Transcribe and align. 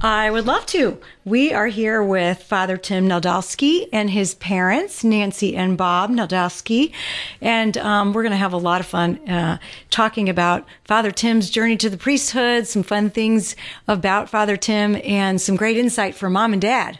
I 0.00 0.30
would 0.30 0.46
love 0.46 0.66
to. 0.66 1.00
We 1.24 1.52
are 1.52 1.66
here 1.66 2.02
with 2.02 2.42
Father 2.42 2.76
Tim 2.76 3.08
Nadolski 3.08 3.88
and 3.92 4.10
his 4.10 4.34
parents, 4.34 5.04
Nancy 5.04 5.54
and 5.54 5.76
Bob 5.76 6.10
Nadolski. 6.10 6.92
And 7.40 7.76
um, 7.78 8.12
we're 8.12 8.22
going 8.22 8.32
to 8.32 8.36
have 8.36 8.52
a 8.52 8.58
lot 8.58 8.80
of 8.80 8.86
fun 8.86 9.28
uh, 9.28 9.58
talking 9.90 10.28
about 10.28 10.66
Father 10.84 11.10
Tim's 11.10 11.50
journey 11.50 11.76
to 11.76 11.90
the 11.90 11.96
priesthood, 11.96 12.66
some 12.66 12.82
fun 12.82 13.10
things 13.10 13.54
about 13.86 14.28
Father 14.28 14.56
Tim, 14.56 14.96
and 15.04 15.40
some 15.40 15.56
great 15.56 15.76
insight 15.76 16.14
for 16.14 16.30
mom 16.30 16.52
and 16.52 16.62
dad. 16.62 16.98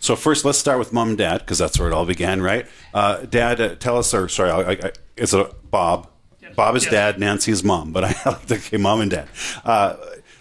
So 0.00 0.14
first, 0.14 0.44
let's 0.44 0.58
start 0.58 0.78
with 0.78 0.92
mom 0.92 1.10
and 1.10 1.18
dad 1.18 1.38
because 1.38 1.58
that's 1.58 1.78
where 1.78 1.88
it 1.88 1.94
all 1.94 2.06
began, 2.06 2.40
right? 2.40 2.66
Uh, 2.94 3.22
dad, 3.22 3.60
uh, 3.60 3.74
tell 3.76 3.98
us, 3.98 4.14
or 4.14 4.28
sorry, 4.28 4.50
I, 4.50 4.72
I, 4.72 4.92
it's 5.16 5.32
a 5.32 5.52
Bob. 5.70 6.08
Yes. 6.40 6.54
Bob 6.54 6.76
is 6.76 6.84
yes. 6.84 6.92
dad, 6.92 7.18
Nancy 7.18 7.50
is 7.50 7.64
mom, 7.64 7.92
but 7.92 8.04
I 8.04 8.14
like 8.26 8.46
to 8.46 8.58
say 8.60 8.76
mom 8.76 9.00
and 9.00 9.10
dad. 9.10 9.28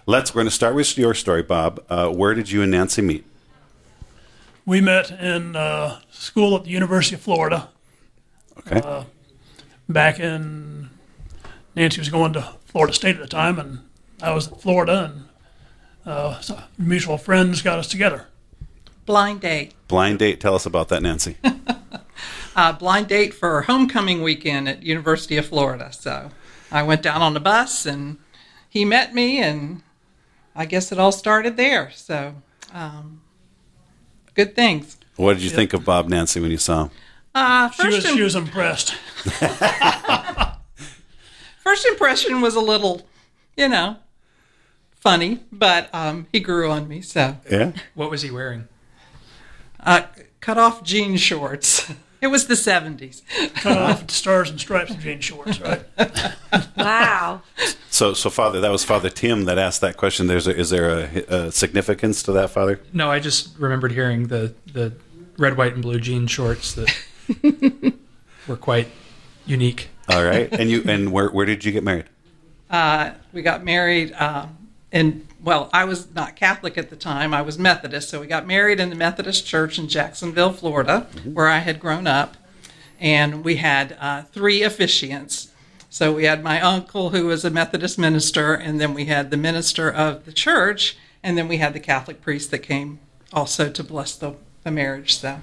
Uh, 0.08 0.12
let's. 0.12 0.34
We're 0.34 0.40
going 0.40 0.48
to 0.48 0.52
start 0.52 0.76
with 0.76 0.98
your 0.98 1.14
story, 1.14 1.44
Bob. 1.44 1.84
Uh, 1.90 2.10
where 2.10 2.34
did 2.34 2.50
you 2.52 2.62
and 2.62 2.72
Nancy 2.72 3.02
meet? 3.02 3.26
We 4.66 4.82
met 4.82 5.12
in 5.12 5.56
uh, 5.56 6.00
school 6.12 6.56
at 6.56 6.64
the 6.64 6.70
University 6.70 7.16
of 7.16 7.22
Florida. 7.22 7.70
Okay. 8.60 8.82
Uh, 8.82 9.04
back 9.88 10.20
in 10.20 10.90
Nancy 11.76 12.00
was 12.00 12.10
going 12.10 12.34
to 12.34 12.54
Florida 12.66 12.94
State 12.94 13.16
at 13.16 13.22
the 13.22 13.28
time, 13.28 13.60
and 13.60 13.80
I 14.22 14.34
was 14.34 14.52
at 14.52 14.62
Florida, 14.62 15.14
and 16.06 16.44
so 16.44 16.60
mutual 16.78 17.18
friends 17.18 17.62
got 17.62 17.80
us 17.80 17.88
together. 17.88 18.26
Blind 19.06 19.42
date. 19.42 19.74
Blind 19.88 20.20
date. 20.20 20.42
Tell 20.42 20.56
us 20.56 20.66
about 20.66 20.90
that, 20.90 21.02
Nancy. 21.02 21.38
uh, 22.56 22.74
blind 22.74 23.08
date 23.08 23.34
for 23.34 23.62
homecoming 23.62 24.22
weekend 24.22 24.68
at 24.68 24.84
University 24.84 25.38
of 25.38 25.46
Florida. 25.46 25.94
So 25.94 26.32
I 26.72 26.84
went 26.84 27.04
down 27.04 27.22
on 27.22 27.34
the 27.34 27.40
bus 27.40 27.86
and 27.86 28.18
he 28.70 28.84
met 28.84 29.14
me, 29.14 29.40
and 29.40 29.82
I 30.58 30.66
guess 30.66 30.92
it 30.92 31.00
all 31.00 31.12
started 31.12 31.56
there. 31.56 31.92
So 31.92 32.34
um, 32.74 33.22
good 34.34 34.56
things. 34.56 34.98
What 35.16 35.36
did 35.36 35.44
you 35.44 35.52
think 35.52 35.74
of 35.74 35.86
Bob 35.86 36.10
Nancy 36.10 36.40
when 36.40 36.52
you 36.52 36.58
saw 36.58 36.86
him? 36.86 36.92
Uh, 37.34 37.70
she, 37.70 37.88
was, 37.88 38.04
she 38.04 38.22
was 38.22 38.36
impressed. 38.36 38.92
first 41.60 41.86
impression 41.86 42.42
was 42.42 42.56
a 42.56 42.60
little, 42.60 43.08
you 43.56 43.70
know, 43.70 43.98
funny, 44.96 45.44
but 45.52 45.94
um, 45.94 46.26
he 46.32 46.40
grew 46.40 46.72
on 46.72 46.88
me. 46.88 47.02
So 47.02 47.38
yeah. 47.50 47.73
What 47.94 48.10
was 48.10 48.23
he 48.23 48.32
wearing? 48.32 48.67
uh, 49.80 50.04
cut 50.40 50.58
off 50.58 50.84
jean 50.84 51.17
shorts. 51.17 51.92
It 52.22 52.28
was 52.28 52.48
the 52.48 52.55
70s. 52.55 53.22
Cut 53.55 53.78
off 53.78 54.08
the 54.08 54.14
stars 54.14 54.50
and 54.50 54.60
stripes 54.60 54.92
and 54.92 55.00
jean 55.00 55.20
shorts, 55.20 55.61
right? 55.61 55.83
wow. 56.78 57.42
So, 57.89 58.14
so 58.14 58.30
Father, 58.30 58.60
that 58.61 58.72
was 58.72 58.83
Father 58.83 59.10
Tim 59.10 59.45
that 59.45 59.58
asked 59.58 59.82
that 59.82 59.98
question. 59.98 60.28
There's 60.28 60.48
a, 60.48 60.55
is 60.55 60.70
there 60.70 60.89
a, 60.89 61.04
a, 61.28 61.52
significance 61.52 62.23
to 62.23 62.32
that, 62.33 62.50
Father? 62.50 62.82
No, 62.94 63.11
I 63.11 63.20
just 63.20 63.58
remembered 63.58 63.92
hearing 63.92 64.28
the, 64.28 64.54
the 64.72 64.94
red, 65.38 65.58
white, 65.58 65.73
and 65.73 65.82
blue 65.82 66.00
jean 66.00 66.28
shorts 66.28 66.73
that 66.73 66.94
were 68.48 68.58
quite 68.58 68.88
unique. 69.45 69.89
All 70.10 70.23
right, 70.23 70.52
and 70.54 70.70
you 70.70 70.84
and 70.88 71.11
where 71.11 71.30
where 71.30 71.45
did 71.45 71.66
you 71.66 71.73
get 71.73 71.84
married? 71.84 72.05
Uh, 72.70 73.11
we 73.34 73.42
got 73.42 73.66
married 73.66 74.14
uh, 74.14 74.48
in 74.92 75.27
well, 75.48 75.70
I 75.72 75.86
was 75.86 76.14
not 76.14 76.36
Catholic 76.36 76.78
at 76.78 76.90
the 76.90 76.98
time. 76.98 77.34
I 77.34 77.42
was 77.42 77.58
Methodist. 77.58 78.10
So 78.10 78.20
we 78.20 78.28
got 78.28 78.46
married 78.46 78.82
in 78.82 78.90
the 78.90 78.98
Methodist 78.98 79.48
Church 79.48 79.80
in 79.80 79.88
Jacksonville, 79.88 80.52
Florida, 80.52 81.08
mm-hmm. 81.10 81.36
where 81.36 81.48
I 81.48 81.60
had 81.60 81.80
grown 81.80 82.06
up. 82.06 82.36
And 83.00 83.46
we 83.46 83.56
had 83.56 83.96
uh, 84.02 84.24
three 84.24 84.60
officiants. 84.60 85.52
So 85.90 86.12
we 86.12 86.26
had 86.26 86.44
my 86.44 86.60
uncle, 86.60 87.12
who 87.12 87.28
was 87.28 87.46
a 87.46 87.50
Methodist 87.50 87.98
minister, 87.98 88.56
and 88.56 88.82
then 88.82 88.94
we 88.94 89.06
had 89.06 89.32
the 89.32 89.38
minister 89.38 89.90
of 89.90 90.26
the 90.26 90.34
church, 90.34 90.98
and 91.24 91.38
then 91.38 91.48
we 91.48 91.60
had 91.60 91.72
the 91.72 91.80
Catholic 91.80 92.20
priest 92.20 92.52
that 92.52 92.60
came 92.60 93.00
also 93.32 93.70
to 93.70 93.84
bless 93.86 94.18
the, 94.18 94.36
the 94.66 94.72
marriage. 94.72 95.16
So 95.18 95.40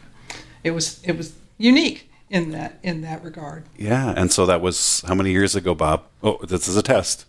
it 0.63 0.73
was 0.73 1.03
it 1.03 1.17
was 1.17 1.33
unique 1.57 2.11
in 2.29 2.51
that 2.51 2.79
in 2.83 3.01
that 3.01 3.25
regard. 3.25 3.65
Yeah, 3.79 4.13
and 4.15 4.31
so 4.31 4.45
that 4.45 4.61
was 4.61 5.03
how 5.09 5.15
many 5.15 5.31
years 5.31 5.57
ago, 5.57 5.75
Bob? 5.75 6.03
Oh, 6.23 6.39
this 6.43 6.69
is 6.69 6.77
a 6.77 6.83
test. 6.83 7.25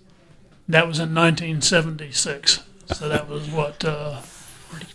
That 0.67 0.87
was 0.87 0.99
in 0.99 1.13
1976. 1.13 2.63
So 2.87 3.09
that 3.09 3.27
was 3.27 3.49
what, 3.49 3.83
uh, 3.83 4.21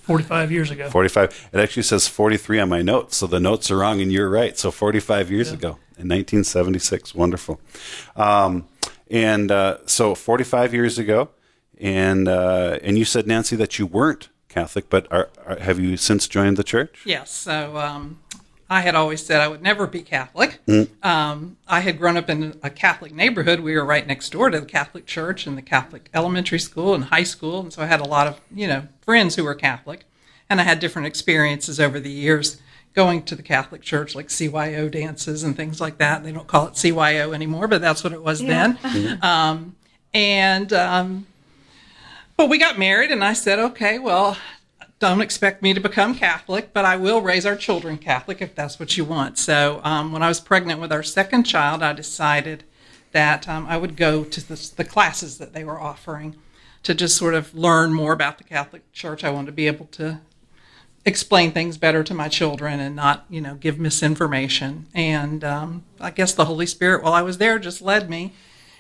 45 0.03 0.51
years 0.51 0.71
ago. 0.71 0.91
45. 0.91 1.51
It 1.53 1.61
actually 1.61 1.85
says 1.85 2.09
43 2.09 2.61
on 2.61 2.69
my 2.69 2.83
notes. 2.83 3.17
So 3.17 3.27
the 3.27 3.41
notes 3.41 3.71
are 3.71 3.79
wrong 3.79 4.01
and 4.01 4.13
you're 4.13 4.29
right. 4.29 4.59
So 4.59 4.71
45 4.71 5.31
years 5.31 5.49
yeah. 5.49 5.55
ago 5.55 5.69
in 5.97 6.09
1976. 6.09 7.15
Wonderful. 7.15 7.61
Um, 8.17 8.67
and 9.11 9.51
uh, 9.51 9.79
so 9.87 10.15
45 10.15 10.75
years 10.75 10.99
ago. 10.99 11.31
And, 11.79 12.29
uh, 12.29 12.79
and 12.83 12.99
you 12.99 13.05
said, 13.05 13.27
Nancy, 13.27 13.57
that 13.57 13.79
you 13.79 13.87
weren't 13.87 14.29
Catholic, 14.49 14.91
but 14.91 15.11
are, 15.11 15.31
are, 15.47 15.59
have 15.59 15.79
you 15.79 15.97
since 15.97 16.29
joined 16.29 16.57
the 16.57 16.65
church? 16.65 17.03
Yes. 17.07 17.31
So 17.31 17.77
um, 17.77 18.21
I 18.73 18.83
had 18.83 18.95
always 18.95 19.27
said 19.27 19.41
I 19.41 19.49
would 19.49 19.63
never 19.63 19.89
be 19.89 20.01
Catholic. 20.01 20.61
Mm. 20.67 20.89
Um, 21.05 21.57
I 21.67 21.81
had 21.81 21.99
grown 21.99 22.17
up 22.17 22.31
in 22.31 22.57
a 22.63 22.71
Catholic 22.71 23.13
neighborhood. 23.13 23.59
We 23.59 23.75
were 23.75 23.85
right 23.85 24.07
next 24.07 24.31
door 24.31 24.49
to 24.49 24.61
the 24.61 24.67
Catholic 24.67 25.07
church 25.07 25.45
and 25.45 25.59
the 25.59 25.63
Catholic 25.63 26.09
elementary 26.15 26.61
school 26.61 26.95
and 26.95 27.05
high 27.05 27.25
school, 27.25 27.59
and 27.59 27.73
so 27.73 27.83
I 27.83 27.87
had 27.87 28.01
a 28.01 28.09
lot 28.09 28.29
of 28.29 28.41
you 28.55 28.69
know 28.69 28.87
friends 29.01 29.35
who 29.35 29.43
were 29.43 29.57
Catholic, 29.57 30.05
and 30.49 30.61
I 30.61 30.65
had 30.65 30.79
different 30.79 31.09
experiences 31.09 31.81
over 31.81 31.99
the 31.99 32.13
years 32.13 32.63
going 32.95 33.25
to 33.25 33.35
the 33.35 33.43
Catholic 33.43 33.83
church, 33.83 34.15
like 34.15 34.29
CYO 34.29 34.89
dances 34.89 35.43
and 35.43 35.57
things 35.57 35.81
like 35.81 35.99
that. 35.99 36.23
They 36.23 36.31
don't 36.31 36.47
call 36.47 36.69
it 36.69 36.75
CYO 36.75 37.35
anymore, 37.35 37.67
but 37.67 37.81
that's 37.81 38.05
what 38.05 38.13
it 38.13 38.23
was 38.23 38.41
yeah. 38.41 38.49
then. 38.49 38.77
Mm-hmm. 38.77 39.25
Um, 39.25 39.77
and 40.15 40.73
um, 40.73 41.27
but 42.37 42.49
we 42.49 42.59
got 42.59 42.79
married, 42.79 43.11
and 43.11 43.25
I 43.25 43.33
said, 43.33 43.59
okay, 43.59 43.99
well, 43.99 44.37
don't 45.01 45.23
expect 45.23 45.63
me 45.63 45.73
to 45.73 45.81
become 45.81 46.15
Catholic, 46.15 46.75
but 46.75 46.85
I 46.85 46.97
will 46.97 47.23
raise 47.23 47.47
our 47.47 47.57
children 47.57 47.97
Catholic 47.97 48.43
if 48.43 48.55
that's 48.55 48.79
what 48.79 48.99
you 48.99 49.05
want. 49.05 49.39
So 49.39 49.81
um, 49.83 50.13
when 50.13 50.23
I 50.23 50.29
was 50.29 50.41
pregnant 50.41 50.79
with 50.79 50.93
our 50.93 51.03
second 51.03 51.45
child, 51.45 51.83
I 51.83 51.95
decided 51.95 52.65
that 53.13 53.49
um, 53.49 53.67
I 53.67 53.79
would 53.79 53.97
go 53.97 54.25
to 54.25 54.47
the, 54.47 54.73
the, 54.77 54.85
classes 54.85 55.39
that 55.39 55.53
they 55.53 55.65
were 55.65 55.81
offering 55.81 56.37
to 56.83 56.95
just 56.95 57.17
sort 57.17 57.35
of 57.35 57.55
learn 57.55 57.93
more 57.93 58.13
about 58.13 58.39
the 58.39 58.45
Catholic 58.45 58.93
Church. 58.93 59.25
I 59.25 59.31
wanted 59.31 59.47
to 59.47 59.53
be 59.53 59.67
able 59.67 59.87
to 59.87 60.21
explain 61.07 61.51
things 61.51 61.79
better 61.79 62.05
to 62.05 62.15
my 62.15 62.29
children 62.29 62.79
and 62.79 62.95
not, 62.95 63.25
you 63.31 63.41
know, 63.41 63.55
give 63.55 63.81
misinformation. 63.81 64.87
And 64.95 65.43
um, 65.43 65.85
I 65.99 66.11
guess 66.11 66.35
the 66.35 66.45
Holy 66.45 66.67
Spirit, 66.67 67.03
while 67.03 67.15
I 67.15 67.23
was 67.23 67.39
there, 67.39 67.59
just 67.59 67.81
led 67.81 68.11
me. 68.11 68.35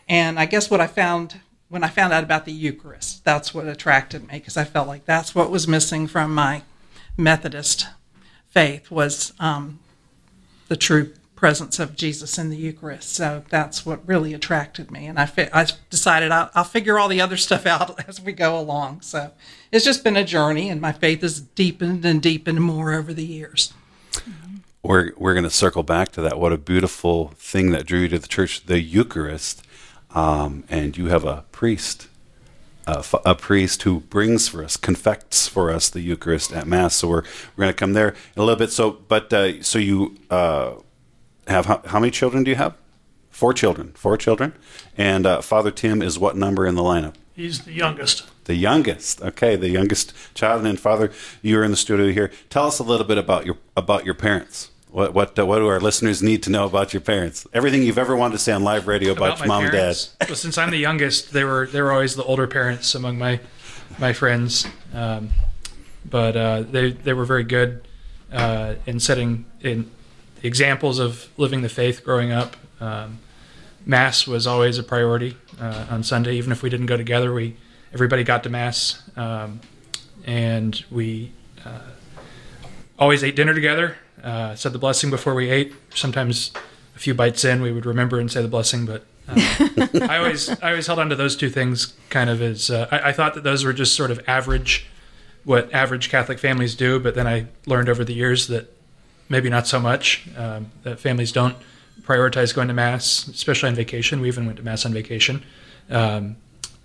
And 0.06 0.38
I 0.38 0.44
guess 0.44 0.70
what 0.70 0.82
I 0.82 0.86
found 0.86 1.40
when 1.70 1.84
I 1.84 1.88
found 1.88 2.12
out 2.12 2.24
about 2.24 2.44
the 2.44 2.52
Eucharist. 2.52 3.24
That's 3.24 3.54
what 3.54 3.66
attracted 3.66 4.28
me 4.28 4.34
because 4.34 4.58
I 4.58 4.64
felt 4.64 4.88
like 4.88 5.06
that's 5.06 5.34
what 5.34 5.50
was 5.50 5.66
missing 5.66 6.06
from 6.06 6.34
my 6.34 6.62
Methodist 7.16 7.86
faith 8.50 8.90
was 8.90 9.32
um, 9.38 9.78
the 10.68 10.76
true 10.76 11.12
presence 11.36 11.78
of 11.78 11.96
Jesus 11.96 12.36
in 12.36 12.50
the 12.50 12.56
Eucharist. 12.56 13.14
So 13.14 13.44
that's 13.48 13.86
what 13.86 14.06
really 14.06 14.34
attracted 14.34 14.90
me, 14.90 15.06
and 15.06 15.18
I 15.18 15.26
fi- 15.26 15.48
I 15.52 15.66
decided 15.88 16.32
I'll, 16.32 16.50
I'll 16.54 16.64
figure 16.64 16.98
all 16.98 17.08
the 17.08 17.20
other 17.20 17.36
stuff 17.36 17.64
out 17.64 18.04
as 18.08 18.20
we 18.20 18.32
go 18.32 18.58
along. 18.58 19.00
So 19.02 19.30
it's 19.72 19.84
just 19.84 20.04
been 20.04 20.16
a 20.16 20.24
journey, 20.24 20.68
and 20.68 20.80
my 20.80 20.92
faith 20.92 21.22
has 21.22 21.40
deepened 21.40 22.04
and 22.04 22.20
deepened 22.20 22.60
more 22.60 22.92
over 22.92 23.14
the 23.14 23.24
years. 23.24 23.72
We're 24.82 25.12
we're 25.16 25.34
going 25.34 25.44
to 25.44 25.50
circle 25.50 25.82
back 25.82 26.10
to 26.12 26.20
that. 26.22 26.38
What 26.38 26.52
a 26.52 26.58
beautiful 26.58 27.28
thing 27.36 27.70
that 27.70 27.86
drew 27.86 28.00
you 28.00 28.08
to 28.08 28.18
the 28.18 28.28
church, 28.28 28.66
the 28.66 28.80
Eucharist 28.80 29.64
um, 30.14 30.64
and 30.68 30.96
you 30.96 31.06
have 31.06 31.24
a 31.24 31.44
priest, 31.52 32.08
a, 32.86 33.04
a, 33.24 33.34
priest 33.34 33.82
who 33.82 34.00
brings 34.00 34.48
for 34.48 34.64
us, 34.64 34.76
confects 34.76 35.46
for 35.46 35.70
us 35.70 35.88
the 35.88 36.00
Eucharist 36.00 36.52
at 36.52 36.66
Mass. 36.66 36.96
So 36.96 37.08
we're 37.08 37.22
we're 37.56 37.64
going 37.64 37.72
to 37.72 37.74
come 37.74 37.92
there 37.92 38.08
in 38.08 38.42
a 38.42 38.44
little 38.44 38.58
bit. 38.58 38.72
So, 38.72 38.92
but 39.08 39.32
uh, 39.32 39.62
so 39.62 39.78
you 39.78 40.16
uh, 40.30 40.74
have 41.46 41.66
how, 41.66 41.82
how 41.86 42.00
many 42.00 42.10
children 42.10 42.44
do 42.44 42.50
you 42.50 42.56
have? 42.56 42.74
Four 43.30 43.54
children. 43.54 43.92
Four 43.94 44.16
children. 44.16 44.52
And 44.98 45.26
uh, 45.26 45.40
Father 45.40 45.70
Tim 45.70 46.02
is 46.02 46.18
what 46.18 46.36
number 46.36 46.66
in 46.66 46.74
the 46.74 46.82
lineup? 46.82 47.14
He's 47.34 47.60
the 47.60 47.72
youngest. 47.72 48.28
The 48.44 48.54
youngest. 48.54 49.22
Okay, 49.22 49.56
the 49.56 49.70
youngest 49.70 50.12
child. 50.34 50.58
And 50.58 50.66
then 50.66 50.76
Father, 50.76 51.12
you're 51.40 51.62
in 51.64 51.70
the 51.70 51.76
studio 51.76 52.12
here. 52.12 52.30
Tell 52.50 52.66
us 52.66 52.78
a 52.80 52.82
little 52.82 53.06
bit 53.06 53.16
about 53.16 53.46
your 53.46 53.58
about 53.76 54.04
your 54.04 54.14
parents. 54.14 54.70
What 54.90 55.14
what 55.14 55.38
uh, 55.38 55.46
what 55.46 55.58
do 55.58 55.68
our 55.68 55.78
listeners 55.78 56.22
need 56.22 56.42
to 56.44 56.50
know 56.50 56.64
about 56.64 56.92
your 56.92 57.00
parents? 57.00 57.46
Everything 57.52 57.82
you've 57.82 57.98
ever 57.98 58.16
wanted 58.16 58.32
to 58.32 58.38
say 58.38 58.52
on 58.52 58.64
live 58.64 58.88
radio 58.88 59.12
about, 59.12 59.38
your 59.38 59.46
mom 59.46 59.70
parents, 59.70 60.10
and 60.10 60.18
dad. 60.18 60.28
Well, 60.28 60.36
since 60.36 60.58
I'm 60.58 60.70
the 60.70 60.78
youngest, 60.78 61.32
they 61.32 61.44
were 61.44 61.66
they 61.66 61.80
were 61.80 61.92
always 61.92 62.16
the 62.16 62.24
older 62.24 62.48
parents 62.48 62.94
among 62.94 63.18
my 63.18 63.38
my 63.98 64.12
friends. 64.12 64.66
Um, 64.92 65.30
but 66.04 66.36
uh, 66.36 66.62
they 66.62 66.90
they 66.90 67.12
were 67.12 67.24
very 67.24 67.44
good 67.44 67.86
uh, 68.32 68.74
in 68.86 68.98
setting 68.98 69.44
in 69.60 69.88
examples 70.42 70.98
of 70.98 71.28
living 71.36 71.62
the 71.62 71.68
faith 71.68 72.04
growing 72.04 72.32
up. 72.32 72.56
Um, 72.80 73.20
mass 73.86 74.26
was 74.26 74.46
always 74.46 74.78
a 74.78 74.82
priority 74.82 75.36
uh, 75.60 75.86
on 75.90 76.02
Sunday, 76.02 76.34
even 76.34 76.50
if 76.50 76.62
we 76.64 76.70
didn't 76.70 76.86
go 76.86 76.96
together. 76.96 77.32
We 77.32 77.56
everybody 77.92 78.24
got 78.24 78.42
to 78.42 78.50
mass, 78.50 79.02
um, 79.16 79.60
and 80.24 80.84
we 80.90 81.32
uh, 81.64 81.80
always 82.98 83.22
ate 83.22 83.36
dinner 83.36 83.54
together. 83.54 83.96
Uh, 84.22 84.54
said 84.54 84.72
the 84.72 84.78
blessing 84.78 85.10
before 85.10 85.34
we 85.34 85.50
ate. 85.50 85.74
Sometimes 85.94 86.52
a 86.96 86.98
few 86.98 87.14
bites 87.14 87.44
in, 87.44 87.62
we 87.62 87.72
would 87.72 87.86
remember 87.86 88.18
and 88.18 88.30
say 88.30 88.42
the 88.42 88.48
blessing, 88.48 88.86
but. 88.86 89.04
uh, 89.28 89.86
I 90.08 90.18
always, 90.18 90.48
I 90.48 90.70
always 90.70 90.86
held 90.86 90.98
on 90.98 91.08
to 91.10 91.16
those 91.16 91.36
two 91.36 91.48
things, 91.50 91.94
kind 92.08 92.28
of 92.28 92.42
as 92.42 92.70
uh, 92.70 92.88
I, 92.90 93.10
I 93.10 93.12
thought 93.12 93.34
that 93.34 93.44
those 93.44 93.64
were 93.64 93.72
just 93.72 93.94
sort 93.94 94.10
of 94.10 94.20
average, 94.26 94.86
what 95.44 95.72
average 95.72 96.10
Catholic 96.10 96.38
families 96.38 96.74
do. 96.74 96.98
But 96.98 97.14
then 97.14 97.26
I 97.26 97.46
learned 97.66 97.88
over 97.88 98.04
the 98.04 98.14
years 98.14 98.48
that 98.48 98.74
maybe 99.28 99.48
not 99.48 99.66
so 99.66 99.80
much. 99.80 100.26
Um, 100.36 100.72
that 100.82 101.00
families 101.00 101.32
don't 101.32 101.56
prioritize 102.02 102.54
going 102.54 102.68
to 102.68 102.74
mass, 102.74 103.28
especially 103.28 103.68
on 103.68 103.74
vacation. 103.74 104.20
We 104.20 104.28
even 104.28 104.44
went 104.44 104.58
to 104.58 104.64
mass 104.64 104.84
on 104.84 104.92
vacation, 104.92 105.42
um, 105.88 106.36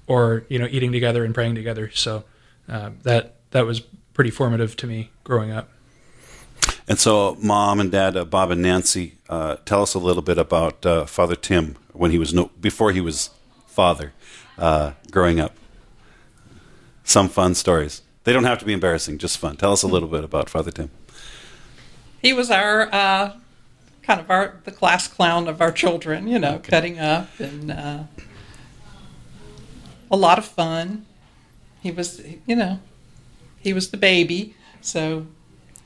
or 0.08 0.46
you 0.48 0.60
know, 0.60 0.68
eating 0.70 0.92
together 0.92 1.26
and 1.26 1.34
praying 1.34 1.56
together. 1.56 1.90
So 1.94 2.24
um, 2.70 3.00
that 3.04 3.36
that 3.52 3.66
was 3.66 3.82
pretty 4.14 4.30
formative 4.30 4.78
to 4.78 4.88
me 4.88 5.10
growing 5.24 5.52
up. 5.52 5.70
And 6.88 7.00
so, 7.00 7.36
mom 7.42 7.80
and 7.80 7.92
dad, 7.92 8.16
uh, 8.16 8.26
Bob 8.26 8.52
and 8.52 8.62
Nancy, 8.62 9.16
uh, 9.28 9.56
tell 9.66 9.82
us 9.82 9.96
a 9.96 10.00
little 10.00 10.22
bit 10.22 10.38
about 10.38 10.86
uh, 10.86 11.06
Father 11.06 11.36
Tim 11.36 11.78
when 11.94 12.12
he 12.12 12.20
was 12.20 12.34
no 12.34 12.52
before 12.60 12.92
he 12.92 13.02
was 13.02 13.32
father, 13.66 14.14
uh, 14.58 14.92
growing 15.12 15.40
up. 15.40 15.56
Some 17.04 17.28
fun 17.28 17.56
stories. 17.56 18.02
They 18.24 18.34
don't 18.34 18.44
have 18.44 18.60
to 18.60 18.66
be 18.66 18.74
embarrassing, 18.74 19.18
just 19.18 19.38
fun. 19.38 19.58
Tell 19.58 19.72
us 19.72 19.84
a 19.84 19.88
little 19.88 20.08
bit 20.08 20.24
about 20.24 20.50
Father 20.50 20.72
Tim. 20.72 20.92
He 22.22 22.34
was 22.34 22.50
our 22.50 22.90
uh, 22.94 23.34
kind 24.04 24.20
of 24.20 24.30
our 24.30 24.58
the 24.64 24.72
class 24.72 25.08
clown 25.08 25.48
of 25.48 25.62
our 25.62 25.72
children, 25.72 26.28
you 26.28 26.38
know, 26.38 26.60
cutting 26.60 27.00
up 27.00 27.28
and 27.40 27.72
uh, 27.72 28.04
a 30.12 30.18
lot 30.18 30.38
of 30.38 30.46
fun. 30.46 31.06
He 31.82 31.92
was, 31.92 32.24
you 32.46 32.56
know, 32.56 32.80
he 33.60 33.74
was 33.74 33.90
the 33.90 33.98
baby, 33.98 34.56
so 34.82 35.28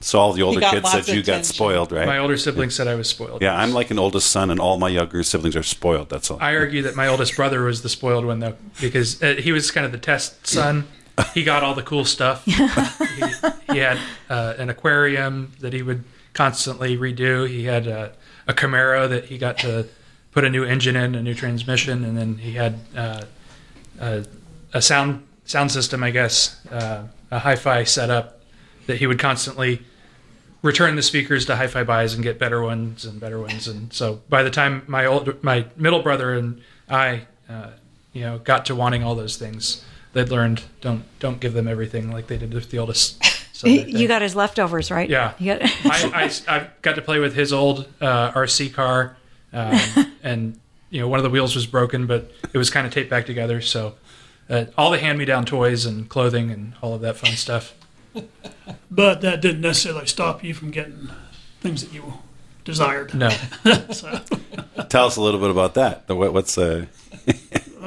So 0.01 0.19
all 0.19 0.33
the 0.33 0.43
older 0.43 0.61
kids 0.61 0.89
said 0.89 1.01
of 1.01 1.07
you 1.09 1.15
got 1.15 1.33
attention. 1.33 1.53
spoiled, 1.53 1.91
right? 1.91 2.07
My 2.07 2.19
older 2.19 2.37
siblings 2.37 2.73
said 2.75 2.87
I 2.87 2.95
was 2.95 3.09
spoiled. 3.09 3.41
yeah, 3.41 3.57
I'm 3.57 3.73
like 3.73 3.91
an 3.91 3.99
oldest 3.99 4.31
son, 4.31 4.49
and 4.49 4.59
all 4.59 4.77
my 4.77 4.87
younger 4.87 5.23
siblings 5.23 5.55
are 5.55 5.63
spoiled. 5.63 6.09
That's 6.09 6.31
all. 6.31 6.37
I 6.39 6.55
argue 6.55 6.81
that 6.83 6.95
my 6.95 7.07
oldest 7.07 7.35
brother 7.35 7.63
was 7.63 7.81
the 7.81 7.89
spoiled 7.89 8.25
one 8.25 8.39
though, 8.39 8.55
because 8.79 9.21
uh, 9.21 9.35
he 9.35 9.51
was 9.51 9.71
kind 9.71 9.85
of 9.85 9.91
the 9.91 9.97
test 9.97 10.47
son. 10.47 10.87
He 11.33 11.43
got 11.43 11.63
all 11.63 11.75
the 11.75 11.83
cool 11.83 12.05
stuff. 12.05 12.45
he, 12.45 12.53
he 13.73 13.79
had 13.79 13.99
uh, 14.29 14.53
an 14.57 14.69
aquarium 14.69 15.51
that 15.59 15.73
he 15.73 15.81
would 15.81 16.05
constantly 16.33 16.95
redo. 16.97 17.45
He 17.45 17.65
had 17.65 17.87
a, 17.87 18.13
a 18.47 18.53
Camaro 18.53 19.09
that 19.09 19.25
he 19.25 19.37
got 19.37 19.57
to 19.59 19.87
put 20.31 20.45
a 20.45 20.49
new 20.49 20.63
engine 20.63 20.95
in, 20.95 21.15
a 21.15 21.21
new 21.21 21.33
transmission, 21.33 22.05
and 22.05 22.17
then 22.17 22.37
he 22.37 22.53
had 22.53 22.79
uh, 22.95 23.23
a, 23.99 24.25
a 24.73 24.81
sound 24.81 25.25
sound 25.43 25.71
system, 25.71 26.03
I 26.03 26.11
guess, 26.11 26.65
uh, 26.67 27.07
a 27.31 27.39
hi-fi 27.39 27.83
setup 27.83 28.39
that 28.85 28.97
he 28.97 29.07
would 29.07 29.19
constantly 29.19 29.81
return 30.61 30.95
the 30.95 31.01
speakers 31.01 31.45
to 31.45 31.55
hi-fi 31.55 31.83
buys 31.83 32.13
and 32.13 32.23
get 32.23 32.37
better 32.37 32.61
ones 32.61 33.05
and 33.05 33.19
better 33.19 33.39
ones. 33.39 33.67
And 33.67 33.93
so 33.93 34.21
by 34.29 34.43
the 34.43 34.49
time 34.49 34.83
my 34.87 35.05
old 35.05 35.43
my 35.43 35.65
middle 35.75 36.01
brother 36.01 36.33
and 36.33 36.61
I, 36.89 37.23
uh, 37.49 37.71
you 38.13 38.21
know, 38.21 38.39
got 38.39 38.65
to 38.65 38.75
wanting 38.75 39.03
all 39.03 39.15
those 39.15 39.37
things, 39.37 39.83
they'd 40.13 40.29
learned 40.29 40.63
don't 40.81 41.03
don't 41.19 41.39
give 41.39 41.53
them 41.53 41.67
everything 41.67 42.11
like 42.11 42.27
they 42.27 42.37
did 42.37 42.53
with 42.53 42.71
the 42.71 42.79
oldest. 42.79 43.23
son, 43.53 43.69
I 43.69 43.73
you 43.73 44.07
got 44.07 44.21
his 44.21 44.35
leftovers, 44.35 44.91
right? 44.91 45.09
Yeah. 45.09 45.33
Got- 45.43 45.61
I, 45.85 46.31
I, 46.47 46.55
I 46.57 46.67
got 46.81 46.95
to 46.95 47.01
play 47.01 47.19
with 47.19 47.35
his 47.35 47.53
old 47.53 47.87
uh, 48.01 48.31
RC 48.31 48.73
car, 48.73 49.17
um, 49.53 49.79
and 50.23 50.59
you 50.89 51.01
know 51.01 51.07
one 51.07 51.19
of 51.19 51.23
the 51.23 51.29
wheels 51.29 51.55
was 51.55 51.65
broken, 51.67 52.07
but 52.07 52.31
it 52.53 52.57
was 52.57 52.69
kind 52.69 52.87
of 52.87 52.93
taped 52.93 53.09
back 53.09 53.25
together. 53.25 53.61
So 53.61 53.95
uh, 54.49 54.65
all 54.77 54.91
the 54.91 54.99
hand-me-down 54.99 55.45
toys 55.45 55.85
and 55.85 56.09
clothing 56.09 56.49
and 56.51 56.73
all 56.81 56.95
of 56.95 57.01
that 57.01 57.17
fun 57.17 57.31
stuff. 57.33 57.73
But 58.91 59.21
that 59.21 59.39
didn't 59.41 59.61
necessarily 59.61 60.07
stop 60.07 60.43
you 60.43 60.53
from 60.55 60.71
getting 60.71 61.09
things 61.61 61.83
that 61.83 61.93
you 61.93 62.15
desired. 62.65 63.13
No, 63.13 63.29
So, 63.91 64.19
Tell 64.89 65.05
us 65.05 65.15
a 65.15 65.21
little 65.21 65.39
bit 65.39 65.51
about 65.51 65.75
that. 65.75 66.07
The- 66.07 66.15
what- 66.15 66.33
What's 66.33 66.57
uh, 66.57 66.85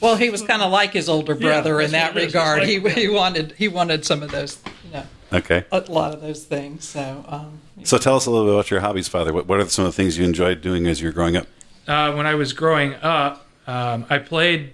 well, 0.00 0.16
he 0.16 0.30
was 0.30 0.42
kind 0.42 0.62
of 0.62 0.70
like 0.70 0.92
his 0.92 1.08
older 1.08 1.34
brother 1.34 1.80
in 1.80 1.92
that 1.92 2.14
what 2.14 2.22
it 2.22 2.26
is. 2.26 2.34
regard. 2.34 2.62
It's 2.62 2.70
He 2.70 2.78
like- 2.80 2.92
he 2.94 3.08
wanted 3.08 3.52
he 3.56 3.68
wanted 3.68 4.04
some 4.04 4.22
of 4.22 4.30
those, 4.30 4.58
you 4.84 4.92
know, 4.92 5.04
okay? 5.32 5.64
a 5.70 5.80
lot 5.88 6.14
of 6.14 6.20
those 6.20 6.44
things. 6.44 6.84
So 6.84 7.24
um, 7.28 7.60
So 7.84 7.98
tell 7.98 8.16
us 8.16 8.26
a 8.26 8.30
little 8.30 8.46
bit 8.46 8.54
about 8.54 8.70
your 8.70 8.80
hobbies, 8.80 9.08
Father. 9.08 9.32
What, 9.32 9.46
what 9.46 9.60
are 9.60 9.68
some 9.68 9.84
of 9.84 9.92
the 9.92 9.96
things 9.96 10.18
you 10.18 10.24
enjoyed 10.24 10.60
doing 10.60 10.86
as 10.86 11.00
you 11.00 11.08
were 11.08 11.12
growing 11.12 11.36
up? 11.36 11.46
uh, 11.86 12.12
when 12.12 12.26
I 12.26 12.34
was 12.34 12.52
growing 12.52 12.94
up, 12.94 13.46
um, 13.66 14.04
I 14.10 14.18
played 14.18 14.72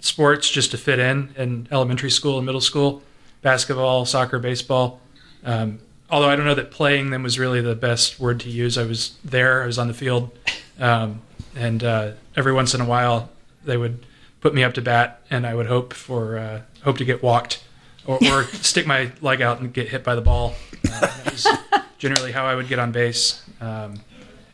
sports 0.00 0.48
just 0.50 0.70
to 0.72 0.78
fit 0.78 0.98
in 0.98 1.34
in 1.36 1.66
elementary 1.72 2.10
school 2.10 2.36
and 2.38 2.46
middle 2.46 2.60
school, 2.60 3.02
basketball, 3.42 4.04
soccer, 4.04 4.38
baseball. 4.38 5.00
Um, 5.44 5.80
although 6.10 6.28
I 6.28 6.36
don't 6.36 6.46
know 6.46 6.54
that 6.54 6.70
playing 6.70 7.10
them 7.10 7.22
was 7.22 7.38
really 7.38 7.60
the 7.60 7.74
best 7.74 8.18
word 8.20 8.40
to 8.40 8.50
use. 8.50 8.78
I 8.78 8.84
was 8.84 9.18
there, 9.24 9.62
I 9.62 9.66
was 9.66 9.78
on 9.78 9.88
the 9.88 9.94
field, 9.94 10.30
um, 10.78 11.22
and 11.54 11.82
uh, 11.82 12.12
every 12.36 12.52
once 12.52 12.74
in 12.74 12.80
a 12.80 12.84
while 12.84 13.30
they 13.64 13.76
would 13.76 14.06
put 14.40 14.54
me 14.54 14.64
up 14.64 14.74
to 14.74 14.82
bat, 14.82 15.22
and 15.30 15.46
I 15.46 15.54
would 15.54 15.66
hope 15.66 15.92
for 15.92 16.38
uh, 16.38 16.62
hope 16.82 16.98
to 16.98 17.04
get 17.04 17.22
walked 17.22 17.64
or, 18.06 18.18
or 18.30 18.44
stick 18.62 18.86
my 18.86 19.10
leg 19.20 19.40
out 19.40 19.60
and 19.60 19.72
get 19.72 19.88
hit 19.88 20.04
by 20.04 20.14
the 20.14 20.20
ball. 20.20 20.54
Uh, 20.90 21.00
that 21.00 21.30
was 21.30 21.46
generally 21.98 22.32
how 22.32 22.44
I 22.44 22.54
would 22.54 22.68
get 22.68 22.78
on 22.78 22.92
base. 22.92 23.42
Um, 23.60 24.00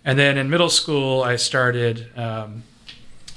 and 0.05 0.19
then 0.19 0.39
in 0.39 0.49
middle 0.49 0.71
school, 0.71 1.23
I 1.23 1.37
started 1.37 2.09
um, 2.17 2.63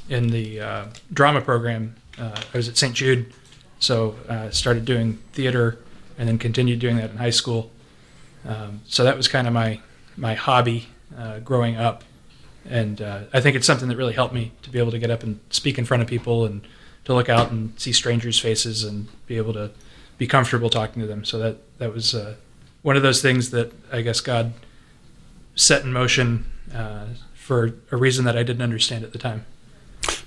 in 0.10 0.28
the 0.28 0.62
uh, 0.62 0.86
drama 1.12 1.42
program. 1.42 1.96
Uh, 2.18 2.40
I 2.54 2.58
was 2.58 2.70
at 2.70 2.78
St. 2.78 2.94
Jude, 2.94 3.34
so 3.82 4.16
uh, 4.30 4.50
started 4.52 4.86
doing 4.86 5.18
theater, 5.34 5.80
and 6.18 6.30
then 6.30 6.38
continued 6.38 6.80
doing 6.80 6.96
that 6.98 7.12
in 7.12 7.18
high 7.18 7.32
school. 7.32 7.72
Um, 8.48 8.82
so 8.88 9.04
that 9.04 9.18
was 9.18 9.28
kind 9.28 9.48
of 9.48 9.54
my 9.54 9.82
my 10.16 10.36
hobby 10.36 10.88
uh, 11.18 11.40
growing 11.40 11.76
up, 11.76 12.04
and 12.70 13.02
uh, 13.02 13.22
I 13.34 13.42
think 13.42 13.56
it's 13.56 13.66
something 13.66 13.90
that 13.90 13.98
really 13.98 14.14
helped 14.14 14.34
me 14.34 14.52
to 14.62 14.70
be 14.70 14.80
able 14.80 14.92
to 14.92 15.00
get 15.00 15.10
up 15.10 15.24
and 15.24 15.40
speak 15.50 15.78
in 15.78 15.86
front 15.86 16.04
of 16.04 16.08
people 16.08 16.46
and 16.46 16.62
to 17.06 17.14
look 17.14 17.28
out 17.28 17.52
and 17.52 17.78
see 17.80 17.92
strangers' 17.92 18.40
faces 18.40 18.84
and 18.84 19.08
be 19.26 19.38
able 19.38 19.54
to 19.54 19.72
be 20.18 20.28
comfortable 20.28 20.70
talking 20.70 21.02
to 21.02 21.08
them. 21.08 21.26
So 21.26 21.40
that 21.40 21.58
that 21.80 21.92
was 21.92 22.14
uh, 22.14 22.36
one 22.84 22.96
of 22.96 23.02
those 23.02 23.22
things 23.22 23.50
that 23.50 23.74
I 23.92 24.02
guess 24.02 24.22
God 24.22 24.54
set 25.56 25.84
in 25.84 25.92
motion 25.92 26.52
uh, 26.74 27.08
for 27.34 27.74
a 27.92 27.98
reason 27.98 28.26
that 28.26 28.38
I 28.38 28.44
didn't 28.44 28.62
understand 28.62 29.04
at 29.04 29.12
the 29.12 29.18
time. 29.18 29.46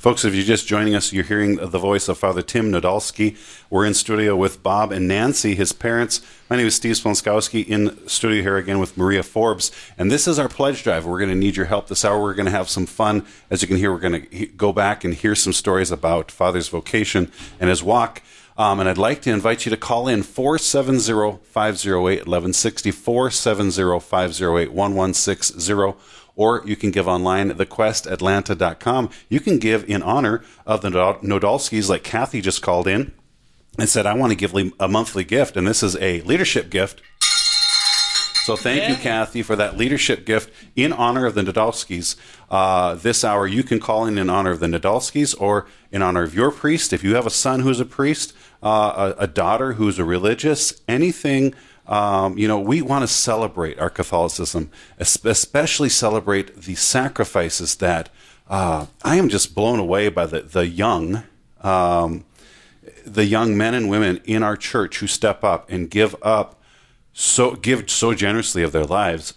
Folks, 0.05 0.23
if 0.23 0.35
you're 0.35 0.45
just 0.45 0.67
joining 0.67 0.95
us, 0.95 1.15
you're 1.15 1.25
hearing 1.25 1.57
the 1.57 1.79
voice 1.79 2.09
of 2.09 2.19
Father 2.19 2.43
Tim 2.43 2.71
Nadolski. 2.71 3.39
We're 3.71 3.87
in 3.87 3.95
studio 3.95 4.37
with 4.37 4.63
Bob 4.63 4.93
and 4.93 5.09
Nancy, 5.09 5.55
his 5.55 5.73
parents. 5.73 6.21
My 6.51 6.57
name 6.57 6.67
is 6.67 6.75
Steve 6.75 6.97
Splonskowski 6.97 7.67
in 7.67 8.07
studio 8.07 8.43
here 8.43 8.59
again 8.59 8.79
with 8.79 8.99
Maria 8.99 9.23
Forbes. 9.23 9.73
And 9.97 10.11
this 10.11 10.29
is 10.29 10.39
our 10.39 10.47
pledge 10.47 10.83
drive. 10.83 11.07
We're 11.07 11.21
going 11.21 11.31
to 11.31 11.35
need 11.35 11.57
your 11.57 11.65
help 11.65 11.89
this 11.89 12.05
hour. 12.05 12.21
We're 12.21 12.35
going 12.35 12.45
to 12.45 12.53
have 12.53 12.69
some 12.69 12.85
fun. 12.85 13.25
As 13.49 13.63
you 13.63 13.69
can 13.69 13.79
hear, 13.79 13.91
we're 13.91 13.99
going 13.99 14.27
to 14.27 14.47
go 14.49 14.75
back 14.75 15.05
and 15.05 15.15
hear 15.15 15.35
some 15.35 15.55
stories 15.55 15.91
about 15.91 16.31
Father's 16.31 16.69
vocation 16.69 17.33
and 17.59 17.71
his 17.71 17.83
walk. 17.83 18.21
Um, 18.59 18.81
and 18.81 18.89
I'd 18.91 18.99
like 18.99 19.23
to 19.23 19.31
invite 19.31 19.65
you 19.65 19.71
to 19.71 19.77
call 19.79 20.07
in 20.07 20.23
470 20.23 21.39
508 21.45 22.27
1160, 22.27 22.91
470 22.91 24.01
508 24.01 24.71
1160 24.71 25.95
or 26.37 26.63
you 26.67 26.77
can 26.77 26.91
give 26.91 27.07
online 27.07 27.51
at 27.51 27.57
thequestatlanta.com. 27.59 29.11
You 29.29 29.41
can 29.41 29.59
give 29.59 29.89
in 29.89 30.03
honor 30.03 30.43
of 30.67 30.81
the 30.83 30.91
Nodal- 30.91 31.21
Nodalskis, 31.23 31.89
like 31.89 32.03
Kathy 32.05 32.41
just 32.41 32.63
called 32.63 32.89
in 32.89 33.13
and 33.79 33.89
said, 33.89 34.07
I 34.07 34.15
want 34.15 34.31
to 34.33 34.37
give 34.37 34.55
a 34.79 34.89
monthly 34.89 35.25
gift, 35.25 35.57
and 35.57 35.67
this 35.67 35.83
is 35.83 35.97
a 35.97 36.21
leadership 36.23 36.71
gift. 36.71 37.03
So 38.45 38.57
thank 38.57 38.91
you, 38.91 38.97
Kathy, 38.97 39.43
for 39.43 39.57
that 39.57 39.79
leadership 39.79 40.27
gift 40.27 40.53
in 40.77 40.93
honor 40.93 41.25
of 41.25 41.35
the 41.35 41.41
Nadolskis. 41.41 42.15
Uh, 42.51 42.95
this 42.95 43.25
hour, 43.25 43.47
you 43.47 43.63
can 43.63 43.81
call 43.81 44.05
in 44.05 44.19
in 44.19 44.29
honor 44.29 44.51
of 44.51 44.61
the 44.61 44.67
Nadolskis 44.67 45.35
or 45.41 45.67
in 45.91 46.03
honor 46.03 46.25
of 46.25 46.35
your 46.35 46.51
priest. 46.51 46.93
If 46.93 47.03
you 47.03 47.15
have 47.15 47.27
a 47.27 47.31
son 47.31 47.61
who's 47.61 47.81
a 47.81 47.87
priest, 47.87 48.35
uh, 48.63 49.15
a, 49.19 49.23
a 49.23 49.27
daughter 49.27 49.73
who's 49.73 49.99
a 49.99 50.05
religious, 50.05 50.79
anything 50.87 51.55
Um, 51.87 52.39
you 52.39 52.49
know, 52.49 52.59
we 52.59 52.81
want 52.81 53.03
to 53.03 53.09
celebrate 53.09 53.79
our 53.79 53.91
Catholicism, 53.91 54.71
especially 54.99 55.89
celebrate 55.89 56.63
the 56.63 56.75
sacrifices 56.75 57.77
that 57.77 58.09
uh, 58.49 58.87
I 59.03 59.17
am 59.17 59.29
just 59.29 59.55
blown 59.55 59.79
away 59.79 60.09
by 60.09 60.27
the 60.27 60.41
the 60.41 60.67
young. 60.67 61.25
Um, 61.61 62.25
the 63.07 63.25
young 63.25 63.57
men 63.57 63.75
and 63.75 63.89
women 63.89 64.21
in 64.25 64.43
our 64.43 64.57
church 64.57 64.99
who 64.99 65.07
step 65.07 65.45
up 65.45 65.71
and 65.71 65.91
give 65.91 66.17
up 66.23 66.61
so 67.13 67.55
give 67.55 67.89
so 67.91 68.15
generously 68.15 68.63
of 68.63 68.73
their 68.73 68.85
lives 68.85 69.35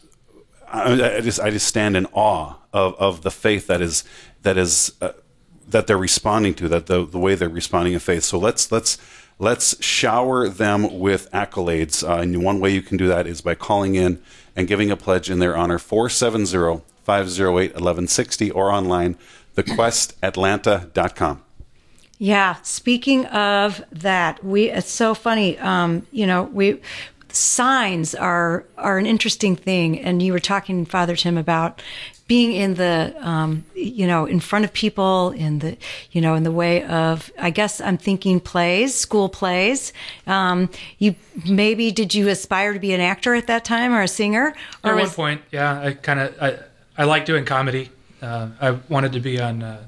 I, 0.67 1.17
I 1.17 1.21
just 1.21 1.39
I 1.39 1.49
just 1.49 1.67
stand 1.67 1.95
in 1.95 2.05
awe 2.07 2.55
of, 2.73 2.95
of 2.95 3.23
the 3.23 3.31
faith 3.31 3.67
that 3.67 3.81
is 3.81 4.03
that 4.41 4.57
is 4.57 4.93
uh, 5.01 5.11
that 5.67 5.87
they're 5.87 5.97
responding 5.97 6.53
to 6.55 6.67
that 6.69 6.87
the 6.87 7.05
the 7.05 7.19
way 7.19 7.35
they're 7.35 7.49
responding 7.49 7.93
in 7.93 7.99
faith 7.99 8.23
so 8.23 8.37
let's 8.37 8.71
let's 8.71 8.97
let's 9.39 9.81
shower 9.83 10.49
them 10.49 10.99
with 10.99 11.31
accolades 11.31 12.07
uh, 12.07 12.21
and 12.21 12.43
one 12.43 12.59
way 12.59 12.71
you 12.71 12.81
can 12.81 12.97
do 12.97 13.07
that 13.07 13.27
is 13.27 13.41
by 13.41 13.55
calling 13.55 13.95
in 13.95 14.21
and 14.55 14.67
giving 14.67 14.89
a 14.91 14.97
pledge 14.97 15.29
in 15.29 15.39
their 15.39 15.55
honor 15.55 15.77
470 15.77 16.83
508 17.03 17.71
1160 17.71 18.51
or 18.51 18.71
online 18.71 19.15
thequestatlanta.com 19.55 21.43
Yeah. 22.19 22.55
Speaking 22.63 23.25
of 23.27 23.83
that, 23.91 24.43
we 24.43 24.69
it's 24.71 24.89
so 24.89 25.13
funny. 25.13 25.57
Um, 25.59 26.07
you 26.11 26.25
know, 26.25 26.43
we 26.43 26.81
signs 27.29 28.15
are 28.15 28.65
are 28.77 28.97
an 28.97 29.05
interesting 29.05 29.55
thing, 29.55 29.99
and 29.99 30.21
you 30.21 30.33
were 30.33 30.39
talking, 30.39 30.85
Father 30.85 31.15
Tim, 31.15 31.37
about 31.37 31.81
being 32.27 32.51
in 32.51 32.73
the 32.75 33.15
um, 33.21 33.63
you 33.73 34.05
know 34.05 34.25
in 34.25 34.39
front 34.39 34.65
of 34.65 34.73
people 34.73 35.31
in 35.31 35.59
the 35.59 35.77
you 36.11 36.21
know 36.21 36.35
in 36.35 36.43
the 36.43 36.51
way 36.51 36.83
of 36.83 37.31
I 37.39 37.49
guess 37.49 37.81
I'm 37.81 37.97
thinking 37.97 38.39
plays, 38.39 38.93
school 38.93 39.29
plays. 39.29 39.93
Um, 40.27 40.69
you 40.99 41.15
maybe 41.47 41.91
did 41.91 42.13
you 42.13 42.27
aspire 42.27 42.73
to 42.73 42.79
be 42.79 42.93
an 42.93 43.01
actor 43.01 43.33
at 43.33 43.47
that 43.47 43.65
time 43.65 43.93
or 43.93 44.01
a 44.01 44.07
singer? 44.07 44.53
Or 44.83 44.91
At 44.91 44.97
one 44.97 45.09
point, 45.09 45.41
yeah, 45.51 45.81
I 45.81 45.93
kind 45.93 46.19
of 46.19 46.41
I, 46.41 46.59
I 46.97 47.05
like 47.05 47.25
doing 47.25 47.45
comedy. 47.45 47.89
Uh, 48.21 48.49
I 48.59 48.71
wanted 48.89 49.13
to 49.13 49.19
be 49.19 49.39
on 49.39 49.63
uh, 49.63 49.83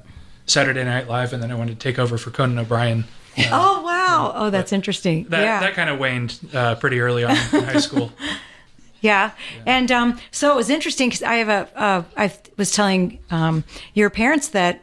Saturday 0.46 0.84
Night 0.84 1.08
Live, 1.08 1.32
and 1.32 1.42
then 1.42 1.50
I 1.50 1.54
wanted 1.54 1.78
to 1.78 1.82
take 1.82 1.98
over 1.98 2.16
for 2.16 2.30
Conan 2.30 2.58
O'Brien. 2.58 3.04
Oh 3.50 3.82
wow! 3.82 4.32
Oh, 4.34 4.50
that's 4.50 4.72
interesting. 4.72 5.24
That 5.28 5.42
yeah. 5.42 5.60
that 5.60 5.74
kind 5.74 5.90
of 5.90 5.98
waned 5.98 6.38
uh, 6.52 6.74
pretty 6.76 7.00
early 7.00 7.24
on 7.24 7.32
in 7.32 7.64
high 7.64 7.80
school. 7.80 8.12
Yeah. 9.00 9.32
And 9.66 9.90
um, 9.90 10.20
so 10.30 10.52
it 10.52 10.56
was 10.56 10.70
interesting 10.70 11.08
because 11.08 11.22
I 11.22 11.34
have 11.36 11.48
a, 11.48 11.78
uh, 11.78 12.02
I 12.16 12.32
was 12.56 12.70
telling 12.70 13.18
um, 13.30 13.64
your 13.94 14.10
parents 14.10 14.48
that 14.48 14.82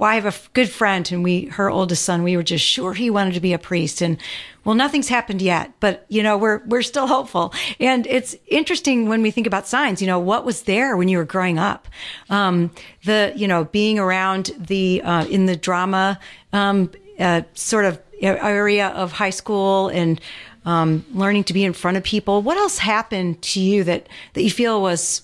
well, 0.00 0.08
I 0.08 0.14
have 0.14 0.24
a 0.24 0.34
good 0.54 0.70
friend 0.70 1.10
and 1.12 1.22
we, 1.22 1.44
her 1.46 1.68
oldest 1.68 2.04
son, 2.04 2.22
we 2.22 2.34
were 2.34 2.42
just 2.42 2.64
sure 2.64 2.94
he 2.94 3.10
wanted 3.10 3.34
to 3.34 3.40
be 3.40 3.52
a 3.52 3.58
priest. 3.58 4.00
And 4.00 4.16
well, 4.64 4.74
nothing's 4.74 5.10
happened 5.10 5.42
yet, 5.42 5.72
but 5.78 6.06
you 6.08 6.22
know, 6.22 6.38
we're, 6.38 6.62
we're 6.64 6.80
still 6.80 7.06
hopeful. 7.06 7.52
And 7.78 8.06
it's 8.06 8.34
interesting 8.46 9.10
when 9.10 9.20
we 9.20 9.30
think 9.30 9.46
about 9.46 9.68
signs, 9.68 10.00
you 10.00 10.06
know, 10.06 10.18
what 10.18 10.46
was 10.46 10.62
there 10.62 10.96
when 10.96 11.08
you 11.08 11.18
were 11.18 11.26
growing 11.26 11.58
up? 11.58 11.86
Um, 12.30 12.70
the, 13.04 13.34
you 13.36 13.46
know, 13.46 13.64
being 13.64 13.98
around 13.98 14.52
the, 14.58 15.02
uh, 15.02 15.26
in 15.26 15.44
the 15.44 15.56
drama, 15.56 16.18
um, 16.54 16.90
uh, 17.18 17.42
sort 17.52 17.84
of 17.84 18.00
area 18.22 18.88
of 18.88 19.12
high 19.12 19.30
school 19.30 19.88
and, 19.88 20.18
um, 20.64 21.04
learning 21.12 21.44
to 21.44 21.52
be 21.52 21.64
in 21.64 21.72
front 21.72 21.96
of 21.96 22.02
people. 22.02 22.42
What 22.42 22.56
else 22.56 22.78
happened 22.78 23.40
to 23.42 23.60
you 23.60 23.84
that, 23.84 24.08
that 24.34 24.42
you 24.42 24.50
feel 24.50 24.82
was 24.82 25.22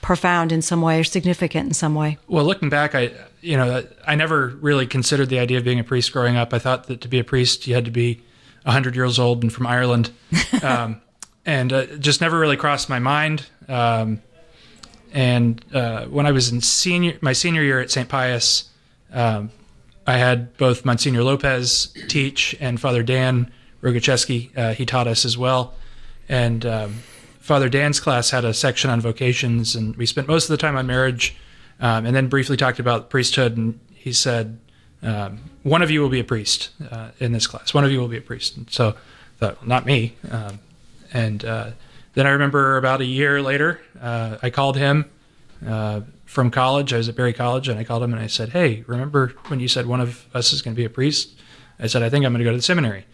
profound 0.00 0.52
in 0.52 0.60
some 0.60 0.82
way 0.82 1.00
or 1.00 1.04
significant 1.04 1.68
in 1.68 1.74
some 1.74 1.94
way? 1.94 2.18
Well, 2.26 2.44
looking 2.44 2.68
back, 2.68 2.94
I 2.94 3.12
you 3.40 3.56
know 3.56 3.86
I 4.06 4.14
never 4.14 4.48
really 4.60 4.86
considered 4.86 5.28
the 5.28 5.38
idea 5.38 5.58
of 5.58 5.64
being 5.64 5.78
a 5.78 5.84
priest 5.84 6.12
growing 6.12 6.36
up. 6.36 6.52
I 6.52 6.58
thought 6.58 6.88
that 6.88 7.00
to 7.00 7.08
be 7.08 7.18
a 7.18 7.24
priest, 7.24 7.66
you 7.66 7.74
had 7.74 7.86
to 7.86 7.90
be 7.90 8.22
hundred 8.66 8.94
years 8.94 9.18
old 9.18 9.42
and 9.42 9.52
from 9.52 9.66
Ireland, 9.66 10.10
um, 10.62 11.00
and 11.46 11.72
uh, 11.72 11.86
just 11.98 12.20
never 12.20 12.38
really 12.38 12.56
crossed 12.56 12.88
my 12.88 12.98
mind. 12.98 13.46
Um, 13.68 14.20
and 15.12 15.64
uh, 15.74 16.06
when 16.06 16.26
I 16.26 16.32
was 16.32 16.50
in 16.50 16.60
senior, 16.60 17.18
my 17.20 17.32
senior 17.32 17.62
year 17.62 17.80
at 17.80 17.90
St. 17.90 18.08
Pius, 18.08 18.70
um, 19.12 19.50
I 20.06 20.16
had 20.16 20.56
both 20.56 20.84
Monsignor 20.84 21.22
Lopez 21.22 21.94
teach 22.08 22.56
and 22.60 22.80
Father 22.80 23.02
Dan 23.02 23.52
Rogacheski. 23.82 24.56
Uh, 24.56 24.74
he 24.74 24.86
taught 24.86 25.06
us 25.06 25.24
as 25.24 25.36
well, 25.36 25.74
and 26.28 26.64
um, 26.64 26.94
Father 27.40 27.68
Dan's 27.68 28.00
class 28.00 28.30
had 28.30 28.44
a 28.44 28.54
section 28.54 28.88
on 28.88 29.00
vocations, 29.00 29.74
and 29.74 29.96
we 29.96 30.06
spent 30.06 30.28
most 30.28 30.44
of 30.44 30.50
the 30.50 30.56
time 30.56 30.76
on 30.76 30.86
marriage, 30.86 31.36
um, 31.80 32.06
and 32.06 32.14
then 32.14 32.28
briefly 32.28 32.56
talked 32.56 32.78
about 32.78 33.10
priesthood. 33.10 33.56
And 33.56 33.80
he 33.92 34.12
said, 34.12 34.58
um, 35.02 35.50
"One 35.64 35.82
of 35.82 35.90
you 35.90 36.00
will 36.00 36.08
be 36.08 36.20
a 36.20 36.24
priest 36.24 36.70
uh, 36.90 37.10
in 37.18 37.32
this 37.32 37.46
class. 37.46 37.74
One 37.74 37.84
of 37.84 37.90
you 37.90 37.98
will 37.98 38.08
be 38.08 38.16
a 38.16 38.22
priest." 38.22 38.56
And 38.56 38.70
so, 38.70 38.90
I 38.90 38.94
thought, 39.38 39.60
well, 39.60 39.68
not 39.68 39.86
me. 39.86 40.14
Um, 40.30 40.60
and 41.12 41.44
uh, 41.44 41.70
then 42.14 42.26
I 42.26 42.30
remember 42.30 42.76
about 42.76 43.00
a 43.00 43.04
year 43.04 43.42
later, 43.42 43.80
uh, 44.00 44.38
I 44.42 44.50
called 44.50 44.76
him 44.76 45.10
uh, 45.66 46.02
from 46.26 46.50
college. 46.50 46.92
I 46.92 46.98
was 46.98 47.08
at 47.08 47.16
Berry 47.16 47.32
College, 47.32 47.68
and 47.68 47.78
I 47.78 47.84
called 47.84 48.02
him 48.02 48.12
and 48.12 48.22
I 48.22 48.26
said, 48.26 48.50
"Hey, 48.50 48.84
remember 48.86 49.32
when 49.48 49.60
you 49.60 49.68
said 49.68 49.86
one 49.86 50.00
of 50.00 50.26
us 50.34 50.52
is 50.52 50.62
going 50.62 50.74
to 50.74 50.80
be 50.80 50.84
a 50.84 50.90
priest?" 50.90 51.34
I 51.78 51.88
said, 51.88 52.02
"I 52.02 52.08
think 52.08 52.24
I'm 52.24 52.32
going 52.32 52.38
to 52.38 52.44
go 52.44 52.50
to 52.50 52.56
the 52.56 52.62
seminary," 52.62 53.04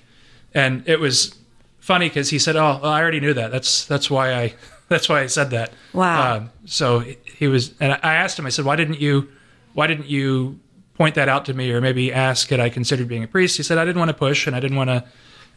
and 0.59 0.89
it 0.89 0.99
was 0.99 1.35
funny 1.79 2.09
because 2.09 2.31
he 2.31 2.39
said, 2.39 2.57
"Oh, 2.57 2.81
well, 2.83 2.93
I 2.93 3.01
already 3.01 3.21
knew 3.21 3.35
that. 3.35 3.51
That's 3.51 3.85
that's 3.85 4.11
why 4.11 4.35
I 4.35 4.55
that's 4.89 5.09
why 5.09 5.21
I 5.21 5.27
said 5.27 5.51
that." 5.51 5.73
Wow. 5.93 6.37
Um, 6.37 6.51
so 6.65 7.01
he 7.01 7.49
was, 7.49 7.75
and 7.81 7.93
I 7.93 8.15
asked 8.15 8.39
him. 8.39 8.47
I 8.47 8.51
said, 8.51 8.65
"Why 8.65 8.77
didn't 8.77 9.01
you? 9.01 9.29
Why 9.75 9.87
didn't 9.87 10.07
you 10.07 10.59
point 10.95 11.15
that 11.15 11.29
out 11.29 11.45
to 11.47 11.55
me, 11.55 11.71
or 11.71 11.81
maybe 11.81 12.13
ask 12.13 12.49
had 12.51 12.61
I 12.61 12.69
considered 12.69 13.09
being 13.09 13.25
a 13.25 13.29
priest?" 13.29 13.57
He 13.57 13.63
said, 13.63 13.79
"I 13.79 13.85
didn't 13.85 13.99
want 13.99 14.11
to 14.11 14.17
push, 14.17 14.47
and 14.47 14.57
I 14.57 14.61
didn't 14.61 14.77
want 14.77 14.91
to 14.91 15.05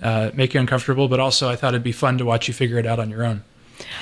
uh, 0.02 0.32
make 0.34 0.54
you 0.54 0.60
uncomfortable, 0.60 1.08
but 1.08 1.20
also 1.20 1.50
I 1.50 1.56
thought 1.56 1.74
it'd 1.74 1.84
be 1.84 1.92
fun 1.92 2.18
to 2.20 2.26
watch 2.26 2.48
you 2.48 2.54
figure 2.54 2.78
it 2.78 2.86
out 2.86 3.00
on 3.00 3.10
your 3.10 3.24
own." 3.24 3.44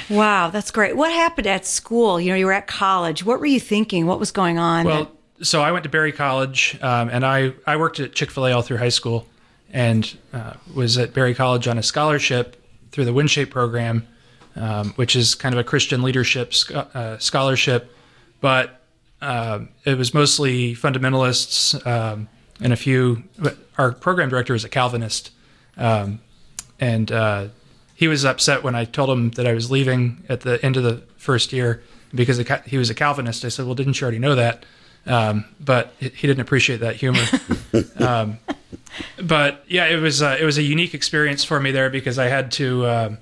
Wow, 0.09 0.49
that's 0.49 0.71
great. 0.71 0.97
What 0.97 1.13
happened 1.13 1.47
at 1.47 1.65
school? 1.65 2.19
You 2.19 2.31
know, 2.31 2.35
you 2.35 2.45
were 2.45 2.51
at 2.51 2.67
college. 2.67 3.23
What 3.23 3.39
were 3.39 3.45
you 3.45 3.61
thinking? 3.61 4.07
What 4.07 4.19
was 4.19 4.31
going 4.31 4.59
on? 4.59 4.85
Well, 4.85 5.11
so 5.41 5.61
I 5.61 5.71
went 5.71 5.83
to 5.83 5.89
Berry 5.89 6.11
College, 6.11 6.77
um, 6.81 7.07
and 7.07 7.25
I, 7.25 7.53
I 7.65 7.77
worked 7.77 8.01
at 8.01 8.11
Chick 8.11 8.29
Fil 8.29 8.47
A 8.47 8.51
all 8.51 8.61
through 8.61 8.77
high 8.77 8.89
school, 8.89 9.25
and 9.71 10.17
uh, 10.33 10.53
was 10.73 10.97
at 10.97 11.13
Berry 11.13 11.33
College 11.33 11.67
on 11.67 11.77
a 11.77 11.83
scholarship 11.83 12.55
through 12.91 13.05
the 13.05 13.11
WinShape 13.11 13.49
program, 13.49 14.07
um, 14.55 14.91
which 14.93 15.15
is 15.15 15.35
kind 15.35 15.53
of 15.53 15.59
a 15.59 15.63
Christian 15.63 16.01
leadership 16.01 16.53
sc- 16.53 16.71
uh, 16.73 17.17
scholarship, 17.17 17.95
but 18.41 18.81
um, 19.21 19.69
it 19.85 19.97
was 19.97 20.13
mostly 20.13 20.75
fundamentalists 20.75 21.85
um, 21.85 22.29
and 22.61 22.73
a 22.73 22.75
few. 22.75 23.23
Our 23.77 23.91
program 23.91 24.29
director 24.29 24.55
is 24.55 24.63
a 24.63 24.69
Calvinist, 24.69 25.31
um, 25.77 26.19
and 26.79 27.11
uh, 27.11 27.47
he 27.95 28.07
was 28.07 28.25
upset 28.25 28.63
when 28.63 28.75
I 28.75 28.85
told 28.85 29.09
him 29.09 29.31
that 29.31 29.45
I 29.45 29.53
was 29.53 29.69
leaving 29.69 30.23
at 30.29 30.41
the 30.41 30.63
end 30.65 30.77
of 30.77 30.83
the 30.83 31.03
first 31.17 31.51
year 31.53 31.83
because 32.15 32.41
he 32.65 32.77
was 32.77 32.89
a 32.89 32.95
Calvinist. 32.95 33.45
I 33.45 33.49
said, 33.49 33.65
"Well, 33.65 33.75
didn't 33.75 33.99
you 33.99 34.05
already 34.05 34.19
know 34.19 34.35
that?" 34.35 34.65
Um, 35.05 35.45
but 35.59 35.93
he 35.99 36.27
didn't 36.27 36.41
appreciate 36.41 36.81
that 36.81 36.95
humor. 36.95 37.23
um, 37.99 38.37
but 39.21 39.63
yeah, 39.67 39.85
it 39.85 39.99
was 39.99 40.21
uh, 40.21 40.37
it 40.39 40.45
was 40.45 40.57
a 40.57 40.63
unique 40.63 40.93
experience 40.93 41.43
for 41.43 41.59
me 41.59 41.71
there 41.71 41.89
because 41.89 42.19
I 42.19 42.25
had 42.25 42.51
to 42.53 42.85
uh, 42.85 43.15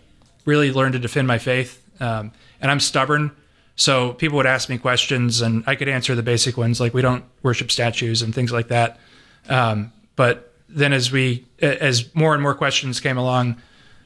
really 0.46 0.72
learn 0.72 0.92
to 0.94 1.00
defend 1.00 1.28
my 1.28 1.38
faith, 1.38 1.82
um, 2.02 2.32
and 2.62 2.72
I'm 2.72 2.80
stubborn. 2.80 3.32
So 3.76 4.14
people 4.14 4.38
would 4.38 4.48
ask 4.48 4.70
me 4.70 4.78
questions, 4.78 5.42
and 5.42 5.64
I 5.68 5.76
could 5.76 5.88
answer 5.88 6.16
the 6.16 6.24
basic 6.24 6.58
ones 6.58 6.80
like 6.80 6.94
we 6.94 7.02
don't 7.02 7.24
worship 7.44 7.72
statues 7.72 8.22
and 8.22 8.34
things 8.34 8.52
like 8.52 8.70
that. 8.70 9.00
Um, 9.48 9.94
but 10.16 10.52
then 10.68 10.94
as 10.94 11.12
we 11.12 11.46
as 11.62 12.14
more 12.16 12.34
and 12.34 12.42
more 12.42 12.56
questions 12.56 13.00
came 13.00 13.18
along, 13.18 13.62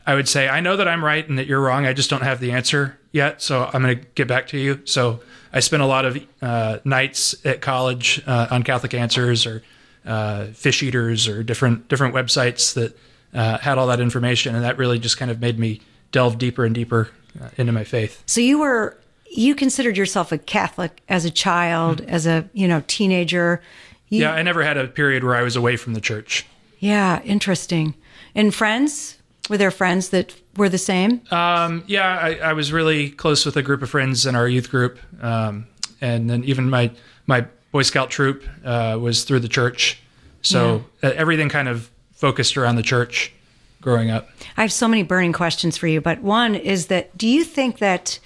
I 0.05 0.15
would 0.15 0.27
say, 0.27 0.49
I 0.49 0.59
know 0.59 0.77
that 0.77 0.87
I'm 0.87 1.03
right 1.03 1.27
and 1.27 1.37
that 1.37 1.47
you're 1.47 1.61
wrong. 1.61 1.85
I 1.85 1.93
just 1.93 2.09
don't 2.09 2.23
have 2.23 2.39
the 2.39 2.51
answer 2.51 2.99
yet. 3.11 3.41
So 3.41 3.69
I'm 3.73 3.81
going 3.81 3.97
to 3.97 4.05
get 4.15 4.27
back 4.27 4.47
to 4.47 4.57
you. 4.57 4.81
So 4.85 5.21
I 5.53 5.59
spent 5.59 5.83
a 5.83 5.85
lot 5.85 6.05
of 6.05 6.17
uh, 6.41 6.77
nights 6.83 7.35
at 7.45 7.61
college 7.61 8.21
uh, 8.25 8.47
on 8.51 8.63
Catholic 8.63 8.93
Answers 8.93 9.45
or 9.45 9.63
uh, 10.05 10.45
Fish 10.47 10.81
Eaters 10.81 11.27
or 11.27 11.43
different 11.43 11.87
different 11.87 12.15
websites 12.15 12.73
that 12.73 12.97
uh, 13.33 13.57
had 13.59 13.77
all 13.77 13.87
that 13.87 13.99
information, 13.99 14.55
and 14.55 14.63
that 14.63 14.77
really 14.77 14.99
just 14.99 15.17
kind 15.17 15.31
of 15.31 15.39
made 15.39 15.59
me 15.59 15.81
delve 16.11 16.37
deeper 16.37 16.65
and 16.65 16.75
deeper 16.75 17.09
uh, 17.41 17.49
into 17.57 17.71
my 17.71 17.83
faith. 17.83 18.23
so 18.25 18.41
you 18.41 18.59
were 18.59 18.97
you 19.29 19.55
considered 19.55 19.97
yourself 19.97 20.31
a 20.31 20.37
Catholic 20.37 21.01
as 21.07 21.25
a 21.25 21.31
child, 21.31 22.01
as 22.01 22.25
a 22.25 22.49
you 22.53 22.67
know 22.67 22.83
teenager. 22.87 23.61
You, 24.09 24.21
Yeah, 24.21 24.33
I 24.33 24.41
never 24.41 24.63
had 24.63 24.77
a 24.77 24.87
period 24.87 25.23
where 25.23 25.35
I 25.35 25.41
was 25.41 25.55
away 25.55 25.77
from 25.77 25.93
the 25.93 26.01
church. 26.01 26.45
Yeah, 26.79 27.21
interesting. 27.23 27.95
And 28.35 28.53
friends? 28.53 29.17
Were 29.49 29.57
there 29.57 29.71
friends 29.71 30.09
that 30.09 30.33
were 30.55 30.69
the 30.69 30.77
same? 30.77 31.21
Um, 31.31 31.83
yeah, 31.87 32.17
I, 32.17 32.35
I 32.35 32.53
was 32.53 32.71
really 32.71 33.09
close 33.09 33.45
with 33.45 33.57
a 33.57 33.61
group 33.61 33.81
of 33.81 33.89
friends 33.89 34.25
in 34.25 34.35
our 34.35 34.47
youth 34.47 34.69
group, 34.69 34.99
um, 35.21 35.67
and 35.99 36.29
then 36.29 36.43
even 36.43 36.69
my 36.69 36.91
my 37.27 37.45
Boy 37.71 37.83
Scout 37.83 38.09
troop 38.09 38.43
uh, 38.65 38.97
was 38.99 39.23
through 39.23 39.39
the 39.39 39.47
church. 39.47 39.99
So 40.41 40.83
uh, 41.03 41.11
everything 41.15 41.49
kind 41.49 41.67
of 41.67 41.89
focused 42.13 42.57
around 42.57 42.75
the 42.75 42.83
church 42.83 43.31
growing 43.79 44.09
up. 44.09 44.29
I 44.57 44.61
have 44.61 44.73
so 44.73 44.87
many 44.87 45.03
burning 45.03 45.33
questions 45.33 45.77
for 45.77 45.87
you, 45.87 46.01
but 46.01 46.21
one 46.21 46.55
is 46.55 46.87
that 46.87 47.17
do 47.17 47.27
you 47.27 47.43
think 47.43 47.79
that 47.79 48.19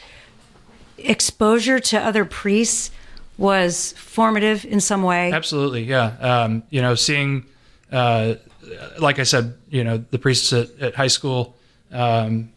exposure 0.98 1.80
to 1.80 2.00
other 2.00 2.26
priests 2.26 2.92
was 3.38 3.94
formative 3.94 4.66
in 4.66 4.80
some 4.80 5.04
way? 5.04 5.32
Absolutely, 5.32 5.84
yeah. 5.84 6.16
Um, 6.20 6.64
you 6.70 6.82
know, 6.82 6.96
seeing, 6.96 7.46
uh, 7.92 8.36
like 9.00 9.20
I 9.20 9.24
said, 9.24 9.56
you 9.70 9.84
know, 9.84 9.98
the 9.98 10.20
priests 10.20 10.54
at, 10.54 10.70
at 10.80 10.96
high 10.96 11.08
school, 11.08 11.56
um, 11.92 12.52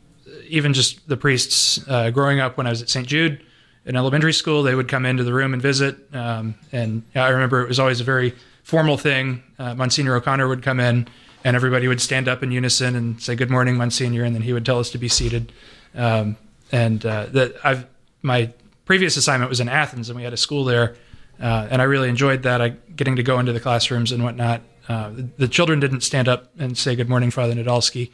even 0.49 0.73
just 0.73 1.07
the 1.09 1.17
priests 1.17 1.81
uh, 1.89 2.11
growing 2.11 2.41
up 2.41 2.57
when 2.57 2.67
I 2.67 2.71
was 2.71 2.83
at 2.83 2.89
St. 2.89 3.07
Jude 3.07 3.43
in 3.89 3.97
elementary 3.97 4.35
school, 4.35 4.63
they 4.63 4.75
would 4.75 4.87
come 4.87 5.07
into 5.07 5.25
the 5.25 5.33
room 5.33 5.55
and 5.55 5.63
visit. 5.63 5.97
Um, 6.15 6.55
and 6.73 7.03
I 7.15 7.29
remember 7.29 7.63
it 7.63 7.69
was 7.69 7.81
always 7.81 8.01
a 8.01 8.05
very 8.05 8.35
formal 8.63 8.99
thing. 8.99 9.43
Uh, 9.59 9.75
Monsignor 9.75 10.15
O'Connor 10.15 10.47
would 10.47 10.63
come 10.63 10.79
in, 10.79 11.09
and 11.43 11.57
everybody 11.57 11.89
would 11.89 12.01
stand 12.01 12.29
up 12.29 12.43
in 12.43 12.53
unison 12.53 12.95
and 12.95 13.21
say 13.21 13.35
"Good 13.35 13.51
morning, 13.51 13.77
Monsignor," 13.77 14.25
and 14.25 14.35
then 14.35 14.43
he 14.43 14.53
would 14.53 14.67
tell 14.67 14.79
us 14.79 14.91
to 14.91 14.99
be 14.99 15.09
seated. 15.09 15.53
Um, 15.95 16.37
and 16.71 17.05
uh, 17.05 17.27
that 17.31 17.57
I've 17.65 17.87
my 18.21 18.53
previous 18.85 19.17
assignment 19.17 19.49
was 19.49 19.61
in 19.61 19.71
Athens, 19.71 20.11
and 20.11 20.19
we 20.19 20.23
had 20.23 20.35
a 20.35 20.37
school 20.37 20.65
there, 20.65 20.97
uh, 21.41 21.69
and 21.71 21.81
I 21.81 21.87
really 21.87 22.11
enjoyed 22.11 22.43
that. 22.43 22.61
I 22.61 22.71
getting 22.95 23.17
to 23.17 23.23
go 23.23 23.39
into 23.39 23.55
the 23.55 23.61
classrooms 23.61 24.13
and 24.13 24.23
whatnot. 24.23 24.61
Uh, 24.89 25.11
the, 25.11 25.29
the, 25.37 25.49
children 25.49 25.81
didn't 25.81 26.01
stand 26.01 26.29
up 26.29 26.51
and 26.59 26.77
say 26.77 26.97
"Good 26.97 27.09
morning, 27.09 27.31
Father 27.31 27.55
Nadolski," 27.55 28.11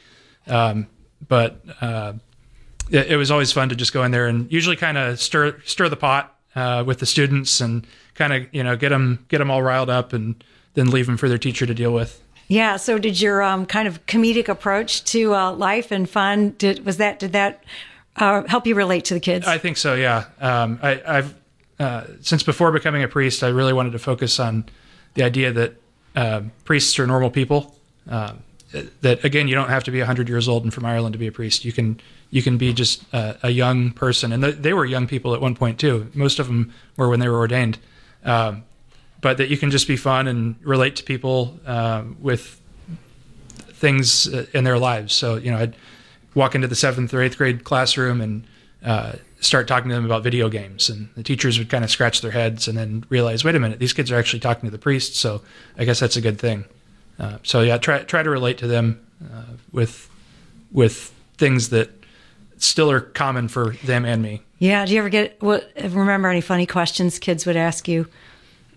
um, 0.49 0.89
but 1.29 1.61
uh, 1.81 2.15
it, 2.91 3.13
it, 3.13 3.17
was 3.17 3.31
always 3.31 3.53
fun 3.53 3.69
to 3.69 3.77
just 3.77 3.93
go 3.93 4.03
in 4.03 4.11
there 4.11 4.27
and 4.27 4.51
usually 4.53 4.77
kind 4.77 4.99
of 4.99 5.21
stir 5.21 5.61
stir 5.65 5.89
the 5.89 5.97
pot 5.97 6.37
uh, 6.57 6.83
with 6.85 6.99
the 6.99 7.07
students 7.07 7.61
and 7.61 7.87
kind 8.15 8.33
of 8.33 8.47
you 8.53 8.63
know 8.63 8.77
get 8.77 8.89
them 8.89 9.25
get 9.29 9.39
them 9.39 9.51
all 9.51 9.63
riled 9.63 9.89
up 9.89 10.13
and 10.13 10.43
then 10.75 10.91
leave 10.91 11.07
them 11.07 11.17
for 11.17 11.29
their 11.29 11.39
teacher 11.39 11.65
to 11.65 11.75
deal 11.75 11.93
with. 11.93 12.21
Yeah. 12.49 12.77
So, 12.77 12.99
did 12.99 13.21
your 13.21 13.43
um, 13.43 13.67
kind 13.67 13.89
of 13.89 14.05
comedic 14.07 14.49
approach 14.49 15.05
to 15.05 15.35
uh, 15.35 15.53
life 15.53 15.91
and 15.91 16.09
fun 16.09 16.51
did 16.59 16.85
was 16.85 16.99
that 16.99 17.19
did 17.19 17.33
that 17.33 17.65
uh, 18.17 18.43
help 18.49 18.67
you 18.67 18.75
relate 18.75 19.05
to 19.07 19.15
the 19.15 19.21
kids? 19.21 19.47
I 19.47 19.59
think 19.59 19.77
so. 19.77 19.95
Yeah. 19.95 20.25
Um, 20.41 20.79
I, 20.83 21.01
have 21.07 21.35
uh, 21.79 22.05
since 22.21 22.43
before 22.43 22.71
becoming 22.73 23.03
a 23.03 23.09
priest, 23.09 23.43
I 23.43 23.49
really 23.49 23.73
wanted 23.73 23.93
to 23.93 23.99
focus 23.99 24.39
on 24.39 24.67
the 25.15 25.23
idea 25.23 25.53
that 25.53 25.77
uh, 26.15 26.43
priests 26.65 26.99
are 26.99 27.07
normal 27.07 27.31
people. 27.31 27.77
Um, 28.09 28.43
that 29.03 29.25
again, 29.25 29.47
you 29.47 29.55
don't 29.55 29.69
have 29.69 29.85
to 29.85 29.91
be 29.91 30.01
hundred 30.01 30.29
years 30.29 30.49
old 30.49 30.65
and 30.65 30.75
from 30.75 30.85
Ireland 30.85 31.13
to 31.13 31.19
be 31.19 31.27
a 31.27 31.33
priest. 31.33 31.65
You 31.65 31.73
can 31.73 32.01
you 32.31 32.43
can 32.43 32.59
be 32.59 32.73
just 32.73 33.05
a, 33.13 33.37
a 33.45 33.51
young 33.51 33.93
person, 33.93 34.33
and 34.33 34.43
th- 34.43 34.57
they 34.57 34.73
were 34.73 34.85
young 34.85 35.07
people 35.07 35.35
at 35.35 35.41
one 35.41 35.55
point 35.55 35.79
too. 35.79 36.11
Most 36.15 36.39
of 36.39 36.49
them 36.49 36.73
were 36.97 37.09
when 37.09 37.21
they 37.21 37.29
were 37.29 37.39
ordained. 37.39 37.79
Um, 38.25 38.65
but 39.21 39.39
that 39.39 39.49
you 39.49 39.57
can 39.57 39.71
just 39.71 39.89
be 39.89 39.97
fun 39.97 40.27
and 40.27 40.57
relate 40.63 40.97
to 40.97 41.05
people 41.05 41.59
uh, 41.65 42.03
with 42.21 42.61
things 43.73 44.29
uh, 44.29 44.47
in 44.53 44.65
their 44.65 44.79
lives. 44.79 45.15
So 45.15 45.37
you 45.37 45.51
know, 45.51 45.59
I'd 45.59 45.77
walk 46.35 46.55
into 46.55 46.67
the 46.67 46.75
seventh 46.75 47.15
or 47.15 47.23
eighth 47.23 47.39
grade 47.39 47.65
classroom 47.65 48.21
and 48.21 48.45
uh, 48.85 49.13
start 49.45 49.69
talking 49.69 49.89
to 49.89 49.95
them 49.95 50.05
about 50.05 50.23
video 50.23 50.49
games, 50.49 50.89
and 50.89 51.09
the 51.17 51.23
teachers 51.23 51.59
would 51.59 51.69
kind 51.69 51.85
of 51.85 51.91
scratch 51.91 52.21
their 52.21 52.31
heads 52.31 52.69
and 52.69 52.77
then 52.77 53.05
realize, 53.09 53.45
wait 53.45 53.55
a 53.55 53.61
minute, 53.61 53.79
these 53.79 53.93
kids 53.93 54.11
are 54.11 54.17
actually 54.17 54.41
talking 54.41 54.67
to 54.67 54.71
the 54.71 54.79
priest. 54.79 55.17
So 55.17 55.43
I 55.79 55.85
guess 55.85 56.01
that's 56.01 56.17
a 56.17 56.21
good 56.21 56.39
thing. 56.39 56.65
Uh, 57.19 57.39
so 57.43 57.61
yeah, 57.61 57.79
try 57.79 58.03
try 58.03 58.23
to 58.23 58.31
relate 58.31 58.59
to 58.59 58.67
them 58.67 59.05
uh, 59.23 59.55
with 59.73 60.11
with 60.73 61.13
things 61.37 61.69
that 61.71 61.91
still 62.59 62.91
are 62.91 63.01
common 63.01 63.49
for 63.49 63.75
them 63.85 64.05
and 64.05 64.23
me. 64.23 64.43
Yeah. 64.59 64.85
Do 64.87 64.93
you 64.93 64.99
ever 64.99 65.09
get 65.09 65.41
what? 65.43 65.71
Remember 65.77 66.29
any 66.29 66.41
funny 66.41 66.67
questions 66.67 67.19
kids 67.19 67.47
would 67.47 67.57
ask 67.57 67.87
you? 67.87 68.09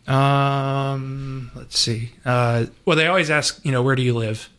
Um, 0.07 1.51
let's 1.55 1.77
see. 1.77 2.11
Uh, 2.23 2.67
well, 2.85 2.95
they 2.95 3.07
always 3.07 3.29
ask, 3.29 3.63
you 3.65 3.71
know, 3.71 3.83
where 3.83 3.95
do 3.95 4.01
you 4.01 4.13
live? 4.13 4.49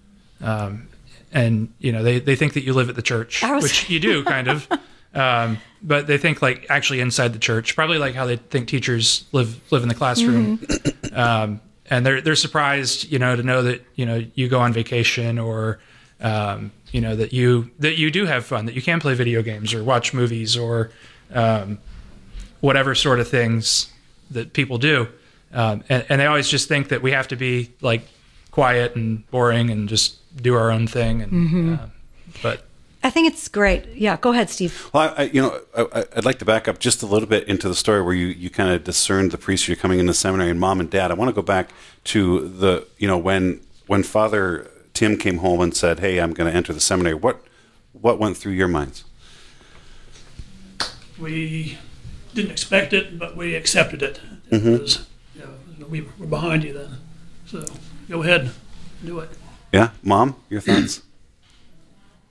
Um, 0.40 0.88
and 1.32 1.72
you 1.78 1.92
know, 1.92 2.02
they 2.02 2.18
they 2.18 2.36
think 2.36 2.54
that 2.54 2.64
you 2.64 2.72
live 2.72 2.88
at 2.88 2.96
the 2.96 3.02
church, 3.02 3.42
was... 3.42 3.62
which 3.62 3.90
you 3.90 4.00
do 4.00 4.24
kind 4.24 4.48
of. 4.48 4.68
Um, 5.18 5.58
but 5.82 6.06
they 6.06 6.18
think 6.18 6.42
like 6.42 6.66
actually 6.70 7.00
inside 7.00 7.32
the 7.32 7.38
church, 7.38 7.74
probably 7.74 7.98
like 7.98 8.14
how 8.14 8.26
they 8.26 8.36
think 8.36 8.68
teachers 8.68 9.24
live 9.32 9.60
live 9.72 9.82
in 9.82 9.88
the 9.88 9.94
classroom. 9.94 10.58
Mm-hmm. 10.58 10.88
Um, 11.18 11.60
and 11.90 12.04
they're 12.06 12.20
they're 12.20 12.36
surprised, 12.36 13.10
you 13.10 13.18
know, 13.18 13.34
to 13.34 13.42
know 13.42 13.62
that 13.62 13.84
you 13.96 14.06
know 14.06 14.24
you 14.34 14.48
go 14.48 14.60
on 14.60 14.72
vacation 14.72 15.38
or 15.38 15.80
um, 16.20 16.70
you 16.92 17.00
know 17.00 17.16
that 17.16 17.32
you 17.32 17.70
that 17.78 17.98
you 17.98 18.10
do 18.10 18.26
have 18.26 18.44
fun, 18.44 18.66
that 18.66 18.74
you 18.74 18.82
can 18.82 19.00
play 19.00 19.14
video 19.14 19.42
games 19.42 19.74
or 19.74 19.82
watch 19.82 20.12
movies 20.14 20.56
or 20.56 20.90
um, 21.32 21.78
whatever 22.60 22.94
sort 22.94 23.20
of 23.20 23.28
things 23.28 23.90
that 24.30 24.52
people 24.52 24.78
do. 24.78 25.08
Um, 25.52 25.82
and, 25.88 26.04
and, 26.10 26.20
they 26.20 26.26
always 26.26 26.48
just 26.48 26.68
think 26.68 26.88
that 26.90 27.00
we 27.00 27.12
have 27.12 27.28
to 27.28 27.36
be 27.36 27.72
like 27.80 28.02
quiet 28.50 28.94
and 28.94 29.28
boring 29.30 29.70
and 29.70 29.88
just 29.88 30.18
do 30.36 30.54
our 30.54 30.70
own 30.70 30.86
thing. 30.86 31.22
And 31.22 31.32
mm-hmm. 31.32 31.74
uh, 31.74 31.86
but 32.42 32.67
I 33.02 33.10
think 33.10 33.32
it's 33.32 33.46
great. 33.46 33.86
Yeah, 33.94 34.16
go 34.16 34.32
ahead, 34.32 34.50
Steve. 34.50 34.90
Well, 34.92 35.14
I, 35.16 35.24
you 35.24 35.40
know, 35.40 35.60
I, 35.76 36.04
would 36.16 36.24
like 36.24 36.40
to 36.40 36.44
back 36.44 36.66
up 36.66 36.80
just 36.80 37.02
a 37.02 37.06
little 37.06 37.28
bit 37.28 37.46
into 37.46 37.68
the 37.68 37.74
story 37.74 38.02
where 38.02 38.14
you, 38.14 38.26
you 38.26 38.50
kind 38.50 38.70
of 38.70 38.82
discerned 38.82 39.30
the 39.30 39.38
priest 39.38 39.68
you're 39.68 39.76
coming 39.76 40.00
into 40.00 40.14
seminary 40.14 40.50
and 40.50 40.58
mom 40.58 40.80
and 40.80 40.90
dad. 40.90 41.10
I 41.12 41.14
want 41.14 41.28
to 41.28 41.32
go 41.32 41.42
back 41.42 41.70
to 42.04 42.48
the, 42.48 42.86
you 42.98 43.06
know, 43.06 43.18
when 43.18 43.60
when 43.86 44.02
Father 44.02 44.68
Tim 44.94 45.16
came 45.16 45.38
home 45.38 45.60
and 45.60 45.76
said, 45.76 46.00
"Hey, 46.00 46.18
I'm 46.18 46.32
going 46.32 46.50
to 46.50 46.56
enter 46.56 46.72
the 46.72 46.80
seminary." 46.80 47.14
What 47.14 47.40
what 47.92 48.18
went 48.18 48.36
through 48.36 48.52
your 48.52 48.68
minds? 48.68 49.04
We 51.18 51.78
didn't 52.34 52.50
expect 52.50 52.92
it, 52.92 53.18
but 53.18 53.36
we 53.36 53.54
accepted 53.54 54.02
it. 54.02 54.20
it 54.50 54.60
mm-hmm. 54.60 54.82
was, 54.82 55.06
you 55.34 55.42
know, 55.78 55.86
we 55.86 56.06
were 56.18 56.26
behind 56.26 56.64
you 56.64 56.72
then, 56.72 56.96
so 57.46 57.64
go 58.08 58.22
ahead, 58.22 58.50
do 59.04 59.20
it. 59.20 59.30
Yeah, 59.72 59.90
mom, 60.02 60.36
your 60.48 60.60
thoughts? 60.60 61.02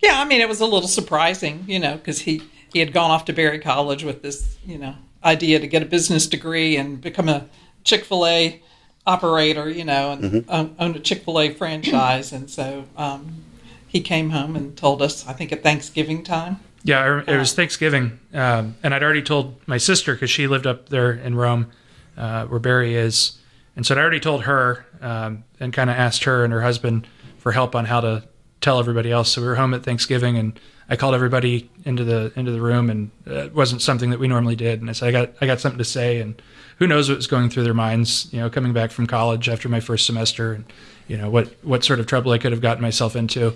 Yeah, 0.02 0.22
I 0.22 0.26
mean, 0.26 0.42
it 0.42 0.50
was 0.50 0.62
a 0.62 0.66
little 0.66 0.88
surprising, 0.88 1.64
you 1.68 1.80
know, 1.80 1.96
because 1.96 2.20
he 2.22 2.44
he 2.72 2.80
had 2.80 2.94
gone 2.94 3.12
off 3.12 3.26
to 3.26 3.34
Berry 3.34 3.60
College 3.60 4.04
with 4.04 4.22
this, 4.22 4.58
you 4.66 4.78
know, 4.78 4.96
idea 5.24 5.60
to 5.60 5.68
get 5.68 5.82
a 5.82 5.86
business 5.86 6.28
degree 6.28 6.78
and 6.78 7.02
become 7.02 7.30
a 7.30 7.48
Chick 7.84 8.06
Fil 8.06 8.26
A 8.26 8.62
operator, 9.06 9.70
you 9.70 9.86
know, 9.86 10.12
and 10.12 10.24
mm-hmm. 10.24 10.52
own, 10.52 10.76
own, 10.80 10.96
a 10.96 11.00
Chick 11.00 11.24
Fil 11.24 11.40
A 11.40 11.54
franchise, 11.54 12.32
and 12.34 12.50
so 12.50 12.86
um, 12.98 13.44
he 13.88 14.02
came 14.02 14.32
home 14.32 14.56
and 14.56 14.78
told 14.78 15.02
us. 15.02 15.28
I 15.28 15.34
think 15.34 15.52
at 15.52 15.64
Thanksgiving 15.64 16.24
time. 16.24 16.60
Yeah, 16.84 17.24
it 17.28 17.38
was 17.38 17.54
Thanksgiving, 17.54 18.20
um, 18.34 18.76
and 18.84 18.94
I'd 18.94 19.04
already 19.04 19.24
told 19.24 19.56
my 19.68 19.78
sister 19.78 20.14
because 20.14 20.30
she 20.30 20.48
lived 20.48 20.68
up 20.68 20.90
there 20.90 21.12
in 21.12 21.36
Rome, 21.36 21.72
uh, 22.16 22.46
where 22.46 22.60
Berry 22.60 22.96
is, 22.96 23.38
and 23.76 23.86
so 23.86 23.96
I'd 23.96 24.00
already 24.00 24.20
told 24.20 24.44
her 24.44 24.86
um, 25.02 25.44
and 25.60 25.74
kind 25.74 25.90
of 25.90 25.98
asked 25.98 26.24
her 26.26 26.44
and 26.44 26.54
her 26.54 26.62
husband 26.62 27.08
for 27.40 27.52
help 27.52 27.76
on 27.76 27.86
how 27.86 28.02
to 28.02 28.24
tell 28.62 28.80
everybody 28.80 29.12
else. 29.12 29.32
So 29.32 29.42
we 29.42 29.48
were 29.48 29.56
home 29.56 29.74
at 29.74 29.84
Thanksgiving, 29.84 30.38
and 30.38 30.60
I 30.90 30.96
called 30.96 31.16
everybody 31.16 31.70
into 31.86 32.04
the 32.04 32.32
into 32.36 32.52
the 32.52 32.62
room, 32.62 32.90
and 32.90 33.12
it 33.26 33.54
wasn't 33.54 33.82
something 33.82 34.10
that 34.10 34.20
we 34.20 34.28
normally 34.28 34.56
did. 34.56 34.82
And 34.82 34.90
I 34.90 34.94
said, 34.94 35.10
I 35.10 35.12
got 35.12 35.30
I 35.42 35.46
got 35.46 35.60
something 35.60 35.78
to 35.78 35.86
say, 35.86 36.20
and 36.20 36.42
who 36.80 36.88
knows 36.88 37.10
what 37.10 37.16
was 37.18 37.28
going 37.28 37.50
through 37.50 37.64
their 37.64 37.74
minds, 37.74 38.32
you 38.32 38.40
know, 38.40 38.50
coming 38.50 38.74
back 38.74 38.92
from 38.92 39.08
college 39.08 39.50
after 39.50 39.70
my 39.70 39.80
first 39.80 40.06
semester, 40.06 40.54
and 40.54 40.66
you 41.08 41.18
know 41.18 41.30
what 41.30 41.54
what 41.64 41.84
sort 41.84 42.00
of 42.00 42.08
trouble 42.08 42.32
I 42.32 42.38
could 42.38 42.52
have 42.52 42.62
gotten 42.62 42.82
myself 42.82 43.16
into. 43.16 43.54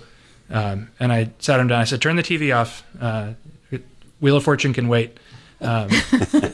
Um, 0.50 0.90
and 1.00 1.12
I 1.12 1.30
sat 1.38 1.60
him 1.60 1.68
down. 1.68 1.80
I 1.80 1.84
said, 1.84 2.02
"Turn 2.02 2.16
the 2.16 2.22
TV 2.22 2.54
off. 2.54 2.84
Uh, 3.00 3.32
Wheel 4.20 4.36
of 4.36 4.44
Fortune 4.44 4.72
can 4.72 4.88
wait." 4.88 5.18
Um, 5.60 5.88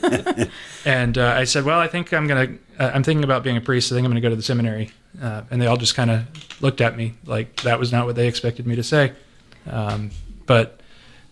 and 0.85 1.17
uh, 1.17 1.33
I 1.35 1.43
said, 1.43 1.65
"Well, 1.65 1.79
I 1.79 1.87
think 1.87 2.13
I'm 2.13 2.27
gonna. 2.27 2.55
Uh, 2.79 2.91
I'm 2.93 3.03
thinking 3.03 3.23
about 3.23 3.43
being 3.43 3.57
a 3.57 3.61
priest. 3.61 3.91
I 3.91 3.95
think 3.95 4.05
I'm 4.05 4.11
gonna 4.11 4.21
go 4.21 4.29
to 4.29 4.35
the 4.35 4.43
seminary." 4.43 4.91
Uh, 5.21 5.43
and 5.49 5.61
they 5.61 5.65
all 5.67 5.77
just 5.77 5.95
kind 5.95 6.11
of 6.11 6.25
looked 6.61 6.81
at 6.81 6.95
me 6.95 7.15
like 7.25 7.61
that 7.61 7.79
was 7.79 7.91
not 7.91 8.05
what 8.05 8.15
they 8.15 8.27
expected 8.27 8.67
me 8.67 8.75
to 8.75 8.83
say. 8.83 9.13
Um, 9.69 10.11
but 10.45 10.79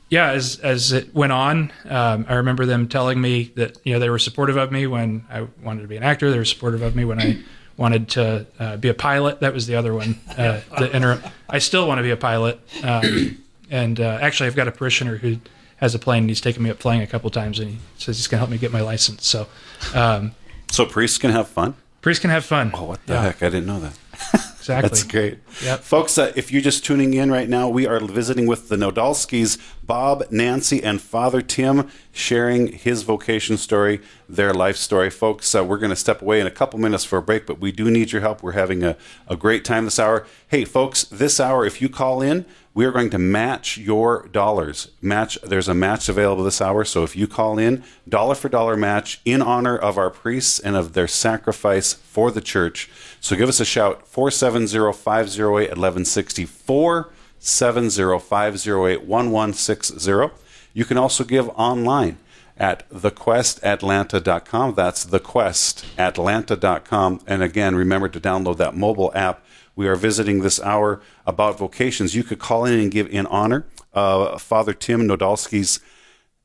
yeah, 0.09 0.31
as 0.31 0.59
as 0.59 0.91
it 0.91 1.13
went 1.13 1.31
on, 1.31 1.71
um, 1.89 2.25
I 2.29 2.35
remember 2.35 2.65
them 2.65 2.87
telling 2.87 3.19
me 3.19 3.51
that 3.55 3.77
you 3.83 3.93
know 3.93 3.99
they 3.99 4.09
were 4.09 4.19
supportive 4.19 4.57
of 4.57 4.71
me 4.71 4.87
when 4.87 5.25
I 5.29 5.47
wanted 5.61 5.81
to 5.81 5.87
be 5.87 5.97
an 5.97 6.03
actor. 6.03 6.31
They 6.31 6.37
were 6.37 6.45
supportive 6.45 6.81
of 6.81 6.95
me 6.95 7.05
when 7.05 7.19
I 7.19 7.39
wanted 7.77 8.09
to 8.09 8.47
uh, 8.59 8.77
be 8.77 8.89
a 8.89 8.93
pilot. 8.93 9.41
That 9.41 9.53
was 9.53 9.67
the 9.67 9.75
other 9.75 9.93
one. 9.93 10.19
Uh, 10.29 10.61
the 10.77 10.89
inter- 10.95 11.21
I 11.49 11.59
still 11.59 11.87
want 11.87 11.99
to 11.99 12.03
be 12.03 12.11
a 12.11 12.17
pilot. 12.17 12.59
Um, 12.83 13.43
and 13.69 13.99
uh, 13.99 14.19
actually, 14.21 14.47
I've 14.47 14.55
got 14.55 14.67
a 14.67 14.71
parishioner 14.71 15.17
who 15.17 15.37
has 15.77 15.93
a 15.93 15.99
plane. 15.99 16.23
and 16.23 16.29
He's 16.29 16.41
taken 16.41 16.63
me 16.63 16.69
up 16.69 16.79
flying 16.79 17.01
a 17.01 17.07
couple 17.07 17.29
times, 17.29 17.59
and 17.59 17.71
he 17.71 17.77
says 17.97 18.17
he's 18.17 18.27
going 18.27 18.37
to 18.37 18.39
help 18.39 18.49
me 18.49 18.57
get 18.57 18.71
my 18.71 18.81
license. 18.81 19.27
So, 19.27 19.47
um, 19.93 20.33
so 20.71 20.85
priests 20.85 21.17
can 21.17 21.31
have 21.31 21.47
fun. 21.47 21.75
Priests 22.07 22.21
can 22.21 22.29
have 22.29 22.45
fun. 22.45 22.71
Oh, 22.73 22.85
what 22.85 23.05
the 23.05 23.15
yeah. 23.15 23.21
heck! 23.23 23.43
I 23.43 23.49
didn't 23.49 23.65
know 23.65 23.81
that. 23.81 23.99
Exactly. 24.67 24.89
That's 24.89 25.03
great. 25.03 25.39
Yep. 25.63 25.79
Folks, 25.79 26.17
uh, 26.17 26.33
if 26.35 26.51
you're 26.51 26.61
just 26.61 26.83
tuning 26.83 27.13
in 27.13 27.31
right 27.31 27.47
now, 27.47 27.69
we 27.69 27.87
are 27.87 28.01
visiting 28.01 28.47
with 28.47 28.67
the 28.67 28.75
Nadolskis, 28.75 29.57
Bob, 29.81 30.25
Nancy, 30.29 30.83
and 30.83 31.01
Father 31.01 31.41
Tim, 31.41 31.89
sharing 32.11 32.73
his 32.73 33.03
vocation 33.03 33.55
story, 33.55 34.01
their 34.27 34.53
life 34.53 34.75
story. 34.75 35.09
Folks, 35.09 35.55
uh, 35.55 35.63
we're 35.63 35.77
going 35.77 35.91
to 35.91 35.95
step 35.95 36.21
away 36.21 36.41
in 36.41 36.47
a 36.47 36.51
couple 36.51 36.79
minutes 36.79 37.05
for 37.05 37.17
a 37.17 37.21
break, 37.21 37.45
but 37.45 37.61
we 37.61 37.71
do 37.71 37.89
need 37.89 38.11
your 38.11 38.19
help. 38.19 38.43
We're 38.43 38.51
having 38.51 38.83
a, 38.83 38.97
a 39.29 39.37
great 39.37 39.63
time 39.63 39.85
this 39.85 39.99
hour. 39.99 40.27
Hey, 40.49 40.65
folks, 40.65 41.05
this 41.05 41.39
hour, 41.39 41.65
if 41.65 41.81
you 41.81 41.87
call 41.87 42.21
in, 42.21 42.45
we 42.77 42.85
are 42.85 42.91
going 42.91 43.09
to 43.09 43.17
match 43.17 43.79
your 43.79 44.27
dollars. 44.27 44.91
Match. 45.01 45.39
There's 45.41 45.67
a 45.67 45.73
match 45.73 46.07
available 46.09 46.43
this 46.43 46.61
hour. 46.61 46.85
So 46.85 47.03
if 47.03 47.15
you 47.15 47.27
call 47.27 47.57
in, 47.57 47.83
dollar 48.07 48.35
for 48.35 48.49
dollar 48.49 48.77
match 48.77 49.19
in 49.25 49.41
honor 49.41 49.75
of 49.75 49.97
our 49.97 50.11
priests 50.11 50.59
and 50.59 50.75
of 50.75 50.93
their 50.93 51.07
sacrifice 51.07 51.93
for 51.93 52.29
the 52.29 52.39
church. 52.39 52.87
So 53.19 53.35
give 53.35 53.49
us 53.49 53.59
a 53.59 53.65
shout 53.65 54.07
470 54.07 54.93
508 54.93 55.69
1160. 55.69 56.45
470 56.45 58.19
508 58.19 59.07
1160. 59.07 60.29
You 60.75 60.85
can 60.85 60.99
also 60.99 61.23
give 61.23 61.49
online 61.49 62.19
at 62.59 62.87
thequestatlanta.com. 62.91 64.75
That's 64.75 65.07
thequestatlanta.com. 65.07 67.21
And 67.25 67.41
again, 67.41 67.75
remember 67.75 68.09
to 68.09 68.19
download 68.19 68.57
that 68.57 68.75
mobile 68.75 69.11
app 69.15 69.43
we 69.77 69.87
are 69.87 69.95
visiting 69.95 70.41
this 70.41 70.59
hour 70.59 70.99
about 71.25 71.57
vocations. 71.57 72.15
You 72.15 72.23
could 72.23 72.39
call 72.39 72.65
in 72.65 72.77
and 72.79 72.91
give 72.91 73.07
in 73.07 73.25
honor 73.27 73.65
uh, 73.93 74.37
Father 74.37 74.73
Tim 74.73 75.07
Nodalski's. 75.07 75.79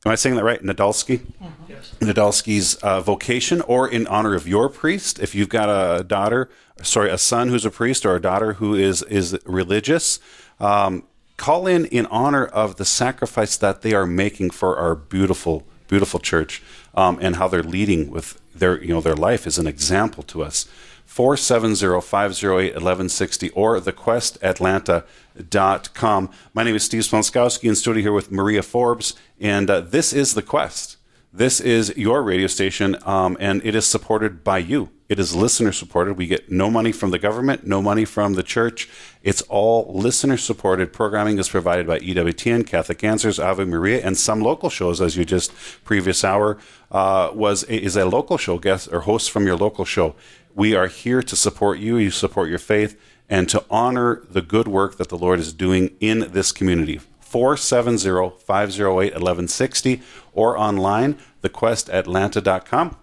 Am 0.05 0.11
I 0.11 0.15
saying 0.15 0.35
that 0.35 0.43
right? 0.43 0.61
Nadalski? 0.61 1.21
Yes. 1.67 1.95
Nadalski's 1.99 2.75
uh, 2.75 2.99
vocation, 3.01 3.61
or 3.61 3.87
in 3.89 4.05
honor 4.07 4.35
of 4.35 4.47
your 4.47 4.67
priest, 4.67 5.17
if 5.19 5.33
you've 5.33 5.49
got 5.49 5.69
a 5.69 6.03
daughter, 6.03 6.49
sorry, 6.81 7.09
a 7.09 7.17
son 7.17 7.47
who's 7.47 7.65
a 7.65 7.71
priest 7.71 8.05
or 8.05 8.15
a 8.15 8.21
daughter 8.21 8.53
who 8.53 8.75
is 8.75 9.01
is 9.03 9.37
religious, 9.45 10.19
um, 10.59 11.03
call 11.37 11.67
in 11.67 11.85
in 11.85 12.05
honor 12.07 12.45
of 12.45 12.75
the 12.75 12.85
sacrifice 12.85 13.57
that 13.57 13.81
they 13.81 13.93
are 13.93 14.05
making 14.05 14.49
for 14.51 14.77
our 14.77 14.93
beautiful, 14.93 15.65
beautiful 15.87 16.19
church, 16.19 16.61
um, 16.95 17.17
and 17.21 17.37
how 17.37 17.47
they're 17.47 17.63
leading 17.63 18.11
with 18.11 18.41
their 18.53 18.79
you 18.83 18.93
know 18.93 19.01
their 19.01 19.15
life 19.15 19.47
is 19.47 19.57
an 19.57 19.67
example 19.67 20.21
to 20.23 20.43
us. 20.43 20.67
470-508-1160 21.13 23.51
or 23.53 23.79
thequestatlanta.com. 23.79 26.29
My 26.53 26.63
name 26.63 26.75
is 26.75 26.83
Steve 26.83 27.03
Sponskowski 27.03 27.69
in 27.69 27.75
studio 27.75 28.01
here 28.01 28.13
with 28.13 28.31
Maria 28.31 28.63
Forbes, 28.63 29.13
and 29.39 29.69
uh, 29.69 29.81
this 29.81 30.11
is 30.11 30.33
The 30.33 30.41
Quest. 30.41 30.97
This 31.31 31.59
is 31.59 31.95
your 31.97 32.23
radio 32.23 32.47
station, 32.47 32.97
um, 33.05 33.37
and 33.39 33.63
it 33.63 33.75
is 33.75 33.85
supported 33.85 34.43
by 34.43 34.57
you. 34.59 34.89
It 35.09 35.19
is 35.19 35.35
listener 35.35 35.71
supported. 35.71 36.17
We 36.17 36.27
get 36.27 36.51
no 36.51 36.71
money 36.71 36.91
from 36.91 37.11
the 37.11 37.19
government, 37.19 37.67
no 37.67 37.81
money 37.81 38.05
from 38.05 38.33
the 38.33 38.41
church. 38.41 38.89
It's 39.21 39.41
all 39.43 39.93
listener 39.93 40.37
supported. 40.37 40.93
Programming 40.93 41.37
is 41.37 41.49
provided 41.49 41.85
by 41.85 41.99
EWTN, 41.99 42.65
Catholic 42.65 43.03
Answers, 43.03 43.39
Ave 43.39 43.65
Maria, 43.65 44.03
and 44.03 44.17
some 44.17 44.41
local 44.41 44.69
shows, 44.69 45.01
as 45.01 45.17
you 45.17 45.25
just 45.25 45.51
previous 45.83 46.23
hour 46.23 46.57
uh, 46.91 47.31
was 47.33 47.63
is 47.63 47.95
a 47.95 48.05
local 48.05 48.37
show 48.37 48.57
guest 48.57 48.89
or 48.91 49.01
host 49.01 49.31
from 49.31 49.45
your 49.45 49.55
local 49.55 49.85
show. 49.85 50.15
We 50.55 50.75
are 50.75 50.87
here 50.87 51.23
to 51.23 51.35
support 51.35 51.79
you. 51.79 51.97
You 51.97 52.11
support 52.11 52.49
your 52.49 52.59
faith 52.59 52.99
and 53.29 53.49
to 53.49 53.63
honor 53.69 54.21
the 54.29 54.41
good 54.41 54.67
work 54.67 54.97
that 54.97 55.07
the 55.09 55.17
Lord 55.17 55.39
is 55.39 55.53
doing 55.53 55.95
in 55.99 56.31
this 56.31 56.51
community. 56.51 56.99
470 57.21 58.37
508 58.37 59.13
1160 59.13 60.01
or 60.33 60.57
online, 60.57 61.17
thequestatlanta.com. 61.41 62.97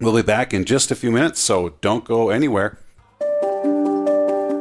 We'll 0.00 0.14
be 0.14 0.22
back 0.22 0.54
in 0.54 0.64
just 0.64 0.92
a 0.92 0.94
few 0.94 1.10
minutes, 1.10 1.40
so 1.40 1.70
don't 1.80 2.04
go 2.04 2.30
anywhere. 2.30 2.78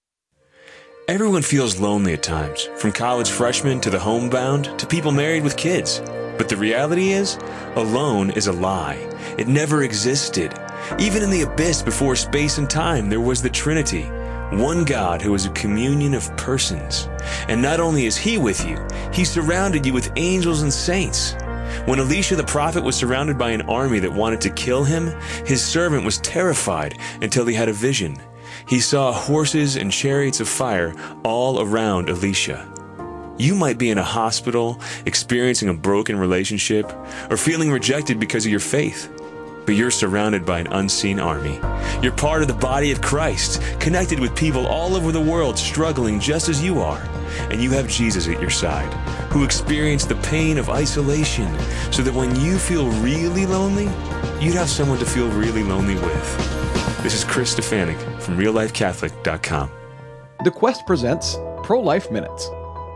Everyone 1.09 1.43
feels 1.43 1.81
lonely 1.81 2.13
at 2.13 2.23
times, 2.23 2.69
from 2.77 2.93
college 2.93 3.31
freshmen 3.31 3.81
to 3.81 3.91
the 3.91 3.99
homebound 3.99 4.79
to 4.79 4.87
people 4.87 5.11
married 5.11 5.43
with 5.43 5.57
kids. 5.57 6.01
But 6.39 6.49
the 6.49 6.57
reality 6.57 7.11
is, 7.11 7.37
alone 7.75 8.31
is 8.31 8.47
a 8.47 8.53
lie. 8.53 8.97
It 9.37 9.49
never 9.49 9.83
existed. 9.83 10.55
Even 10.99 11.23
in 11.23 11.31
the 11.31 11.43
abyss 11.43 11.83
before 11.83 12.17
space 12.17 12.57
and 12.59 12.71
time, 12.71 13.11
there 13.11 13.21
was 13.21 13.43
the 13.43 13.51
Trinity. 13.51 14.05
One 14.53 14.85
God 14.85 15.21
who 15.21 15.35
is 15.35 15.45
a 15.45 15.51
communion 15.51 16.15
of 16.15 16.35
persons. 16.37 17.09
And 17.49 17.61
not 17.61 17.81
only 17.81 18.07
is 18.07 18.17
He 18.17 18.39
with 18.39 18.67
you, 18.67 18.79
He 19.13 19.25
surrounded 19.25 19.85
you 19.85 19.93
with 19.93 20.13
angels 20.17 20.63
and 20.63 20.73
saints. 20.73 21.35
When 21.85 21.99
Elisha 21.99 22.37
the 22.37 22.45
prophet 22.45 22.83
was 22.83 22.97
surrounded 22.97 23.37
by 23.37 23.51
an 23.51 23.63
army 23.63 23.99
that 23.99 24.13
wanted 24.13 24.41
to 24.43 24.51
kill 24.51 24.85
him, 24.85 25.09
his 25.45 25.63
servant 25.63 26.05
was 26.05 26.19
terrified 26.19 26.99
until 27.21 27.45
he 27.45 27.55
had 27.55 27.69
a 27.69 27.75
vision. 27.75 28.17
He 28.67 28.81
saw 28.81 29.13
horses 29.13 29.77
and 29.77 29.93
chariots 29.93 30.41
of 30.41 30.49
fire 30.49 30.95
all 31.25 31.61
around 31.61 32.09
Elisha. 32.09 32.73
You 33.39 33.55
might 33.55 33.79
be 33.79 33.91
in 33.91 33.99
a 33.99 34.03
hospital, 34.03 34.81
experiencing 35.07 35.69
a 35.69 35.75
broken 35.75 36.19
relationship, 36.19 36.93
or 37.31 37.37
feeling 37.37 37.71
rejected 37.71 38.19
because 38.19 38.45
of 38.45 38.51
your 38.51 38.59
faith. 38.59 39.09
But 39.65 39.77
you're 39.77 39.93
surrounded 39.93 40.45
by 40.45 40.59
an 40.59 40.67
unseen 40.73 41.21
army. 41.21 41.61
You're 42.03 42.17
part 42.17 42.43
of 42.43 42.49
the 42.49 42.55
body 42.55 42.91
of 42.91 43.01
Christ, 43.01 43.63
connected 43.79 44.19
with 44.19 44.35
people 44.35 44.67
all 44.67 44.97
over 44.97 45.13
the 45.13 45.21
world 45.21 45.57
struggling 45.57 46.19
just 46.19 46.49
as 46.49 46.65
you 46.65 46.81
are. 46.81 47.01
And 47.51 47.63
you 47.63 47.71
have 47.71 47.87
Jesus 47.87 48.27
at 48.27 48.41
your 48.41 48.51
side, 48.51 48.93
who 49.31 49.45
experienced 49.45 50.09
the 50.09 50.17
pain 50.17 50.59
of 50.59 50.69
isolation, 50.69 51.57
so 51.93 52.03
that 52.03 52.15
when 52.15 52.35
you 52.41 52.59
feel 52.59 52.89
really 53.03 53.47
lonely, 53.47 53.89
you'd 54.45 54.57
have 54.57 54.69
someone 54.69 54.99
to 54.99 55.07
feel 55.07 55.29
really 55.29 55.63
lonely 55.63 55.95
with. 55.95 57.03
This 57.05 57.15
is 57.15 57.23
Chris 57.23 57.55
Stefanick 57.55 58.21
from 58.21 58.37
RealLifeCatholic.com. 58.37 59.71
The 60.43 60.51
Quest 60.51 60.87
presents 60.87 61.37
Pro 61.63 61.81
Life 61.81 62.11
Minutes. 62.11 62.51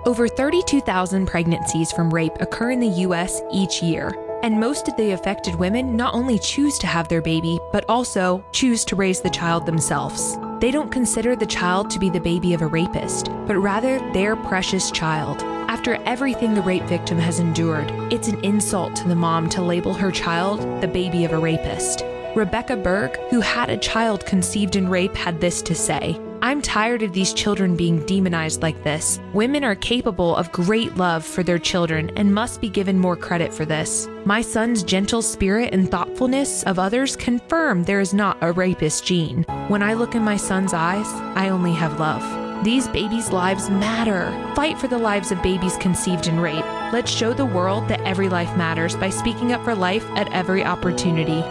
Over 0.04 0.26
32,000 0.26 1.26
pregnancies 1.26 1.92
from 1.92 2.12
rape 2.12 2.32
occur 2.40 2.72
in 2.72 2.80
the 2.80 2.88
U.S. 3.06 3.40
each 3.52 3.84
year, 3.84 4.12
and 4.42 4.58
most 4.58 4.88
of 4.88 4.96
the 4.96 5.12
affected 5.12 5.54
women 5.54 5.96
not 5.96 6.12
only 6.12 6.40
choose 6.40 6.76
to 6.78 6.88
have 6.88 7.06
their 7.06 7.22
baby, 7.22 7.60
but 7.70 7.84
also 7.88 8.44
choose 8.50 8.84
to 8.86 8.96
raise 8.96 9.20
the 9.20 9.30
child 9.30 9.64
themselves. 9.64 10.36
They 10.58 10.72
don't 10.72 10.90
consider 10.90 11.36
the 11.36 11.46
child 11.46 11.88
to 11.90 12.00
be 12.00 12.10
the 12.10 12.18
baby 12.18 12.52
of 12.52 12.62
a 12.62 12.66
rapist, 12.66 13.26
but 13.46 13.58
rather 13.58 14.00
their 14.12 14.34
precious 14.34 14.90
child. 14.90 15.40
After 15.70 15.94
everything 16.04 16.54
the 16.54 16.62
rape 16.62 16.84
victim 16.84 17.18
has 17.18 17.38
endured, 17.38 17.88
it's 18.12 18.26
an 18.26 18.44
insult 18.44 18.96
to 18.96 19.08
the 19.08 19.14
mom 19.14 19.48
to 19.50 19.62
label 19.62 19.94
her 19.94 20.10
child 20.10 20.82
the 20.82 20.88
baby 20.88 21.24
of 21.24 21.30
a 21.30 21.38
rapist. 21.38 22.04
Rebecca 22.34 22.76
Berg, 22.76 23.16
who 23.30 23.40
had 23.40 23.70
a 23.70 23.76
child 23.76 24.26
conceived 24.26 24.74
in 24.74 24.88
rape, 24.88 25.14
had 25.14 25.40
this 25.40 25.62
to 25.62 25.76
say 25.76 26.18
I'm 26.44 26.60
tired 26.60 27.04
of 27.04 27.12
these 27.12 27.32
children 27.32 27.76
being 27.76 28.04
demonized 28.04 28.62
like 28.62 28.82
this. 28.82 29.20
Women 29.32 29.62
are 29.62 29.76
capable 29.76 30.34
of 30.34 30.50
great 30.50 30.96
love 30.96 31.24
for 31.24 31.44
their 31.44 31.60
children 31.60 32.10
and 32.16 32.34
must 32.34 32.60
be 32.60 32.68
given 32.68 32.98
more 32.98 33.14
credit 33.16 33.54
for 33.54 33.64
this. 33.64 34.08
My 34.24 34.42
son's 34.42 34.82
gentle 34.82 35.22
spirit 35.22 35.72
and 35.72 35.88
thoughtfulness 35.88 36.64
of 36.64 36.80
others 36.80 37.14
confirm 37.14 37.84
there 37.84 38.00
is 38.00 38.12
not 38.12 38.38
a 38.40 38.50
rapist 38.50 39.06
gene. 39.06 39.44
When 39.68 39.84
I 39.84 39.94
look 39.94 40.16
in 40.16 40.24
my 40.24 40.36
son's 40.36 40.74
eyes, 40.74 41.06
I 41.36 41.50
only 41.50 41.74
have 41.74 42.00
love. 42.00 42.64
These 42.64 42.88
babies' 42.88 43.30
lives 43.30 43.70
matter. 43.70 44.32
Fight 44.56 44.76
for 44.78 44.88
the 44.88 44.98
lives 44.98 45.30
of 45.30 45.40
babies 45.44 45.76
conceived 45.76 46.26
in 46.26 46.40
rape. 46.40 46.64
Let's 46.92 47.12
show 47.12 47.32
the 47.32 47.46
world 47.46 47.86
that 47.86 48.00
every 48.00 48.28
life 48.28 48.56
matters 48.56 48.96
by 48.96 49.10
speaking 49.10 49.52
up 49.52 49.62
for 49.62 49.76
life 49.76 50.04
at 50.16 50.32
every 50.32 50.64
opportunity. 50.64 51.42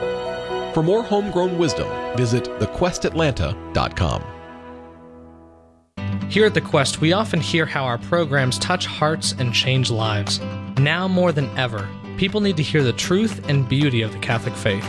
For 0.73 0.84
more 0.84 1.01
homegrown 1.01 1.58
wisdom, 1.58 1.88
visit 2.17 2.43
thequestatlanta.com. 2.60 4.40
Here 6.32 6.46
at 6.46 6.54
The 6.54 6.62
Quest, 6.62 7.02
we 7.02 7.12
often 7.12 7.41
hear 7.41 7.65
how 7.65 7.84
our 7.84 7.98
programs 7.98 8.58
touch 8.58 8.86
hearts 8.86 9.36
and 9.38 9.54
change 9.54 9.91
lives. 9.91 10.39
Now 10.78 11.06
more 11.06 11.34
than 11.34 11.50
ever, 11.58 11.89
people 12.15 12.39
need 12.39 12.56
to 12.56 12.63
hear 12.63 12.84
the 12.84 12.94
truth 12.94 13.50
and 13.50 13.67
beauty 13.67 14.02
of 14.02 14.13
the 14.13 14.20
Catholic 14.20 14.56
faith. 14.56 14.86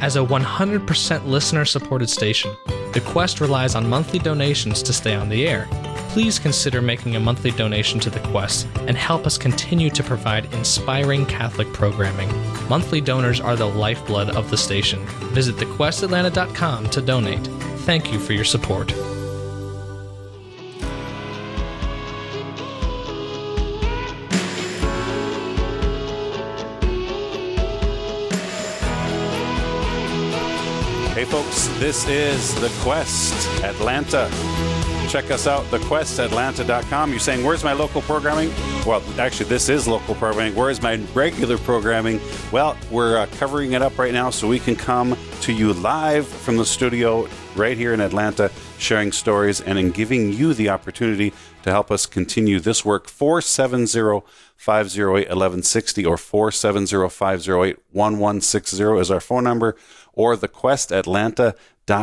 As 0.00 0.16
a 0.16 0.20
100% 0.20 1.26
listener 1.26 1.66
supported 1.66 2.08
station, 2.08 2.56
The 2.94 3.02
Quest 3.04 3.38
relies 3.42 3.74
on 3.74 3.86
monthly 3.86 4.18
donations 4.18 4.82
to 4.84 4.94
stay 4.94 5.14
on 5.14 5.28
the 5.28 5.46
air. 5.46 5.68
Please 6.08 6.38
consider 6.38 6.80
making 6.80 7.16
a 7.16 7.20
monthly 7.20 7.50
donation 7.50 8.00
to 8.00 8.08
The 8.08 8.20
Quest 8.20 8.66
and 8.86 8.96
help 8.96 9.26
us 9.26 9.36
continue 9.36 9.90
to 9.90 10.02
provide 10.02 10.50
inspiring 10.54 11.26
Catholic 11.26 11.70
programming. 11.74 12.30
Monthly 12.66 13.02
donors 13.02 13.42
are 13.42 13.56
the 13.56 13.66
lifeblood 13.66 14.30
of 14.30 14.48
the 14.48 14.56
station. 14.56 15.04
Visit 15.34 15.56
thequestatlanta.com 15.56 16.88
to 16.88 17.02
donate. 17.02 17.46
Thank 17.80 18.10
you 18.10 18.18
for 18.18 18.32
your 18.32 18.46
support. 18.46 18.90
Folks, 31.28 31.66
this 31.78 32.08
is 32.08 32.54
The 32.54 32.70
Quest 32.80 33.62
Atlanta. 33.62 34.30
Check 35.10 35.30
us 35.30 35.46
out, 35.46 35.62
thequestatlanta.com. 35.66 37.10
You're 37.10 37.18
saying, 37.18 37.44
where's 37.44 37.62
my 37.62 37.74
local 37.74 38.00
programming? 38.00 38.50
Well, 38.86 39.02
actually, 39.18 39.50
this 39.50 39.68
is 39.68 39.86
local 39.86 40.14
programming. 40.14 40.54
Where's 40.54 40.80
my 40.80 40.96
regular 41.12 41.58
programming? 41.58 42.18
Well, 42.50 42.78
we're 42.90 43.18
uh, 43.18 43.26
covering 43.38 43.72
it 43.72 43.82
up 43.82 43.98
right 43.98 44.12
now 44.12 44.30
so 44.30 44.48
we 44.48 44.58
can 44.58 44.74
come 44.74 45.18
to 45.42 45.52
you 45.52 45.74
live 45.74 46.26
from 46.26 46.56
the 46.56 46.64
studio 46.64 47.28
right 47.56 47.76
here 47.76 47.92
in 47.92 48.00
Atlanta, 48.00 48.50
sharing 48.78 49.12
stories 49.12 49.60
and 49.60 49.78
in 49.78 49.90
giving 49.90 50.32
you 50.32 50.54
the 50.54 50.70
opportunity 50.70 51.34
to 51.62 51.70
help 51.70 51.90
us 51.90 52.06
continue 52.06 52.60
this 52.60 52.84
work. 52.84 53.08
470 53.08 54.22
508 54.56 55.28
1160 55.28 56.04
or 56.04 56.16
470 56.16 57.08
508 57.08 57.78
1160 57.92 58.84
is 58.98 59.10
our 59.10 59.20
phone 59.20 59.44
number 59.44 59.76
or 60.12 60.36
thequestatlanta.com 60.36 61.54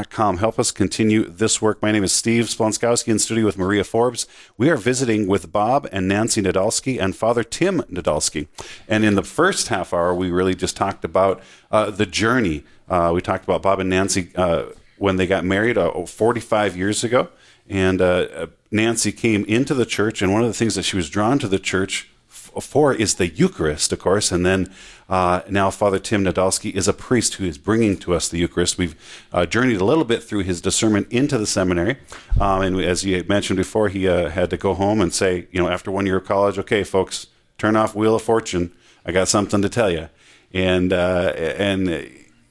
com. 0.10 0.38
Help 0.38 0.58
us 0.58 0.72
continue 0.72 1.30
this 1.30 1.62
work. 1.62 1.82
My 1.82 1.92
name 1.92 2.04
is 2.04 2.12
Steve 2.12 2.46
Splonskowski 2.46 3.10
in 3.10 3.20
studio 3.20 3.46
with 3.46 3.58
Maria 3.58 3.84
Forbes. 3.84 4.28
We 4.58 4.70
are 4.70 4.78
visiting 4.78 5.28
with 5.28 5.52
Bob 5.52 5.88
and 5.92 6.08
Nancy 6.08 6.42
Nadolski 6.42 7.00
and 7.00 7.16
Father 7.16 7.44
Tim 7.44 7.82
Nadolski. 7.84 8.48
And 8.88 9.06
in 9.06 9.14
the 9.14 9.24
first 9.24 9.68
half 9.68 9.94
hour, 9.94 10.14
we 10.14 10.32
really 10.32 10.56
just 10.56 10.76
talked 10.76 11.06
about 11.06 11.42
uh, 11.72 11.92
the 11.92 12.08
journey. 12.08 12.64
Uh, 12.90 13.12
we 13.14 13.22
talked 13.22 13.44
about 13.44 13.62
Bob 13.62 13.80
and 13.80 13.90
Nancy 13.90 14.32
uh, 14.36 14.66
when 14.98 15.18
they 15.18 15.28
got 15.28 15.46
married 15.46 15.78
uh, 15.78 16.06
45 16.06 16.76
years 16.76 17.04
ago. 17.04 17.30
And 17.70 18.02
uh, 18.02 18.48
Nancy 18.76 19.12
came 19.12 19.46
into 19.46 19.74
the 19.74 19.86
church, 19.86 20.22
and 20.22 20.34
one 20.34 20.42
of 20.42 20.48
the 20.48 20.54
things 20.54 20.76
that 20.76 20.84
she 20.84 20.98
was 20.98 21.10
drawn 21.10 21.40
to 21.40 21.48
the 21.48 21.60
church 21.60 22.10
for 22.28 22.94
is 22.94 23.16
the 23.16 23.28
Eucharist, 23.28 23.92
of 23.92 24.00
course, 24.00 24.32
and 24.32 24.46
then 24.46 24.74
uh, 25.10 25.42
now 25.50 25.70
Father 25.70 26.00
Tim 26.00 26.24
Nadolski 26.24 26.74
is 26.74 26.88
a 26.88 26.94
priest 26.94 27.36
who 27.36 27.46
is 27.46 27.58
bringing 27.58 27.98
to 27.98 28.14
us 28.14 28.30
the 28.30 28.38
Eucharist. 28.38 28.78
We've 28.78 28.96
uh, 29.34 29.46
journeyed 29.46 29.82
a 29.82 29.86
little 29.86 30.06
bit 30.06 30.24
through 30.24 30.44
his 30.44 30.62
discernment 30.62 31.12
into 31.12 31.38
the 31.38 31.48
seminary, 31.48 31.98
um, 32.40 32.62
and 32.62 32.82
as 32.82 33.04
you 33.04 33.24
mentioned 33.28 33.58
before, 33.58 33.90
he 33.90 34.08
uh, 34.08 34.30
had 34.30 34.50
to 34.52 34.58
go 34.58 34.74
home 34.74 35.02
and 35.02 35.14
say, 35.14 35.48
you 35.52 35.62
know, 35.62 35.70
after 35.70 35.92
one 35.92 36.06
year 36.06 36.18
of 36.18 36.26
college, 36.26 36.58
okay, 36.60 36.84
folks, 36.84 37.28
turn 37.58 37.76
off 37.76 37.96
Wheel 37.96 38.16
of 38.16 38.22
Fortune. 38.22 38.74
I 39.06 39.12
got 39.12 39.28
something 39.28 39.62
to 39.62 39.70
tell 39.70 39.90
you, 39.90 40.10
and 40.54 40.92
uh, 40.92 41.34
and 41.38 41.88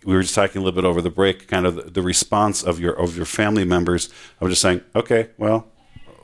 we 0.04 0.14
were 0.14 0.22
just 0.22 0.34
talking 0.34 0.60
a 0.60 0.64
little 0.64 0.80
bit 0.80 0.87
over 0.87 1.00
the 1.00 1.10
break, 1.10 1.48
kind 1.48 1.66
of 1.66 1.94
the 1.94 2.02
response 2.02 2.62
of 2.62 2.78
your 2.78 2.92
of 2.92 3.16
your 3.16 3.26
family 3.26 3.64
members. 3.64 4.10
I'm 4.40 4.48
just 4.48 4.62
saying, 4.62 4.82
okay, 4.94 5.30
well, 5.38 5.68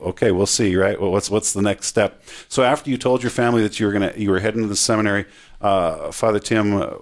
okay, 0.01 0.31
we'll 0.31 0.45
see, 0.45 0.75
right? 0.75 0.99
Well, 0.99 1.11
what's 1.11 1.29
what's 1.29 1.53
the 1.53 1.61
next 1.61 1.87
step? 1.87 2.23
So 2.49 2.63
after 2.63 2.89
you 2.89 2.97
told 2.97 3.23
your 3.23 3.29
family 3.29 3.61
that 3.63 3.79
you 3.79 3.85
were 3.85 3.91
gonna 3.91 4.13
you 4.15 4.29
were 4.29 4.39
heading 4.39 4.61
to 4.61 4.67
the 4.67 4.75
seminary, 4.75 5.25
uh, 5.61 6.11
Father 6.11 6.39
Tim, 6.39 6.75
uh, 6.75 6.93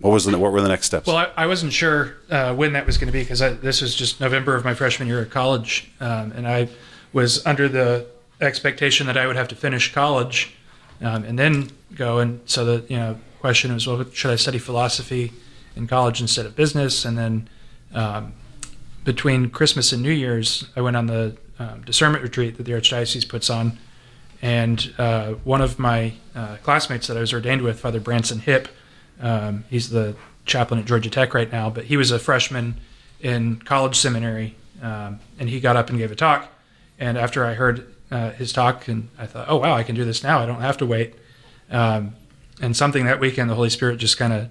what 0.00 0.10
was 0.10 0.24
the 0.24 0.38
what 0.38 0.52
were 0.52 0.60
the 0.60 0.68
next 0.68 0.86
steps? 0.86 1.06
Well, 1.06 1.16
I, 1.16 1.30
I 1.36 1.46
wasn't 1.46 1.72
sure 1.72 2.16
uh, 2.30 2.54
when 2.54 2.74
that 2.74 2.86
was 2.86 2.98
going 2.98 3.08
to 3.08 3.12
be 3.12 3.22
because 3.22 3.40
this 3.60 3.80
was 3.80 3.94
just 3.94 4.20
November 4.20 4.54
of 4.54 4.64
my 4.64 4.74
freshman 4.74 5.08
year 5.08 5.22
at 5.22 5.30
college, 5.30 5.90
um, 6.00 6.32
and 6.32 6.46
I 6.46 6.68
was 7.12 7.44
under 7.46 7.68
the 7.68 8.06
expectation 8.40 9.06
that 9.06 9.16
I 9.16 9.26
would 9.26 9.36
have 9.36 9.48
to 9.48 9.56
finish 9.56 9.92
college 9.92 10.54
um, 11.00 11.24
and 11.24 11.38
then 11.38 11.70
go. 11.94 12.18
And 12.18 12.40
so 12.44 12.64
the 12.64 12.84
you 12.88 12.98
know 12.98 13.18
question 13.40 13.72
was, 13.72 13.86
well, 13.86 14.04
should 14.12 14.30
I 14.30 14.36
study 14.36 14.58
philosophy 14.58 15.32
in 15.74 15.86
college 15.86 16.20
instead 16.20 16.46
of 16.46 16.56
business? 16.56 17.04
And 17.04 17.16
then 17.16 17.48
um, 17.94 18.34
between 19.04 19.50
Christmas 19.50 19.92
and 19.92 20.02
New 20.02 20.10
Year's, 20.10 20.66
I 20.76 20.80
went 20.80 20.96
on 20.96 21.06
the 21.06 21.36
um, 21.58 21.82
discernment 21.82 22.22
retreat 22.22 22.56
that 22.56 22.64
the 22.64 22.72
Archdiocese 22.72 23.28
puts 23.28 23.50
on. 23.50 23.78
And 24.42 24.92
uh, 24.98 25.32
one 25.44 25.60
of 25.62 25.78
my 25.78 26.14
uh, 26.34 26.56
classmates 26.62 27.06
that 27.06 27.16
I 27.16 27.20
was 27.20 27.32
ordained 27.32 27.62
with, 27.62 27.80
Father 27.80 28.00
Branson 28.00 28.40
Hipp, 28.40 28.68
um, 29.20 29.64
he's 29.70 29.90
the 29.90 30.14
chaplain 30.44 30.80
at 30.80 30.86
Georgia 30.86 31.10
Tech 31.10 31.34
right 31.34 31.50
now, 31.50 31.70
but 31.70 31.84
he 31.84 31.96
was 31.96 32.10
a 32.10 32.18
freshman 32.18 32.76
in 33.20 33.56
college 33.56 33.96
seminary, 33.96 34.54
um, 34.82 35.20
and 35.38 35.48
he 35.48 35.58
got 35.58 35.76
up 35.76 35.88
and 35.88 35.98
gave 35.98 36.12
a 36.12 36.14
talk. 36.16 36.52
And 36.98 37.16
after 37.16 37.44
I 37.44 37.54
heard 37.54 37.94
uh, 38.10 38.30
his 38.30 38.52
talk, 38.52 38.88
and 38.88 39.08
I 39.18 39.26
thought, 39.26 39.46
oh 39.48 39.56
wow, 39.56 39.74
I 39.74 39.82
can 39.82 39.94
do 39.94 40.04
this 40.04 40.22
now. 40.22 40.38
I 40.38 40.46
don't 40.46 40.60
have 40.60 40.76
to 40.78 40.86
wait. 40.86 41.14
Um, 41.70 42.14
and 42.60 42.76
something 42.76 43.06
that 43.06 43.20
weekend, 43.20 43.50
the 43.50 43.54
Holy 43.54 43.70
Spirit 43.70 43.98
just 43.98 44.16
kind 44.16 44.32
of 44.32 44.48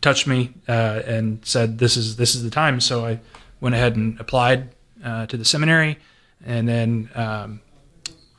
touched 0.00 0.26
me 0.26 0.54
uh, 0.68 1.02
and 1.06 1.44
said, 1.44 1.78
"This 1.78 1.96
is 1.96 2.16
this 2.16 2.34
is 2.34 2.42
the 2.42 2.50
time." 2.50 2.80
So 2.80 3.04
I 3.04 3.20
went 3.60 3.74
ahead 3.74 3.96
and 3.96 4.18
applied 4.18 4.70
uh, 5.06 5.26
to 5.26 5.36
the 5.36 5.44
seminary, 5.44 5.98
and 6.44 6.68
then 6.68 7.08
um, 7.14 7.60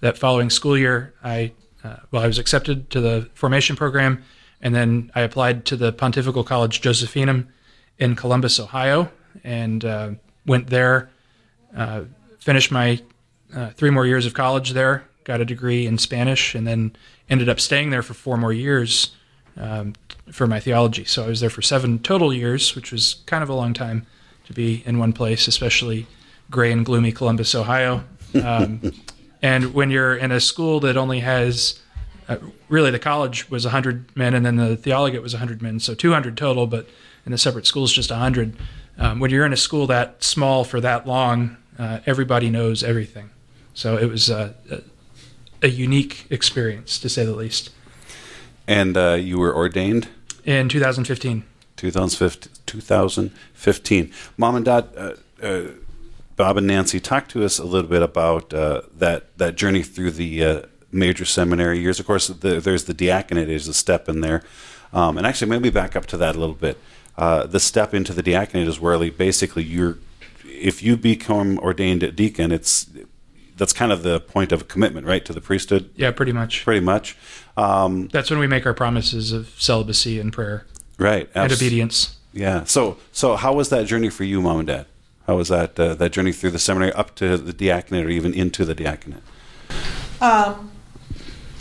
that 0.02 0.18
following 0.18 0.50
school 0.50 0.78
year, 0.78 1.14
I 1.24 1.54
uh, 1.84 1.98
well, 2.12 2.24
I 2.24 2.28
was 2.28 2.38
accepted 2.38 2.90
to 2.90 3.02
the 3.02 3.30
formation 3.34 3.76
program, 3.76 4.24
and 4.62 4.76
then 4.76 5.12
I 5.16 5.22
applied 5.22 5.66
to 5.66 5.78
the 5.78 5.94
Pontifical 5.94 6.44
College 6.44 6.82
Josephinum 6.82 7.48
in 7.98 8.16
Columbus, 8.16 8.60
Ohio, 8.60 9.10
and 9.44 9.86
uh, 9.86 10.12
went 10.46 10.68
there, 10.68 11.10
uh, 11.76 12.02
finished 12.40 12.72
my 12.72 13.02
uh, 13.56 13.70
three 13.70 13.90
more 13.90 14.06
years 14.06 14.26
of 14.26 14.34
college 14.34 14.72
there, 14.72 15.06
got 15.24 15.40
a 15.40 15.46
degree 15.46 15.88
in 15.88 15.98
Spanish, 15.98 16.54
and 16.54 16.68
then 16.68 16.96
ended 17.30 17.48
up 17.48 17.60
staying 17.60 17.92
there 17.92 18.02
for 18.02 18.14
four 18.14 18.38
more 18.38 18.54
years 18.54 19.16
um, 19.56 19.94
for 20.32 20.48
my 20.48 20.60
theology. 20.60 21.06
So 21.06 21.24
I 21.24 21.28
was 21.28 21.40
there 21.40 21.50
for 21.50 21.62
seven 21.62 22.00
total 22.00 22.34
years, 22.34 22.76
which 22.76 22.92
was 22.92 23.24
kind 23.26 23.44
of 23.44 23.50
a 23.50 23.54
long 23.54 23.74
time 23.74 24.06
to 24.46 24.54
be 24.54 24.84
in 24.86 25.00
one 25.00 25.14
place, 25.14 25.48
especially 25.48 26.08
gray 26.50 26.72
and 26.72 26.86
gloomy 26.86 27.12
Columbus, 27.12 27.54
Ohio. 27.56 28.04
Um, 28.44 28.94
and 29.42 29.74
when 29.74 29.90
you're 29.90 30.16
in 30.16 30.32
a 30.32 30.40
school 30.40 30.80
that 30.82 30.98
only 30.98 31.22
has 31.22 31.80
uh, 32.30 32.38
really 32.70 32.92
the 32.92 33.00
college 33.00 33.50
was 33.50 33.66
100 33.66 34.16
men 34.16 34.34
and 34.34 34.46
then 34.46 34.58
the 34.58 34.76
theologate 34.76 35.22
was 35.22 35.34
100 35.34 35.62
men, 35.62 35.80
so 35.80 35.94
200 35.94 36.38
total, 36.38 36.68
but 36.68 36.88
in 37.26 37.32
the 37.32 37.38
separate 37.38 37.66
schools, 37.66 37.92
just 37.92 38.10
100. 38.10 38.58
Um, 38.98 39.20
when 39.20 39.32
you're 39.32 39.46
in 39.46 39.54
a 39.54 39.58
school 39.58 39.88
that 39.88 40.24
small 40.24 40.64
for 40.64 40.82
that 40.82 41.08
long, 41.08 41.58
uh, 41.78 42.00
everybody 42.06 42.50
knows 42.50 42.84
everything. 42.84 43.30
So 43.74 43.98
it 43.98 44.10
was 44.10 44.30
a, 44.30 44.56
a, 45.62 45.68
unique 45.68 46.26
experience, 46.32 46.98
to 47.00 47.10
say 47.10 47.24
the 47.26 47.36
least. 47.36 47.70
And 48.68 48.98
uh, 48.98 49.14
you 49.14 49.38
were 49.38 49.56
ordained? 49.56 50.08
In 50.46 50.68
2015. 50.68 51.44
2015. 51.76 52.54
2015. 52.66 54.12
Mom 54.36 54.56
and 54.56 54.66
Dad, 54.66 54.90
uh, 54.98 55.14
uh, 55.44 55.68
Bob 56.38 56.56
and 56.56 56.68
Nancy, 56.68 57.00
talk 57.00 57.28
to 57.30 57.44
us 57.44 57.58
a 57.58 57.66
little 57.66 57.90
bit 57.90 58.04
about 58.04 58.54
uh, 58.54 58.84
that 58.96 59.38
that 59.38 59.56
journey 59.56 59.84
through 59.84 60.12
the 60.12 60.46
uh, 60.46 60.62
major 60.92 61.26
seminary 61.26 61.80
years. 61.80 62.00
Of 62.00 62.06
course, 62.06 62.28
the, 62.28 62.62
there's 62.62 62.86
the 62.86 62.94
diaconate 62.94 63.50
is 63.50 63.68
a 63.68 63.74
step 63.74 64.08
in 64.08 64.22
there, 64.22 64.44
um, 64.94 65.18
and 65.18 65.26
actually, 65.26 65.50
maybe 65.50 65.72
back 65.72 65.96
up 65.96 66.06
to 66.06 66.18
that 66.18 66.36
a 66.36 66.40
little 66.40 66.56
bit. 66.56 66.78
Uh, 67.18 67.48
the 67.48 67.60
step 67.60 67.94
into 67.94 68.14
the 68.14 68.22
diaconate 68.22 68.68
is 68.68 68.80
where 68.80 68.98
basically 69.12 69.64
you're, 69.64 69.98
if 70.46 70.84
you 70.84 70.96
become 70.96 71.58
ordained 71.58 72.04
a 72.04 72.12
deacon, 72.12 72.52
it's 72.52 72.88
that's 73.58 73.74
kind 73.74 73.92
of 73.92 74.04
the 74.04 74.20
point 74.20 74.52
of 74.52 74.68
commitment, 74.68 75.08
right, 75.08 75.26
to 75.26 75.34
the 75.34 75.42
priesthood. 75.42 75.90
Yeah, 75.96 76.12
pretty 76.12 76.32
much. 76.32 76.64
Pretty 76.64 76.86
much. 76.86 77.18
Um, 77.58 78.10
that's 78.10 78.30
when 78.30 78.40
we 78.40 78.46
make 78.46 78.68
our 78.68 78.76
promises 78.76 79.32
of 79.32 79.50
celibacy 79.58 80.20
and 80.20 80.32
prayer. 80.32 80.68
Right. 81.00 81.28
And 81.34 81.52
obedience. 81.52 82.18
Yeah. 82.32 82.66
So 82.66 82.98
so 83.12 83.36
how 83.36 83.54
was 83.54 83.70
that 83.70 83.88
journey 83.88 84.10
for 84.10 84.24
you, 84.24 84.40
mom 84.42 84.60
and 84.60 84.68
dad? 84.68 84.86
How 85.28 85.36
was 85.36 85.50
that 85.50 85.78
uh, 85.78 85.94
that 85.96 86.14
journey 86.14 86.32
through 86.32 86.52
the 86.52 86.60
seminary 86.60 86.94
up 86.94 87.14
to 87.16 87.38
the 87.38 87.52
diaconate 87.52 88.06
or 88.06 88.10
even 88.10 88.34
into 88.34 88.64
the 88.64 88.74
diaconate? 88.74 89.22
Um, 90.22 90.72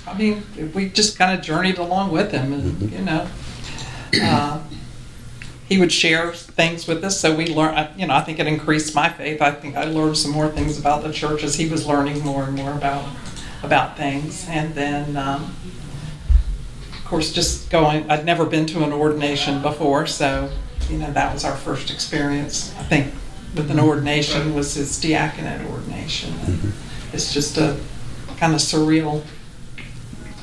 I 0.06 0.16
mean, 0.16 0.44
we 0.72 0.88
just 0.88 1.18
kind 1.18 1.36
of 1.36 1.44
journeyed 1.44 1.78
along 1.78 2.12
with 2.12 2.30
him, 2.30 2.52
and 2.52 2.62
mm-hmm. 2.62 2.96
you 2.96 3.04
know, 3.04 3.28
uh, 4.22 4.62
he 5.68 5.78
would 5.78 5.90
share 5.90 6.32
things 6.32 6.86
with 6.86 7.02
us. 7.02 7.20
So 7.20 7.34
we 7.34 7.48
learned, 7.48 8.00
you 8.00 8.06
know, 8.06 8.14
I 8.14 8.20
think 8.20 8.38
it 8.38 8.46
increased 8.46 8.94
my 8.94 9.08
faith. 9.08 9.42
I 9.42 9.50
think 9.50 9.76
I 9.76 9.84
learned 9.84 10.16
some 10.16 10.30
more 10.30 10.48
things 10.48 10.78
about 10.78 11.02
the 11.02 11.12
church 11.12 11.42
as 11.42 11.56
he 11.56 11.68
was 11.68 11.86
learning 11.86 12.24
more 12.24 12.44
and 12.44 12.54
more 12.54 12.72
about 12.72 13.04
about 13.62 13.96
things, 13.96 14.46
and 14.48 14.74
then. 14.74 15.16
Um, 15.16 15.56
of 16.92 17.10
course, 17.10 17.32
just 17.32 17.70
going, 17.70 18.10
I'd 18.10 18.24
never 18.24 18.44
been 18.44 18.66
to 18.66 18.82
an 18.82 18.92
ordination 18.92 19.62
before, 19.62 20.08
so 20.08 20.50
you 20.90 20.98
know, 20.98 21.12
that 21.12 21.32
was 21.32 21.44
our 21.44 21.54
first 21.54 21.88
experience. 21.88 22.74
I 22.80 22.82
think 22.82 23.14
with 23.56 23.70
an 23.70 23.80
ordination 23.80 24.54
was 24.54 24.74
his 24.74 25.00
diaconate 25.00 25.66
ordination. 25.70 26.30
Mm-hmm. 26.32 27.14
It's 27.14 27.32
just 27.32 27.56
a 27.56 27.78
kind 28.36 28.54
of 28.54 28.60
surreal 28.60 29.24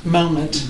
moment. 0.04 0.68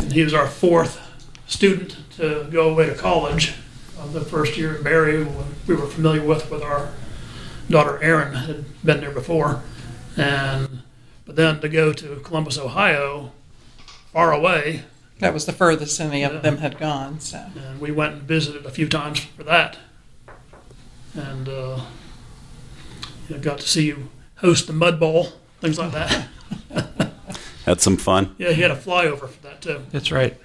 And 0.00 0.12
he 0.12 0.22
was 0.22 0.34
our 0.34 0.46
fourth 0.46 1.00
student 1.46 1.96
to 2.16 2.48
go 2.50 2.70
away 2.70 2.86
to 2.86 2.94
college. 2.94 3.54
Uh, 3.98 4.06
the 4.06 4.22
first 4.22 4.56
year 4.56 4.76
at 4.76 4.82
Berry, 4.84 5.24
we 5.66 5.74
were 5.74 5.86
familiar 5.86 6.24
with 6.24 6.50
with 6.50 6.62
our 6.62 6.90
daughter 7.68 8.02
Erin 8.02 8.34
had 8.34 8.64
been 8.84 9.00
there 9.00 9.12
before, 9.12 9.62
and 10.16 10.82
but 11.24 11.36
then 11.36 11.60
to 11.60 11.68
go 11.68 11.92
to 11.92 12.16
Columbus, 12.16 12.58
Ohio, 12.58 13.30
far 14.12 14.32
away, 14.32 14.82
that 15.20 15.32
was 15.32 15.46
the 15.46 15.52
furthest 15.52 16.00
any 16.00 16.24
of 16.24 16.42
them 16.42 16.58
had 16.58 16.78
gone. 16.78 17.20
So 17.20 17.46
and 17.56 17.80
we 17.80 17.92
went 17.92 18.14
and 18.14 18.22
visited 18.22 18.66
a 18.66 18.70
few 18.70 18.88
times 18.88 19.20
for 19.20 19.44
that, 19.44 19.78
and 21.14 21.48
uh, 21.48 21.80
you 23.28 23.36
know, 23.36 23.42
got 23.42 23.58
to 23.58 23.68
see 23.68 23.86
you 23.86 24.08
host 24.36 24.66
the 24.66 24.72
mud 24.72 24.98
bowl, 24.98 25.28
things 25.60 25.78
like 25.78 25.92
that. 25.92 26.28
had 27.64 27.80
some 27.80 27.96
fun. 27.96 28.34
Yeah, 28.38 28.52
he 28.52 28.62
had 28.62 28.70
a 28.70 28.76
flyover 28.76 29.28
for 29.28 29.42
that 29.42 29.60
too. 29.60 29.82
That's 29.90 30.10
right. 30.10 30.36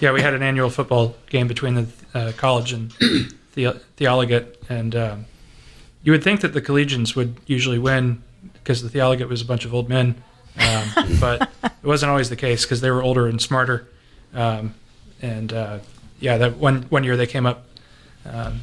Yeah, 0.00 0.12
we 0.12 0.20
had 0.20 0.34
an 0.34 0.42
annual 0.42 0.70
football 0.70 1.16
game 1.28 1.48
between 1.48 1.74
the 1.74 1.86
uh, 2.14 2.32
college 2.36 2.72
and 2.72 2.90
the 3.54 3.80
theologate, 3.96 4.62
and 4.68 4.94
um, 4.94 5.26
you 6.02 6.12
would 6.12 6.22
think 6.22 6.40
that 6.40 6.52
the 6.52 6.62
collegians 6.62 7.16
would 7.16 7.36
usually 7.46 7.78
win 7.78 8.22
because 8.52 8.82
the 8.82 8.88
theologate 8.88 9.28
was 9.28 9.42
a 9.42 9.44
bunch 9.44 9.64
of 9.64 9.74
old 9.74 9.88
men, 9.88 10.22
um, 10.58 10.88
but 11.20 11.50
it 11.62 11.86
wasn't 11.86 12.10
always 12.10 12.28
the 12.28 12.36
case 12.36 12.64
because 12.64 12.80
they 12.80 12.90
were 12.90 13.02
older 13.02 13.26
and 13.26 13.40
smarter. 13.40 13.88
Um, 14.34 14.74
and 15.22 15.52
uh, 15.52 15.78
yeah, 16.18 16.38
that 16.38 16.56
one 16.56 16.82
one 16.84 17.04
year 17.04 17.16
they 17.16 17.26
came 17.26 17.46
up 17.46 17.66
um, 18.26 18.60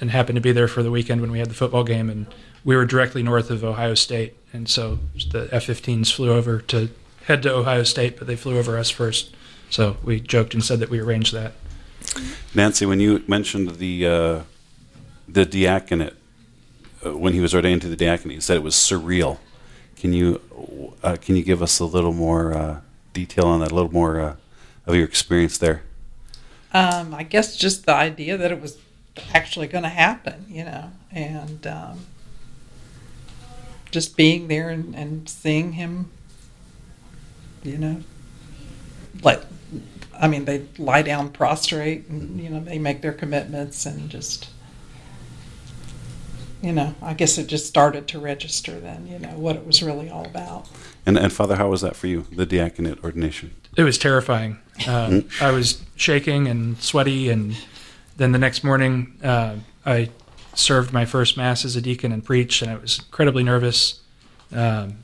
and 0.00 0.10
happened 0.10 0.36
to 0.36 0.42
be 0.42 0.52
there 0.52 0.68
for 0.68 0.82
the 0.82 0.90
weekend 0.90 1.20
when 1.20 1.30
we 1.30 1.38
had 1.38 1.50
the 1.50 1.54
football 1.54 1.84
game, 1.84 2.10
and 2.10 2.26
we 2.64 2.76
were 2.76 2.84
directly 2.84 3.22
north 3.22 3.50
of 3.50 3.62
Ohio 3.64 3.94
State, 3.94 4.36
and 4.52 4.68
so 4.68 4.98
the 5.30 5.48
F-15s 5.52 6.12
flew 6.12 6.32
over 6.32 6.60
to 6.62 6.90
head 7.24 7.42
to 7.42 7.54
Ohio 7.54 7.82
State, 7.82 8.18
but 8.18 8.26
they 8.26 8.36
flew 8.36 8.58
over 8.58 8.78
us 8.78 8.90
first. 8.90 9.34
So 9.70 9.96
we 10.02 10.20
joked 10.20 10.54
and 10.54 10.64
said 10.64 10.78
that 10.80 10.90
we 10.90 11.00
arranged 11.00 11.32
that. 11.34 11.52
Nancy, 12.54 12.86
when 12.86 13.00
you 13.00 13.24
mentioned 13.26 13.76
the 13.76 14.06
uh, 14.06 14.40
the 15.28 15.44
diaconate 15.44 16.14
uh, 17.04 17.16
when 17.16 17.32
he 17.32 17.40
was 17.40 17.54
ordained 17.54 17.82
to 17.82 17.88
the 17.88 17.96
diaconate. 17.96 18.36
He 18.36 18.40
said 18.40 18.56
it 18.56 18.62
was 18.62 18.74
surreal. 18.74 19.38
Can 19.96 20.12
you 20.12 20.40
uh, 21.02 21.16
can 21.20 21.36
you 21.36 21.42
give 21.42 21.62
us 21.62 21.80
a 21.80 21.84
little 21.84 22.12
more 22.12 22.54
uh, 22.54 22.80
detail 23.12 23.46
on 23.46 23.60
that? 23.60 23.72
A 23.72 23.74
little 23.74 23.92
more 23.92 24.20
uh, 24.20 24.36
of 24.86 24.94
your 24.94 25.04
experience 25.04 25.58
there. 25.58 25.82
Um, 26.72 27.14
I 27.14 27.22
guess 27.22 27.56
just 27.56 27.86
the 27.86 27.94
idea 27.94 28.36
that 28.36 28.50
it 28.50 28.60
was 28.60 28.76
actually 29.32 29.66
going 29.66 29.84
to 29.84 29.90
happen, 29.90 30.44
you 30.48 30.64
know, 30.64 30.90
and 31.12 31.66
um, 31.66 32.00
just 33.90 34.16
being 34.16 34.48
there 34.48 34.70
and, 34.70 34.94
and 34.94 35.28
seeing 35.28 35.72
him, 35.72 36.10
you 37.62 37.78
know, 37.78 38.02
like, 39.22 39.42
I 40.20 40.28
mean, 40.28 40.44
they 40.44 40.66
lie 40.78 41.02
down 41.02 41.30
prostrate 41.30 42.08
and, 42.08 42.40
you 42.40 42.50
know, 42.50 42.60
they 42.60 42.78
make 42.78 43.02
their 43.02 43.12
commitments 43.12 43.86
and 43.86 44.10
just, 44.10 44.48
you 46.62 46.72
know, 46.72 46.94
I 47.02 47.14
guess 47.14 47.38
it 47.38 47.46
just 47.46 47.66
started 47.66 48.08
to 48.08 48.18
register 48.18 48.80
then, 48.80 49.06
you 49.06 49.18
know, 49.18 49.30
what 49.30 49.56
it 49.56 49.66
was 49.66 49.82
really 49.82 50.08
all 50.10 50.24
about. 50.24 50.68
And, 51.06 51.18
and 51.18 51.32
Father, 51.32 51.56
how 51.56 51.68
was 51.68 51.82
that 51.82 51.96
for 51.96 52.06
you, 52.06 52.22
the 52.32 52.46
diaconate 52.46 53.02
ordination? 53.04 53.54
It 53.76 53.82
was 53.82 53.98
terrifying. 53.98 54.58
Uh, 54.86 55.20
I 55.40 55.50
was 55.50 55.82
shaking 55.96 56.48
and 56.48 56.80
sweaty, 56.80 57.28
and 57.28 57.56
then 58.16 58.32
the 58.32 58.38
next 58.38 58.64
morning, 58.64 59.18
uh, 59.22 59.56
I 59.84 60.10
served 60.54 60.92
my 60.92 61.04
first 61.04 61.36
mass 61.36 61.64
as 61.64 61.76
a 61.76 61.80
deacon 61.80 62.12
and 62.12 62.24
preached, 62.24 62.62
and 62.62 62.70
I 62.70 62.76
was 62.76 63.00
incredibly 63.00 63.42
nervous. 63.42 64.00
Um, 64.52 64.98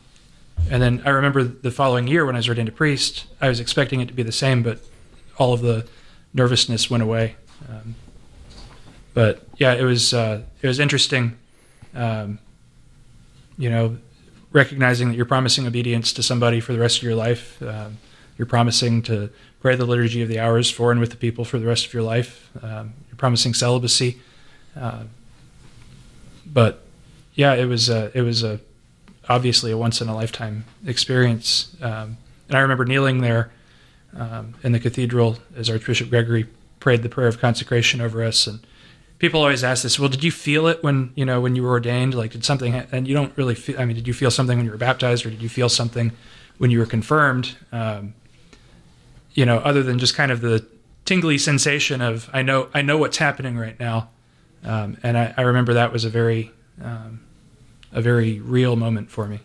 and 0.70 0.82
then 0.82 1.02
I 1.04 1.10
remember 1.10 1.42
the 1.42 1.70
following 1.70 2.06
year 2.06 2.24
when 2.24 2.36
I 2.36 2.38
was 2.38 2.48
ordained 2.48 2.68
a 2.68 2.72
priest, 2.72 3.26
I 3.40 3.48
was 3.48 3.60
expecting 3.60 4.00
it 4.00 4.08
to 4.08 4.14
be 4.14 4.22
the 4.22 4.32
same, 4.32 4.62
but 4.62 4.80
all 5.38 5.52
of 5.52 5.60
the 5.60 5.86
nervousness 6.34 6.90
went 6.90 7.02
away. 7.02 7.36
Um, 7.68 7.94
but 9.14 9.42
yeah, 9.56 9.74
it 9.74 9.82
was 9.82 10.14
uh, 10.14 10.42
it 10.62 10.66
was 10.66 10.78
interesting. 10.78 11.36
Um, 11.94 12.38
you 13.58 13.68
know, 13.68 13.98
recognizing 14.52 15.08
that 15.08 15.16
you're 15.16 15.26
promising 15.26 15.66
obedience 15.66 16.12
to 16.14 16.22
somebody 16.22 16.60
for 16.60 16.72
the 16.72 16.78
rest 16.78 16.98
of 16.98 17.02
your 17.02 17.14
life. 17.14 17.60
Um, 17.62 17.98
you're 18.38 18.46
promising 18.46 19.02
to 19.02 19.30
pray 19.60 19.76
the 19.76 19.84
liturgy 19.84 20.22
of 20.22 20.28
the 20.28 20.38
hours 20.38 20.70
for 20.70 20.90
and 20.90 21.00
with 21.00 21.10
the 21.10 21.16
people 21.16 21.44
for 21.44 21.58
the 21.58 21.66
rest 21.66 21.86
of 21.86 21.94
your 21.94 22.02
life. 22.02 22.50
Um, 22.62 22.94
you're 23.08 23.16
promising 23.16 23.54
celibacy. 23.54 24.18
Uh, 24.76 25.04
but 26.46 26.82
yeah, 27.34 27.54
it 27.54 27.66
was 27.66 27.88
a, 27.88 28.10
it 28.14 28.22
was 28.22 28.42
a 28.42 28.60
obviously 29.28 29.70
a 29.70 29.78
once 29.78 30.00
in 30.00 30.08
a 30.08 30.14
lifetime 30.14 30.64
experience. 30.86 31.76
Um, 31.80 32.16
and 32.48 32.56
I 32.56 32.60
remember 32.60 32.84
kneeling 32.84 33.20
there 33.20 33.52
um, 34.16 34.54
in 34.62 34.72
the 34.72 34.80
cathedral 34.80 35.38
as 35.56 35.70
Archbishop 35.70 36.10
Gregory 36.10 36.46
prayed 36.80 37.02
the 37.02 37.08
prayer 37.08 37.28
of 37.28 37.38
consecration 37.38 38.00
over 38.00 38.24
us 38.24 38.46
and 38.46 38.60
people 39.18 39.40
always 39.40 39.62
ask 39.62 39.82
this 39.82 39.98
well 39.98 40.08
did 40.08 40.24
you 40.24 40.32
feel 40.32 40.66
it 40.66 40.82
when 40.82 41.12
you 41.14 41.24
know 41.24 41.40
when 41.40 41.54
you 41.54 41.62
were 41.62 41.68
ordained 41.68 42.14
like 42.14 42.32
did 42.32 42.44
something 42.44 42.74
and 42.74 43.06
you 43.06 43.14
don't 43.14 43.36
really 43.36 43.54
feel 43.54 43.78
i 43.78 43.84
mean 43.84 43.94
did 43.94 44.08
you 44.08 44.14
feel 44.14 44.30
something 44.30 44.56
when 44.56 44.64
you 44.64 44.72
were 44.72 44.78
baptized 44.78 45.24
or 45.24 45.30
did 45.30 45.42
you 45.42 45.48
feel 45.48 45.68
something 45.68 46.10
when 46.58 46.70
you 46.70 46.78
were 46.78 46.86
confirmed 46.86 47.56
um, 47.70 48.14
you 49.34 49.46
know 49.46 49.58
other 49.58 49.82
than 49.82 49.98
just 49.98 50.14
kind 50.14 50.32
of 50.32 50.40
the 50.40 50.64
tingly 51.04 51.38
sensation 51.38 52.00
of 52.00 52.28
i 52.32 52.42
know 52.42 52.68
i 52.74 52.82
know 52.82 52.98
what's 52.98 53.18
happening 53.18 53.56
right 53.56 53.78
now 53.80 54.08
um, 54.62 54.98
and 55.02 55.16
I, 55.16 55.32
I, 55.38 55.40
remember 55.42 55.72
that 55.72 55.90
was 55.90 56.04
a 56.04 56.10
very 56.10 56.52
um, 56.82 57.20
a 57.92 58.02
very 58.02 58.40
real 58.40 58.76
moment 58.76 59.10
for 59.10 59.26
me 59.26 59.40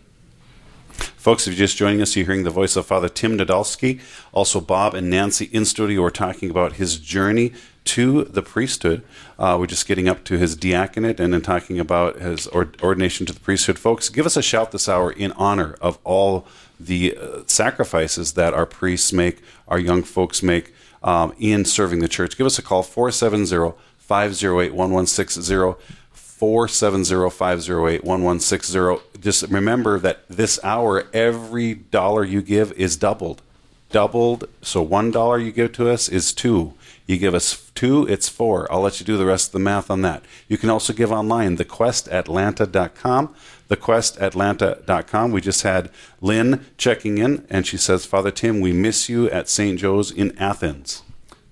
Folks, 1.26 1.48
if 1.48 1.54
you're 1.54 1.66
just 1.66 1.76
joining 1.76 2.00
us, 2.00 2.14
you're 2.14 2.24
hearing 2.24 2.44
the 2.44 2.50
voice 2.50 2.76
of 2.76 2.86
Father 2.86 3.08
Tim 3.08 3.36
Nadolski. 3.36 4.00
Also, 4.32 4.60
Bob 4.60 4.94
and 4.94 5.10
Nancy 5.10 5.46
in 5.46 5.64
studio 5.64 6.04
are 6.04 6.10
talking 6.10 6.50
about 6.50 6.74
his 6.74 6.98
journey 6.98 7.52
to 7.86 8.22
the 8.24 8.42
priesthood. 8.42 9.02
Uh, 9.36 9.56
we're 9.58 9.66
just 9.66 9.88
getting 9.88 10.08
up 10.08 10.22
to 10.22 10.38
his 10.38 10.56
diaconate 10.56 11.18
and 11.18 11.34
then 11.34 11.42
talking 11.42 11.80
about 11.80 12.20
his 12.20 12.46
ordination 12.48 13.26
to 13.26 13.32
the 13.32 13.40
priesthood. 13.40 13.76
Folks, 13.76 14.08
give 14.08 14.24
us 14.24 14.36
a 14.36 14.42
shout 14.42 14.70
this 14.70 14.88
hour 14.88 15.10
in 15.10 15.32
honor 15.32 15.76
of 15.80 15.98
all 16.04 16.46
the 16.78 17.16
uh, 17.16 17.42
sacrifices 17.46 18.32
that 18.32 18.54
our 18.54 18.66
priests 18.66 19.12
make, 19.12 19.42
our 19.68 19.78
young 19.78 20.02
folks 20.02 20.42
make 20.42 20.74
um, 21.02 21.34
in 21.38 21.64
serving 21.64 22.00
the 22.00 22.08
church. 22.08 22.36
Give 22.36 22.46
us 22.46 22.58
a 22.58 22.62
call, 22.62 22.82
470 22.82 23.74
508 23.98 24.74
1160. 24.74 25.74
470-508-1160. 26.38 29.00
Just 29.20 29.48
remember 29.48 29.98
that 29.98 30.28
this 30.28 30.60
hour, 30.62 31.06
every 31.14 31.72
dollar 31.74 32.22
you 32.24 32.42
give 32.42 32.72
is 32.72 32.94
doubled. 32.96 33.40
Doubled. 33.90 34.46
So 34.60 34.82
one 34.82 35.10
dollar 35.10 35.38
you 35.38 35.50
give 35.50 35.72
to 35.74 35.88
us 35.88 36.10
is 36.10 36.34
two. 36.34 36.74
You 37.06 37.18
give 37.18 37.34
us 37.34 37.70
two, 37.74 38.06
it's 38.08 38.28
four. 38.28 38.70
I'll 38.70 38.80
let 38.80 39.00
you 39.00 39.06
do 39.06 39.16
the 39.16 39.24
rest 39.24 39.48
of 39.48 39.52
the 39.52 39.60
math 39.60 39.90
on 39.90 40.02
that. 40.02 40.22
You 40.48 40.58
can 40.58 40.68
also 40.70 40.92
give 40.92 41.12
online, 41.12 41.56
thequestatlanta.com. 41.56 43.34
Thequestatlanta.com. 43.68 45.32
We 45.32 45.40
just 45.40 45.62
had 45.62 45.90
Lynn 46.20 46.64
checking 46.76 47.18
in, 47.18 47.46
and 47.50 47.66
she 47.66 47.76
says, 47.76 48.06
Father 48.06 48.30
Tim, 48.30 48.60
we 48.60 48.72
miss 48.72 49.08
you 49.08 49.28
at 49.30 49.48
St. 49.48 49.78
Joe's 49.78 50.10
in 50.10 50.36
Athens. 50.38 51.02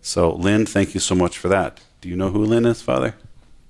So, 0.00 0.32
Lynn, 0.32 0.66
thank 0.66 0.94
you 0.94 1.00
so 1.00 1.14
much 1.14 1.38
for 1.38 1.48
that. 1.48 1.80
Do 2.00 2.08
you 2.08 2.16
know 2.16 2.30
who 2.30 2.44
Lynn 2.44 2.66
is, 2.66 2.82
Father? 2.82 3.14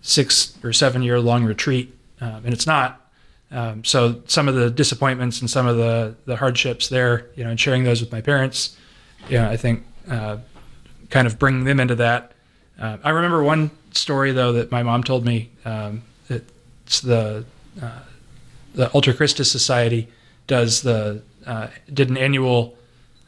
six 0.02 0.58
or 0.65 0.74
seven 0.74 1.02
year 1.02 1.17
long 1.22 1.46
retreat, 1.46 1.96
um, 2.20 2.43
and 2.43 2.54
it's 2.54 2.67
not. 2.67 3.10
Um, 3.52 3.86
so 3.86 4.22
some 4.26 4.50
of 4.50 4.56
the 4.56 4.70
disappointments 4.70 5.39
and 5.39 5.50
some 5.50 5.65
of 5.65 5.78
the 5.78 6.15
the 6.26 6.36
hardships 6.36 6.89
there, 6.89 7.28
you 7.36 7.46
know, 7.46 7.52
and 7.52 7.58
sharing 7.58 7.86
those 7.86 8.02
with 8.02 8.12
my 8.12 8.20
parents 8.20 8.76
yeah, 9.30 9.49
I 9.49 9.58
think 9.58 9.86
uh, 10.10 10.38
kind 11.10 11.27
of 11.27 11.39
bringing 11.39 11.63
them 11.63 11.80
into 11.80 11.95
that. 11.95 12.34
Uh, 12.80 12.97
I 13.03 13.10
remember 13.10 13.43
one 13.43 13.71
story 13.91 14.32
though 14.32 14.53
that 14.53 14.71
my 14.71 14.84
mom 14.84 15.03
told 15.03 15.25
me. 15.25 15.51
Um, 15.65 16.03
it's 16.30 17.01
the 17.01 17.43
uh, 17.82 17.99
the 18.73 18.89
Alter 18.91 19.13
Christus 19.13 19.51
Society 19.51 20.08
does 20.47 20.82
the 20.84 21.21
uh, 21.45 21.67
did 21.93 22.10
an 22.10 22.15
annual 22.15 22.77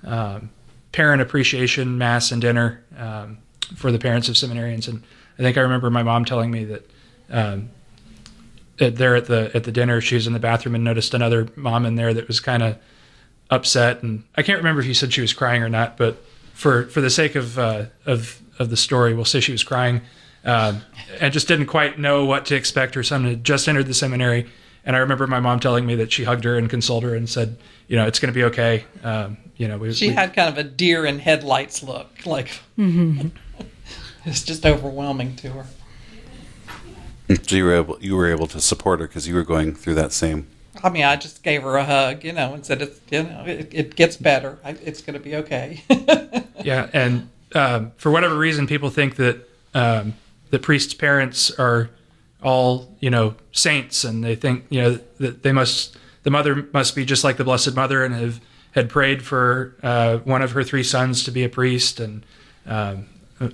um, 0.05 0.49
parent 0.93 1.21
appreciation 1.21 1.97
mass 1.97 2.31
and 2.31 2.41
dinner 2.41 2.81
um, 2.97 3.39
for 3.75 3.91
the 3.91 3.99
parents 3.99 4.29
of 4.29 4.35
seminarians, 4.35 4.87
and 4.87 5.03
I 5.37 5.41
think 5.41 5.57
I 5.57 5.61
remember 5.61 5.89
my 5.89 6.03
mom 6.03 6.25
telling 6.25 6.51
me 6.51 6.65
that. 6.65 6.89
Um, 7.29 7.69
there 8.77 9.13
at 9.13 9.25
the 9.25 9.51
at 9.53 9.65
the 9.65 9.73
dinner, 9.73 9.99
she 9.99 10.15
was 10.15 10.25
in 10.25 10.31
the 10.31 10.39
bathroom 10.39 10.73
and 10.73 10.85
noticed 10.85 11.13
another 11.13 11.49
mom 11.57 11.85
in 11.85 11.95
there 11.95 12.13
that 12.13 12.29
was 12.29 12.39
kind 12.39 12.63
of 12.63 12.77
upset, 13.49 14.03
and 14.03 14.23
I 14.35 14.43
can't 14.43 14.57
remember 14.57 14.81
if 14.81 14.87
you 14.87 14.93
said 14.93 15.13
she 15.13 15.21
was 15.21 15.33
crying 15.33 15.63
or 15.63 15.69
not, 15.69 15.97
but 15.97 16.23
for 16.53 16.85
for 16.87 17.01
the 17.01 17.09
sake 17.09 17.35
of 17.35 17.57
uh, 17.57 17.85
of 18.05 18.41
of 18.59 18.69
the 18.69 18.77
story, 18.77 19.13
we'll 19.13 19.25
say 19.25 19.39
she 19.39 19.51
was 19.51 19.63
crying, 19.63 20.01
um, 20.43 20.81
and 21.19 21.33
just 21.33 21.47
didn't 21.47 21.67
quite 21.67 21.97
know 21.97 22.25
what 22.25 22.45
to 22.47 22.55
expect. 22.55 22.95
Her 22.95 23.03
son 23.03 23.23
had 23.23 23.43
just 23.43 23.67
entered 23.67 23.87
the 23.87 23.93
seminary, 23.93 24.49
and 24.85 24.95
I 24.95 24.99
remember 24.99 25.27
my 25.27 25.39
mom 25.39 25.59
telling 25.59 25.85
me 25.85 25.95
that 25.95 26.11
she 26.11 26.23
hugged 26.23 26.43
her 26.43 26.57
and 26.57 26.69
consoled 26.69 27.03
her 27.03 27.15
and 27.15 27.29
said, 27.29 27.57
"You 27.87 27.95
know, 27.97 28.05
it's 28.05 28.19
going 28.19 28.33
to 28.33 28.37
be 28.37 28.43
okay." 28.45 28.85
Um, 29.03 29.37
you 29.57 29.67
know, 29.67 29.77
we, 29.77 29.93
she 29.93 30.09
we, 30.09 30.13
had 30.13 30.33
kind 30.33 30.49
of 30.49 30.57
a 30.57 30.63
deer 30.63 31.05
in 31.05 31.19
headlights 31.19 31.83
look, 31.83 32.25
like 32.25 32.59
mm-hmm. 32.77 33.29
it's 34.25 34.43
just 34.43 34.65
overwhelming 34.65 35.35
to 35.37 35.49
her. 35.51 35.65
So 37.47 37.55
you 37.55 37.65
were 37.65 37.75
able 37.75 37.97
you 38.01 38.15
were 38.15 38.27
able 38.27 38.47
to 38.47 38.59
support 38.59 38.99
her 38.99 39.07
because 39.07 39.27
you 39.27 39.35
were 39.35 39.43
going 39.43 39.75
through 39.75 39.95
that 39.95 40.11
same 40.11 40.47
I 40.83 40.89
mean, 40.89 41.03
I 41.03 41.15
just 41.15 41.43
gave 41.43 41.63
her 41.63 41.77
a 41.77 41.83
hug, 41.83 42.23
you 42.23 42.33
know, 42.33 42.53
and 42.53 42.65
said, 42.65 42.81
"It's 42.81 42.99
you 43.11 43.23
know, 43.23 43.43
it, 43.45 43.73
it 43.73 43.95
gets 43.95 44.17
better. 44.17 44.59
It's 44.65 45.01
going 45.01 45.15
to 45.15 45.19
be 45.19 45.35
okay." 45.37 45.83
yeah, 46.63 46.89
and 46.93 47.29
um, 47.55 47.91
for 47.97 48.11
whatever 48.11 48.37
reason, 48.37 48.67
people 48.67 48.89
think 48.89 49.15
that 49.17 49.47
um, 49.73 50.13
the 50.49 50.59
priest's 50.59 50.93
parents 50.93 51.51
are 51.59 51.89
all 52.41 52.95
you 52.99 53.09
know 53.09 53.35
saints, 53.51 54.03
and 54.03 54.23
they 54.23 54.35
think 54.35 54.65
you 54.69 54.81
know 54.81 54.99
that 55.19 55.43
they 55.43 55.51
must 55.51 55.97
the 56.23 56.31
mother 56.31 56.67
must 56.73 56.95
be 56.95 57.05
just 57.05 57.23
like 57.23 57.37
the 57.37 57.43
Blessed 57.43 57.75
Mother 57.75 58.03
and 58.03 58.13
have 58.15 58.39
had 58.71 58.89
prayed 58.89 59.23
for 59.23 59.75
uh, 59.81 60.17
one 60.19 60.41
of 60.41 60.51
her 60.51 60.63
three 60.63 60.83
sons 60.83 61.23
to 61.23 61.31
be 61.31 61.43
a 61.43 61.49
priest, 61.49 61.99
and 61.99 62.25
um, 62.65 63.07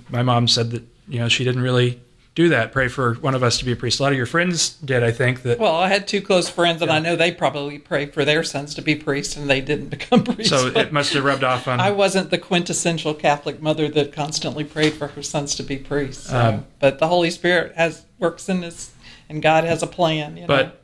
my 0.08 0.22
mom 0.22 0.46
said 0.46 0.70
that 0.70 0.84
you 1.08 1.18
know 1.18 1.28
she 1.28 1.44
didn't 1.44 1.62
really 1.62 2.00
do 2.36 2.50
that. 2.50 2.70
Pray 2.70 2.86
for 2.86 3.14
one 3.14 3.34
of 3.34 3.42
us 3.42 3.58
to 3.58 3.64
be 3.64 3.72
a 3.72 3.76
priest. 3.76 3.98
A 3.98 4.02
lot 4.02 4.12
of 4.12 4.18
your 4.18 4.26
friends 4.26 4.76
did, 4.84 5.02
I 5.02 5.10
think. 5.10 5.42
That 5.42 5.58
well, 5.58 5.74
I 5.74 5.88
had 5.88 6.06
two 6.06 6.20
close 6.20 6.48
friends, 6.48 6.82
and 6.82 6.90
I 6.90 6.98
know 6.98 7.16
they 7.16 7.32
probably 7.32 7.78
prayed 7.78 8.12
for 8.14 8.24
their 8.24 8.44
sons 8.44 8.74
to 8.74 8.82
be 8.82 8.94
priests, 8.94 9.36
and 9.36 9.48
they 9.50 9.62
didn't 9.62 9.88
become 9.98 10.22
priests. 10.22 10.50
so 10.50 10.66
it 10.68 10.92
must 10.92 11.14
have 11.14 11.24
rubbed 11.24 11.42
off 11.42 11.66
on. 11.66 11.80
I 11.80 11.90
wasn't 11.90 12.30
the 12.30 12.38
quintessential 12.38 13.14
Catholic 13.14 13.60
mother 13.60 13.88
that 13.88 14.12
constantly 14.12 14.64
prayed 14.64 14.92
for 14.92 15.08
her 15.08 15.22
sons 15.22 15.54
to 15.56 15.62
be 15.62 15.78
priests. 15.78 16.28
So. 16.28 16.38
Um, 16.38 16.66
but 16.78 16.98
the 16.98 17.08
Holy 17.08 17.30
Spirit 17.30 17.74
has 17.74 18.04
works 18.18 18.48
in 18.48 18.60
this, 18.60 18.94
and 19.28 19.42
God 19.42 19.64
has 19.64 19.82
a 19.82 19.86
plan. 19.86 20.36
You 20.36 20.42
know? 20.42 20.46
but 20.46 20.82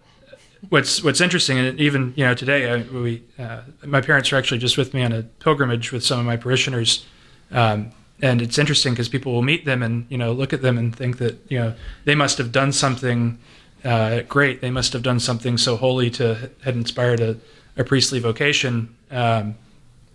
what's 0.71 1.05
what's 1.05 1.21
interesting, 1.21 1.59
and 1.59 1.79
even 1.79 2.15
you 2.17 2.25
know 2.25 2.33
today, 2.35 2.73
I, 2.73 2.83
we 2.83 3.25
uh, 3.39 3.61
my 3.85 4.01
parents 4.01 4.33
are 4.33 4.37
actually 4.37 4.59
just 4.59 4.79
with 4.79 4.95
me 4.95 5.03
on 5.03 5.13
a 5.13 5.23
pilgrimage 5.23 5.93
with 5.93 6.03
some 6.03 6.19
of 6.19 6.25
my 6.25 6.39
parishioners, 6.39 7.05
um, 7.51 7.93
and 8.23 8.41
it's 8.41 8.57
interesting 8.57 8.93
because 8.93 9.09
people 9.09 9.33
will 9.33 9.43
meet 9.43 9.65
them 9.65 9.83
and 9.83 10.07
you 10.09 10.17
know 10.17 10.33
look 10.33 10.53
at 10.53 10.63
them 10.63 10.79
and 10.79 10.95
think 10.95 11.19
that 11.19 11.39
you 11.49 11.59
know 11.59 11.75
they 12.05 12.15
must 12.15 12.39
have 12.39 12.53
done 12.53 12.73
something 12.73 13.39
uh, 13.85 14.21
great. 14.23 14.61
They 14.61 14.71
must 14.71 14.93
have 14.93 15.03
done 15.03 15.19
something 15.19 15.59
so 15.59 15.77
holy 15.77 16.09
to 16.11 16.51
had 16.63 16.75
inspired 16.75 17.21
a, 17.21 17.37
a 17.77 17.85
priestly 17.85 18.21
vocation, 18.21 18.95
um, 19.11 19.57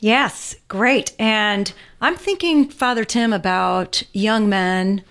Yes, 0.00 0.54
great. 0.68 1.14
And 1.18 1.72
I'm 2.00 2.16
thinking, 2.16 2.68
Father 2.68 3.04
Tim, 3.04 3.32
about 3.32 4.02
young 4.12 4.48
men 4.48 5.02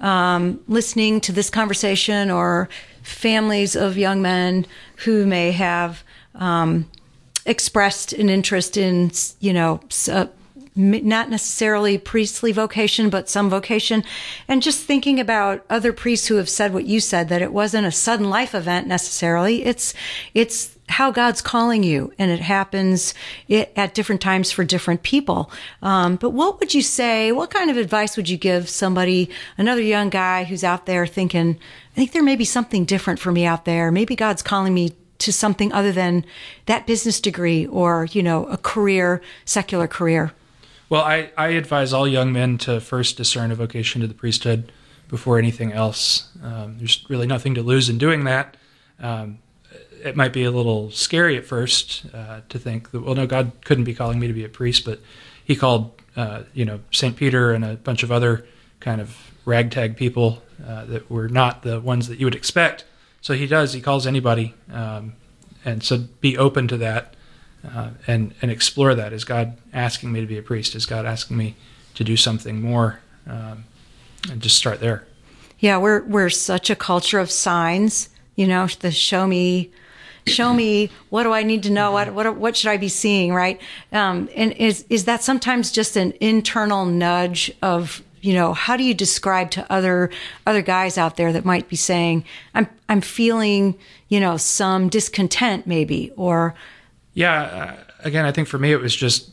um, 0.00 0.60
listening 0.66 1.20
to 1.22 1.32
this 1.32 1.50
conversation 1.50 2.30
or 2.30 2.68
families 3.02 3.76
of 3.76 3.98
young 3.98 4.22
men 4.22 4.66
who 5.04 5.26
may 5.26 5.52
have 5.52 6.02
um, 6.34 6.90
expressed 7.46 8.12
an 8.12 8.28
interest 8.28 8.76
in, 8.76 9.10
you 9.40 9.52
know, 9.52 9.80
uh, 10.10 10.26
not 10.76 11.28
necessarily 11.28 11.98
priestly 11.98 12.52
vocation, 12.52 13.10
but 13.10 13.28
some 13.28 13.50
vocation. 13.50 14.04
And 14.46 14.62
just 14.62 14.84
thinking 14.84 15.18
about 15.18 15.64
other 15.68 15.92
priests 15.92 16.28
who 16.28 16.36
have 16.36 16.48
said 16.48 16.72
what 16.72 16.86
you 16.86 17.00
said, 17.00 17.28
that 17.28 17.42
it 17.42 17.52
wasn't 17.52 17.86
a 17.86 17.92
sudden 17.92 18.30
life 18.30 18.54
event 18.54 18.86
necessarily. 18.86 19.64
It's, 19.64 19.94
it's 20.32 20.76
how 20.88 21.10
God's 21.10 21.42
calling 21.42 21.82
you, 21.82 22.12
and 22.18 22.30
it 22.30 22.40
happens 22.40 23.14
at 23.50 23.94
different 23.94 24.20
times 24.20 24.50
for 24.50 24.64
different 24.64 25.02
people. 25.02 25.50
Um, 25.82 26.16
but 26.16 26.30
what 26.30 26.60
would 26.60 26.74
you 26.74 26.82
say? 26.82 27.32
What 27.32 27.50
kind 27.50 27.70
of 27.70 27.76
advice 27.76 28.16
would 28.16 28.28
you 28.28 28.36
give 28.36 28.68
somebody, 28.68 29.30
another 29.58 29.82
young 29.82 30.08
guy 30.10 30.44
who's 30.44 30.64
out 30.64 30.86
there 30.86 31.06
thinking, 31.06 31.58
I 31.92 31.94
think 31.94 32.12
there 32.12 32.22
may 32.22 32.36
be 32.36 32.44
something 32.44 32.84
different 32.84 33.20
for 33.20 33.32
me 33.32 33.44
out 33.44 33.64
there. 33.64 33.90
Maybe 33.90 34.16
God's 34.16 34.42
calling 34.42 34.74
me 34.74 34.92
to 35.20 35.32
something 35.32 35.72
other 35.72 35.92
than 35.92 36.24
that 36.66 36.86
business 36.86 37.20
degree 37.20 37.66
or, 37.66 38.06
you 38.12 38.22
know, 38.22 38.44
a 38.46 38.56
career, 38.56 39.22
secular 39.44 39.86
career? 39.86 40.32
Well, 40.88 41.02
I, 41.02 41.30
I 41.36 41.48
advise 41.48 41.92
all 41.92 42.08
young 42.08 42.32
men 42.32 42.58
to 42.58 42.80
first 42.80 43.16
discern 43.16 43.52
a 43.52 43.54
vocation 43.54 44.00
to 44.00 44.06
the 44.06 44.14
priesthood 44.14 44.72
before 45.08 45.38
anything 45.38 45.72
else. 45.72 46.28
Um, 46.42 46.78
there's 46.78 47.04
really 47.08 47.26
nothing 47.26 47.54
to 47.54 47.62
lose 47.62 47.88
in 47.88 47.98
doing 47.98 48.24
that. 48.24 48.56
Um, 48.98 49.38
it 50.02 50.16
might 50.16 50.32
be 50.32 50.44
a 50.44 50.50
little 50.50 50.90
scary 50.90 51.36
at 51.36 51.44
first 51.44 52.06
uh, 52.14 52.40
to 52.48 52.58
think 52.58 52.90
that, 52.90 53.02
well, 53.02 53.14
no, 53.14 53.26
God 53.26 53.52
couldn't 53.64 53.84
be 53.84 53.94
calling 53.94 54.18
me 54.18 54.26
to 54.26 54.32
be 54.32 54.44
a 54.44 54.48
priest, 54.48 54.84
but 54.84 55.00
He 55.44 55.54
called, 55.54 55.92
uh, 56.16 56.42
you 56.54 56.64
know, 56.64 56.80
St. 56.90 57.16
Peter 57.16 57.52
and 57.52 57.64
a 57.64 57.74
bunch 57.74 58.02
of 58.02 58.10
other 58.10 58.46
kind 58.80 59.00
of 59.00 59.16
ragtag 59.44 59.96
people 59.96 60.42
uh, 60.66 60.84
that 60.86 61.10
were 61.10 61.28
not 61.28 61.62
the 61.62 61.80
ones 61.80 62.08
that 62.08 62.18
you 62.18 62.26
would 62.26 62.34
expect. 62.34 62.84
So 63.20 63.34
He 63.34 63.46
does, 63.46 63.72
He 63.72 63.80
calls 63.80 64.06
anybody. 64.06 64.54
Um, 64.72 65.14
and 65.64 65.82
so 65.82 65.98
be 66.20 66.38
open 66.38 66.68
to 66.68 66.76
that 66.78 67.14
uh, 67.64 67.90
and, 68.06 68.34
and 68.40 68.50
explore 68.50 68.94
that. 68.94 69.12
Is 69.12 69.24
God 69.24 69.58
asking 69.72 70.12
me 70.12 70.20
to 70.20 70.26
be 70.26 70.38
a 70.38 70.42
priest? 70.42 70.74
Is 70.74 70.86
God 70.86 71.04
asking 71.04 71.36
me 71.36 71.54
to 71.94 72.04
do 72.04 72.16
something 72.16 72.60
more? 72.60 73.00
Um, 73.26 73.64
and 74.30 74.40
just 74.40 74.56
start 74.56 74.80
there. 74.80 75.06
Yeah, 75.58 75.78
we're 75.78 76.02
we're 76.02 76.30
such 76.30 76.70
a 76.70 76.76
culture 76.76 77.18
of 77.18 77.30
signs. 77.30 78.08
You 78.34 78.46
know, 78.46 78.66
the 78.66 78.90
show 78.90 79.26
me, 79.26 79.70
show 80.26 80.52
me. 80.52 80.90
What 81.10 81.24
do 81.24 81.32
I 81.32 81.42
need 81.42 81.62
to 81.64 81.70
know? 81.70 81.92
What 81.92 82.12
what 82.14 82.36
what 82.36 82.56
should 82.56 82.70
I 82.70 82.76
be 82.76 82.88
seeing? 82.88 83.32
Right? 83.32 83.60
Um, 83.92 84.28
and 84.34 84.52
is 84.52 84.84
is 84.88 85.04
that 85.04 85.22
sometimes 85.22 85.70
just 85.70 85.96
an 85.96 86.14
internal 86.20 86.86
nudge 86.86 87.52
of 87.62 88.02
you 88.20 88.34
know 88.34 88.52
how 88.52 88.76
do 88.76 88.84
you 88.84 88.94
describe 88.94 89.50
to 89.50 89.66
other 89.72 90.10
other 90.46 90.62
guys 90.62 90.98
out 90.98 91.16
there 91.16 91.32
that 91.32 91.44
might 91.44 91.68
be 91.68 91.76
saying 91.76 92.24
I'm 92.54 92.68
I'm 92.88 93.00
feeling 93.00 93.78
you 94.08 94.20
know 94.20 94.36
some 94.36 94.88
discontent 94.88 95.66
maybe 95.66 96.12
or 96.16 96.54
yeah 97.14 97.42
uh, 97.42 97.76
again 98.04 98.24
I 98.24 98.32
think 98.32 98.48
for 98.48 98.58
me 98.58 98.72
it 98.72 98.80
was 98.80 98.94
just 98.94 99.30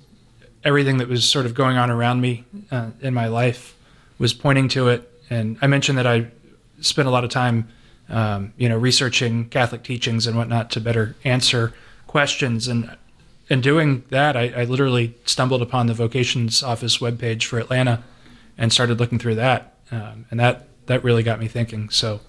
everything 0.64 0.98
that 0.98 1.08
was 1.08 1.28
sort 1.28 1.46
of 1.46 1.54
going 1.54 1.78
on 1.78 1.90
around 1.90 2.22
me 2.22 2.44
uh, 2.72 2.90
in 3.02 3.14
my 3.14 3.28
life 3.28 3.76
was 4.20 4.34
pointing 4.34 4.68
to 4.70 4.90
it 4.90 5.12
and 5.30 5.58
I 5.62 5.68
mentioned 5.68 5.98
that 5.98 6.08
I 6.08 6.28
spent 6.82 7.08
a 7.08 7.12
lot 7.12 7.24
of 7.24 7.30
time, 7.30 7.68
um, 8.10 8.54
you 8.58 8.70
know, 8.70 8.78
researching 8.78 9.50
Catholic 9.50 9.84
teachings 9.84 10.28
and 10.28 10.38
whatnot 10.38 10.72
to 10.72 10.82
better 10.82 11.16
answer 11.24 11.74
questions. 12.06 12.68
And 12.68 12.96
in 13.50 13.62
doing 13.62 14.04
that, 14.10 14.38
I, 14.38 14.50
I 14.56 14.64
literally 14.64 15.16
stumbled 15.26 15.62
upon 15.62 15.88
the 15.88 15.94
vocations 15.94 16.64
office 16.64 17.00
webpage 17.00 17.44
for 17.44 17.60
Atlanta 17.60 18.04
and 18.58 18.72
started 18.72 19.00
looking 19.00 19.20
through 19.20 19.36
that. 19.36 19.74
Um, 19.92 20.26
and 20.32 20.40
that, 20.40 20.68
that 20.88 21.04
really 21.04 21.24
got 21.24 21.40
me 21.40 21.48
thinking. 21.48 21.90
So 21.90 22.20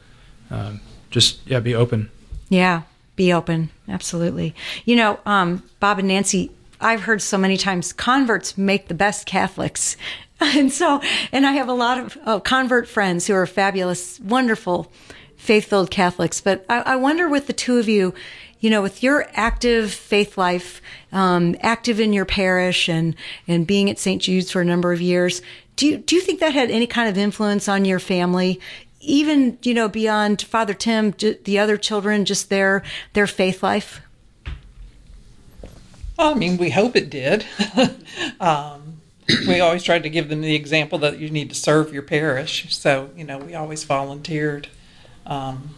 um, 0.51 0.81
just, 1.11 1.47
yeah, 1.47 1.61
be 1.61 1.75
open. 1.75 2.11
Yeah, 2.49 2.83
be 3.17 3.33
open. 3.33 3.71
Absolutely. 3.89 4.55
You 4.85 4.97
know, 4.97 5.21
um, 5.27 5.63
Bob 5.81 5.99
and 5.99 6.09
Nancy, 6.09 6.51
I've 6.81 7.03
heard 7.03 7.21
so 7.23 7.39
many 7.39 7.57
times 7.57 7.93
converts 7.93 8.57
make 8.57 8.89
the 8.89 8.95
best 8.95 9.27
Catholics. 9.27 9.97
And 10.41 10.73
so, 10.73 11.03
and 11.33 11.45
I 11.45 11.51
have 11.55 11.69
a 11.69 11.73
lot 11.73 11.99
of 11.99 12.19
uh, 12.25 12.39
convert 12.39 12.87
friends 12.87 13.27
who 13.27 13.35
are 13.35 13.45
fabulous, 13.45 14.21
wonderful 14.21 14.89
faith-filled 15.37 15.91
Catholics, 15.91 16.41
but 16.41 16.65
I, 16.69 16.81
I 16.81 16.97
wonder 16.97 17.29
with 17.29 17.49
the 17.49 17.53
two 17.53 17.79
of 17.79 17.89
you, 17.89 18.15
you 18.61 18.71
know, 18.71 18.81
with 18.81 19.03
your 19.03 19.29
active 19.33 19.93
faith 19.93 20.39
life, 20.39 20.81
um, 21.11 21.57
active 21.61 21.99
in 21.99 22.13
your 22.13 22.25
parish 22.25 22.89
and, 22.89 23.17
and 23.49 23.67
being 23.67 23.91
at 23.91 23.99
St. 23.99 24.23
Jude's 24.23 24.53
for 24.53 24.61
a 24.61 24.65
number 24.65 24.93
of 24.93 25.01
years, 25.01 25.43
do 25.79 25.87
you, 25.87 25.99
do 25.99 26.17
you 26.17 26.21
think 26.21 26.41
that 26.41 26.53
had 26.53 26.73
any 26.73 26.89
kind 26.89 27.09
of 27.09 27.17
influence 27.17 27.69
on 27.69 27.85
your 27.85 28.01
family? 28.01 28.61
Even, 29.01 29.59
you 29.63 29.73
know, 29.73 29.89
beyond 29.89 30.43
Father 30.43 30.75
Tim, 30.75 31.13
the 31.13 31.57
other 31.57 31.77
children, 31.77 32.25
just 32.25 32.51
their, 32.51 32.83
their 33.13 33.29
faith 33.29 33.63
life? 33.63 34.03
Well, 36.19 36.33
I 36.33 36.35
mean, 36.35 36.57
we 36.57 36.71
hope 36.71 36.97
it 36.97 37.09
did. 37.09 37.47
um, 38.41 39.01
we 39.47 39.61
always 39.61 39.85
tried 39.85 40.03
to 40.03 40.11
give 40.11 40.29
them 40.29 40.41
the 40.41 40.57
example 40.57 40.99
that 40.99 41.21
you 41.21 41.31
need 41.31 41.49
to 41.51 41.55
serve 41.55 41.95
your 41.95 42.03
parish. 42.03 42.75
So, 42.75 43.11
you 43.17 43.23
know, 43.23 43.39
we 43.39 43.55
always 43.55 43.85
volunteered. 43.85 44.67
Um, 45.27 45.77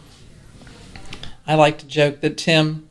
I 1.45 1.53
like 1.53 1.77
to 1.77 1.85
joke 1.85 2.21
that 2.21 2.39
Tim, 2.39 2.89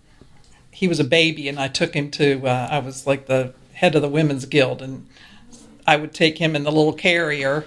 he 0.71 0.87
was 0.87 1.01
a 1.01 1.05
baby, 1.05 1.49
and 1.49 1.59
I 1.59 1.67
took 1.67 1.93
him 1.93 2.09
to, 2.13 2.47
uh, 2.47 2.69
I 2.71 2.79
was 2.79 3.05
like 3.05 3.27
the 3.27 3.53
head 3.73 3.97
of 3.97 4.03
the 4.03 4.09
Women's 4.09 4.45
Guild, 4.45 4.81
and 4.81 5.09
I 5.91 5.97
would 5.97 6.15
take 6.15 6.39
him 6.39 6.55
in 6.55 6.63
the 6.63 6.71
little 6.71 6.93
carrier 6.93 7.65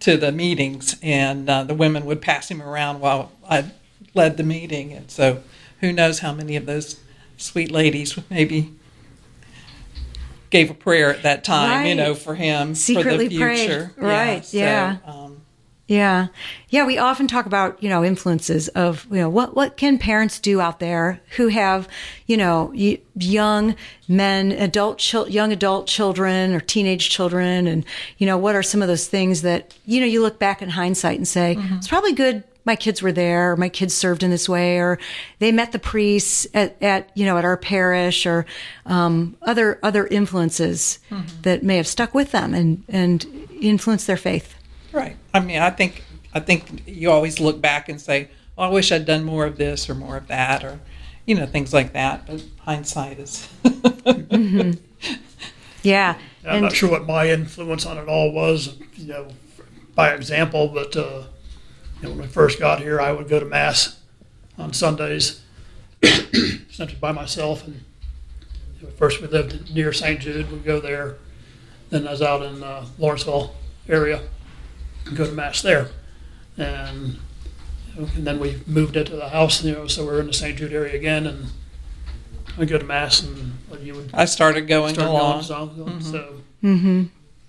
to 0.00 0.18
the 0.18 0.30
meetings, 0.30 0.96
and 1.02 1.48
uh, 1.48 1.64
the 1.64 1.72
women 1.72 2.04
would 2.04 2.20
pass 2.20 2.50
him 2.50 2.60
around 2.60 3.00
while 3.00 3.32
I 3.48 3.70
led 4.12 4.36
the 4.36 4.42
meeting. 4.42 4.92
And 4.92 5.10
so, 5.10 5.42
who 5.80 5.90
knows 5.90 6.18
how 6.18 6.34
many 6.34 6.56
of 6.56 6.66
those 6.66 7.00
sweet 7.38 7.70
ladies 7.70 8.18
maybe 8.28 8.70
gave 10.50 10.70
a 10.70 10.74
prayer 10.74 11.08
at 11.08 11.22
that 11.22 11.42
time, 11.42 11.70
right. 11.70 11.88
you 11.88 11.94
know, 11.94 12.14
for 12.14 12.34
him 12.34 12.74
secretly 12.74 13.30
for 13.30 13.46
the 13.46 13.56
future. 13.56 13.92
Prayed. 13.96 14.06
Right? 14.06 14.52
Yeah. 14.52 14.98
So, 14.98 15.10
um, 15.10 15.23
yeah. 15.86 16.28
Yeah, 16.70 16.86
we 16.86 16.96
often 16.96 17.26
talk 17.26 17.44
about, 17.44 17.82
you 17.82 17.88
know, 17.90 18.02
influences 18.02 18.68
of, 18.68 19.06
you 19.10 19.18
know, 19.18 19.28
what 19.28 19.54
what 19.54 19.76
can 19.76 19.98
parents 19.98 20.40
do 20.40 20.60
out 20.60 20.80
there 20.80 21.20
who 21.36 21.48
have, 21.48 21.88
you 22.26 22.36
know, 22.36 22.72
young 23.14 23.76
men, 24.08 24.52
adult 24.52 25.12
young 25.12 25.52
adult 25.52 25.86
children 25.86 26.54
or 26.54 26.60
teenage 26.60 27.10
children 27.10 27.66
and, 27.66 27.84
you 28.16 28.26
know, 28.26 28.38
what 28.38 28.54
are 28.54 28.62
some 28.62 28.80
of 28.80 28.88
those 28.88 29.06
things 29.08 29.42
that, 29.42 29.74
you 29.84 30.00
know, 30.00 30.06
you 30.06 30.22
look 30.22 30.38
back 30.38 30.62
in 30.62 30.70
hindsight 30.70 31.18
and 31.18 31.28
say, 31.28 31.56
mm-hmm. 31.56 31.74
it's 31.74 31.88
probably 31.88 32.12
good 32.12 32.44
my 32.64 32.76
kids 32.76 33.02
were 33.02 33.12
there, 33.12 33.52
or 33.52 33.56
my 33.56 33.68
kids 33.68 33.92
served 33.94 34.22
in 34.22 34.30
this 34.30 34.48
way, 34.48 34.78
or 34.78 34.98
they 35.38 35.52
met 35.52 35.72
the 35.72 35.78
priests 35.78 36.46
at, 36.54 36.82
at 36.82 37.10
you 37.14 37.26
know 37.26 37.36
at 37.36 37.44
our 37.44 37.56
parish, 37.56 38.26
or 38.26 38.46
um, 38.86 39.36
other 39.42 39.78
other 39.82 40.06
influences 40.06 40.98
mm-hmm. 41.10 41.42
that 41.42 41.62
may 41.62 41.76
have 41.76 41.86
stuck 41.86 42.14
with 42.14 42.32
them 42.32 42.54
and 42.54 42.82
and 42.88 43.26
influenced 43.60 44.06
their 44.06 44.16
faith. 44.16 44.53
Right. 44.94 45.16
I 45.34 45.40
mean, 45.40 45.60
I 45.60 45.70
think 45.70 46.04
I 46.32 46.40
think 46.40 46.84
you 46.86 47.10
always 47.10 47.40
look 47.40 47.60
back 47.60 47.88
and 47.88 48.00
say, 48.00 48.28
"Well, 48.56 48.70
I 48.70 48.72
wish 48.72 48.92
I'd 48.92 49.04
done 49.04 49.24
more 49.24 49.44
of 49.44 49.56
this 49.56 49.90
or 49.90 49.94
more 49.94 50.16
of 50.16 50.28
that," 50.28 50.64
or 50.64 50.80
you 51.26 51.34
know 51.34 51.46
things 51.46 51.74
like 51.74 51.92
that. 51.92 52.26
But 52.26 52.44
hindsight 52.60 53.18
is. 53.18 53.48
mm-hmm. 53.64 54.72
Yeah. 55.82 56.16
I'm 56.46 56.56
and, 56.56 56.62
not 56.62 56.72
sure 56.72 56.90
what 56.90 57.06
my 57.06 57.30
influence 57.30 57.86
on 57.86 57.98
it 57.98 58.06
all 58.06 58.30
was, 58.30 58.76
you 58.94 59.08
know, 59.08 59.28
by 59.94 60.14
example, 60.14 60.68
but. 60.68 60.96
Uh, 60.96 61.24
you 62.04 62.10
know, 62.10 62.16
when 62.16 62.26
we 62.26 62.32
first 62.32 62.58
got 62.58 62.80
here, 62.80 63.00
I 63.00 63.12
would 63.12 63.28
go 63.28 63.40
to 63.40 63.46
mass 63.46 64.00
on 64.58 64.72
Sundays, 64.72 65.42
essentially 66.02 66.98
by 67.00 67.12
myself. 67.12 67.66
And 67.66 67.82
you 68.80 68.86
know, 68.86 68.92
first 68.94 69.22
we 69.22 69.28
lived 69.28 69.74
near 69.74 69.92
St. 69.92 70.20
Jude, 70.20 70.50
we'd 70.50 70.64
go 70.64 70.80
there. 70.80 71.16
Then 71.90 72.06
I 72.06 72.10
was 72.10 72.22
out 72.22 72.42
in 72.42 72.62
uh, 72.62 72.86
Lawrenceville 72.98 73.54
area, 73.88 74.20
and 75.06 75.16
go 75.16 75.26
to 75.26 75.32
mass 75.32 75.62
there, 75.62 75.88
and 76.56 77.18
you 77.94 78.02
know, 78.02 78.08
and 78.14 78.26
then 78.26 78.40
we 78.40 78.60
moved 78.66 78.96
it 78.96 79.06
to 79.08 79.16
the 79.16 79.28
house. 79.28 79.62
You 79.62 79.72
know, 79.72 79.86
so 79.86 80.04
we're 80.04 80.20
in 80.20 80.26
the 80.26 80.32
St. 80.32 80.56
Jude 80.56 80.72
area 80.72 80.94
again, 80.94 81.26
and 81.26 81.46
I 82.58 82.64
go 82.64 82.78
to 82.78 82.84
mass, 82.84 83.22
and 83.22 83.54
you 83.80 83.94
would. 83.94 84.10
I 84.14 84.24
started 84.24 84.62
going 84.62 84.94
start 84.94 85.08
along. 85.08 85.46
Going, 85.46 85.68
mm-hmm. 85.68 86.00
So. 86.00 86.34
Mm-hmm. 86.62 87.04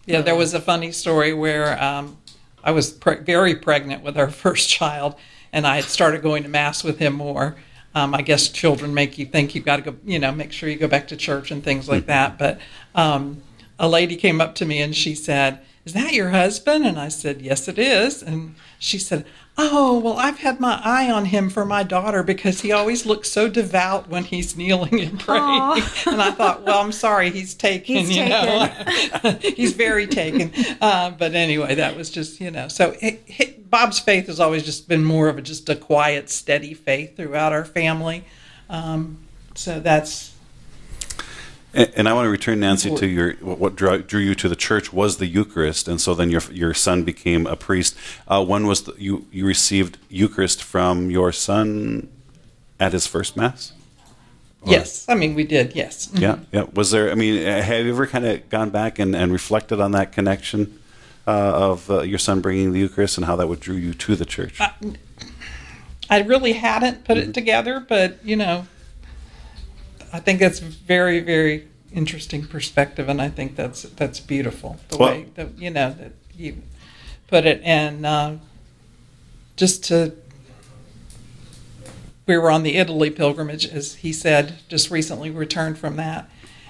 Yeah, 0.05 0.21
there 0.21 0.35
was 0.35 0.53
a 0.53 0.61
funny 0.61 0.91
story 0.91 1.33
where 1.33 1.81
um, 1.81 2.17
I 2.63 2.71
was 2.71 2.91
pre- 2.91 3.17
very 3.17 3.55
pregnant 3.55 4.03
with 4.03 4.17
our 4.17 4.29
first 4.29 4.69
child, 4.69 5.15
and 5.53 5.65
I 5.65 5.77
had 5.77 5.85
started 5.85 6.21
going 6.21 6.43
to 6.43 6.49
mass 6.49 6.83
with 6.83 6.99
him 6.99 7.13
more. 7.13 7.55
Um, 7.93 8.13
I 8.13 8.23
guess 8.23 8.49
children 8.49 8.93
make 8.93 9.17
you 9.17 9.25
think 9.25 9.55
you've 9.55 9.63
got 9.63 9.77
to 9.77 9.91
go, 9.91 9.95
you 10.03 10.19
know, 10.19 10.33
make 10.33 10.51
sure 10.51 10.67
you 10.67 10.75
go 10.75 10.87
back 10.89 11.07
to 11.07 11.15
church 11.15 11.49
and 11.49 11.63
things 11.63 11.87
like 11.87 12.07
that. 12.07 12.37
But 12.37 12.59
um, 12.93 13.41
a 13.79 13.87
lady 13.87 14.17
came 14.17 14.41
up 14.41 14.55
to 14.55 14.65
me 14.65 14.81
and 14.81 14.93
she 14.93 15.15
said, 15.15 15.61
"Is 15.85 15.93
that 15.93 16.13
your 16.13 16.31
husband?" 16.31 16.85
And 16.85 16.99
I 16.99 17.07
said, 17.07 17.41
"Yes, 17.41 17.67
it 17.67 17.79
is." 17.79 18.21
And 18.21 18.55
she 18.79 18.99
said, 18.99 19.25
Oh, 19.57 19.99
well, 19.99 20.17
I've 20.17 20.39
had 20.39 20.59
my 20.59 20.81
eye 20.83 21.09
on 21.09 21.25
him 21.25 21.49
for 21.49 21.63
my 21.63 21.81
daughter 21.81 22.23
because 22.23 22.59
he 22.59 22.73
always 22.73 23.05
looks 23.05 23.31
so 23.31 23.47
devout 23.47 24.09
when 24.09 24.25
he's 24.25 24.57
kneeling 24.57 24.99
and 24.99 25.17
praying. 25.17 25.81
and 26.07 26.21
I 26.21 26.31
thought, 26.31 26.63
well, 26.63 26.81
I'm 26.81 26.91
sorry, 26.91 27.29
he's 27.29 27.53
taken, 27.53 27.95
he's 27.95 28.17
you 28.17 28.25
taken. 28.25 29.23
know. 29.23 29.31
he's 29.55 29.71
very 29.71 30.07
taken. 30.07 30.51
Uh, 30.81 31.11
but 31.11 31.35
anyway, 31.35 31.75
that 31.75 31.95
was 31.95 32.09
just, 32.09 32.41
you 32.41 32.51
know. 32.51 32.67
So 32.67 32.97
it, 32.99 33.23
it, 33.27 33.69
Bob's 33.71 33.97
faith 33.97 34.27
has 34.27 34.41
always 34.41 34.63
just 34.63 34.89
been 34.89 35.05
more 35.05 35.29
of 35.29 35.37
a, 35.37 35.41
just 35.41 35.69
a 35.69 35.75
quiet, 35.75 36.29
steady 36.29 36.73
faith 36.73 37.15
throughout 37.15 37.53
our 37.53 37.65
family. 37.65 38.25
Um, 38.69 39.19
so 39.53 39.79
that's 39.79 40.34
and, 41.75 42.07
I 42.07 42.13
want 42.13 42.25
to 42.25 42.29
return, 42.29 42.61
Nancy, 42.61 42.95
to 42.95 43.05
your 43.05 43.33
what 43.33 43.75
drew, 43.75 44.01
drew, 44.01 44.21
you 44.21 44.35
to 44.35 44.47
the 44.47 44.55
church 44.55 44.93
was 44.93 45.17
the 45.17 45.25
Eucharist, 45.25 45.87
and 45.87 45.99
so 45.99 46.13
then 46.13 46.29
your 46.29 46.41
your 46.51 46.73
son 46.73 47.03
became 47.03 47.45
a 47.45 47.55
priest. 47.55 47.95
Uh, 48.27 48.43
when 48.43 48.65
was 48.65 48.83
the, 48.83 48.93
you 48.97 49.27
you 49.31 49.45
received 49.45 49.97
Eucharist 50.09 50.63
from 50.63 51.11
your 51.11 51.31
son 51.31 52.09
at 52.79 52.93
his 52.93 53.07
first 53.07 53.35
mass? 53.35 53.73
Or? 54.61 54.71
Yes, 54.71 55.05
I 55.09 55.15
mean 55.15 55.35
we 55.35 55.43
did. 55.43 55.75
Yes. 55.75 56.07
Mm-hmm. 56.07 56.23
Yeah, 56.23 56.39
yeah. 56.51 56.65
Was 56.73 56.91
there? 56.91 57.11
I 57.11 57.15
mean, 57.15 57.43
have 57.43 57.85
you 57.85 57.91
ever 57.91 58.07
kind 58.07 58.25
of 58.25 58.49
gone 58.49 58.69
back 58.69 58.97
and, 58.97 59.15
and 59.15 59.31
reflected 59.31 59.81
on 59.81 59.91
that 59.91 60.11
connection 60.11 60.79
uh, 61.27 61.31
of 61.31 61.91
uh, 61.91 62.01
your 62.01 62.19
son 62.19 62.41
bringing 62.41 62.71
the 62.71 62.79
Eucharist 62.79 63.17
and 63.17 63.25
how 63.25 63.35
that 63.35 63.47
would 63.47 63.59
drew 63.59 63.75
you 63.75 63.93
to 63.93 64.15
the 64.15 64.25
church? 64.25 64.61
Uh, 64.61 64.69
I 66.09 66.21
really 66.21 66.53
hadn't 66.53 67.03
put 67.03 67.17
mm-hmm. 67.17 67.31
it 67.31 67.33
together, 67.33 67.79
but 67.79 68.23
you 68.23 68.35
know, 68.35 68.67
I 70.15 70.19
think 70.19 70.39
that's 70.39 70.59
very, 70.59 71.19
very 71.19 71.67
interesting 71.91 72.47
perspective, 72.47 73.09
and 73.09 73.21
I 73.21 73.27
think 73.27 73.57
that's 73.57 73.81
that's 73.81 74.21
beautiful 74.21 74.77
the 74.87 74.97
well, 74.97 75.09
way 75.09 75.25
that 75.35 75.57
you 75.57 75.69
know 75.69 75.91
that 75.91 76.13
you 76.33 76.61
put 77.27 77.45
it, 77.45 77.61
and 77.63 78.05
uh, 78.05 78.35
just 79.57 79.83
to. 79.85 80.13
We 82.25 82.37
were 82.37 82.49
on 82.49 82.63
the 82.63 82.77
Italy 82.77 83.09
pilgrimage, 83.09 83.67
as 83.67 83.95
he 83.95 84.13
said, 84.13 84.59
just 84.69 84.89
recently 84.89 85.29
returned 85.29 85.77
from 85.77 85.97
that, 85.97 86.29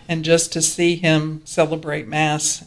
and 0.10 0.26
just 0.26 0.52
to 0.54 0.62
see 0.62 0.96
him 0.96 1.44
celebrate 1.46 2.08
Mass 2.08 2.66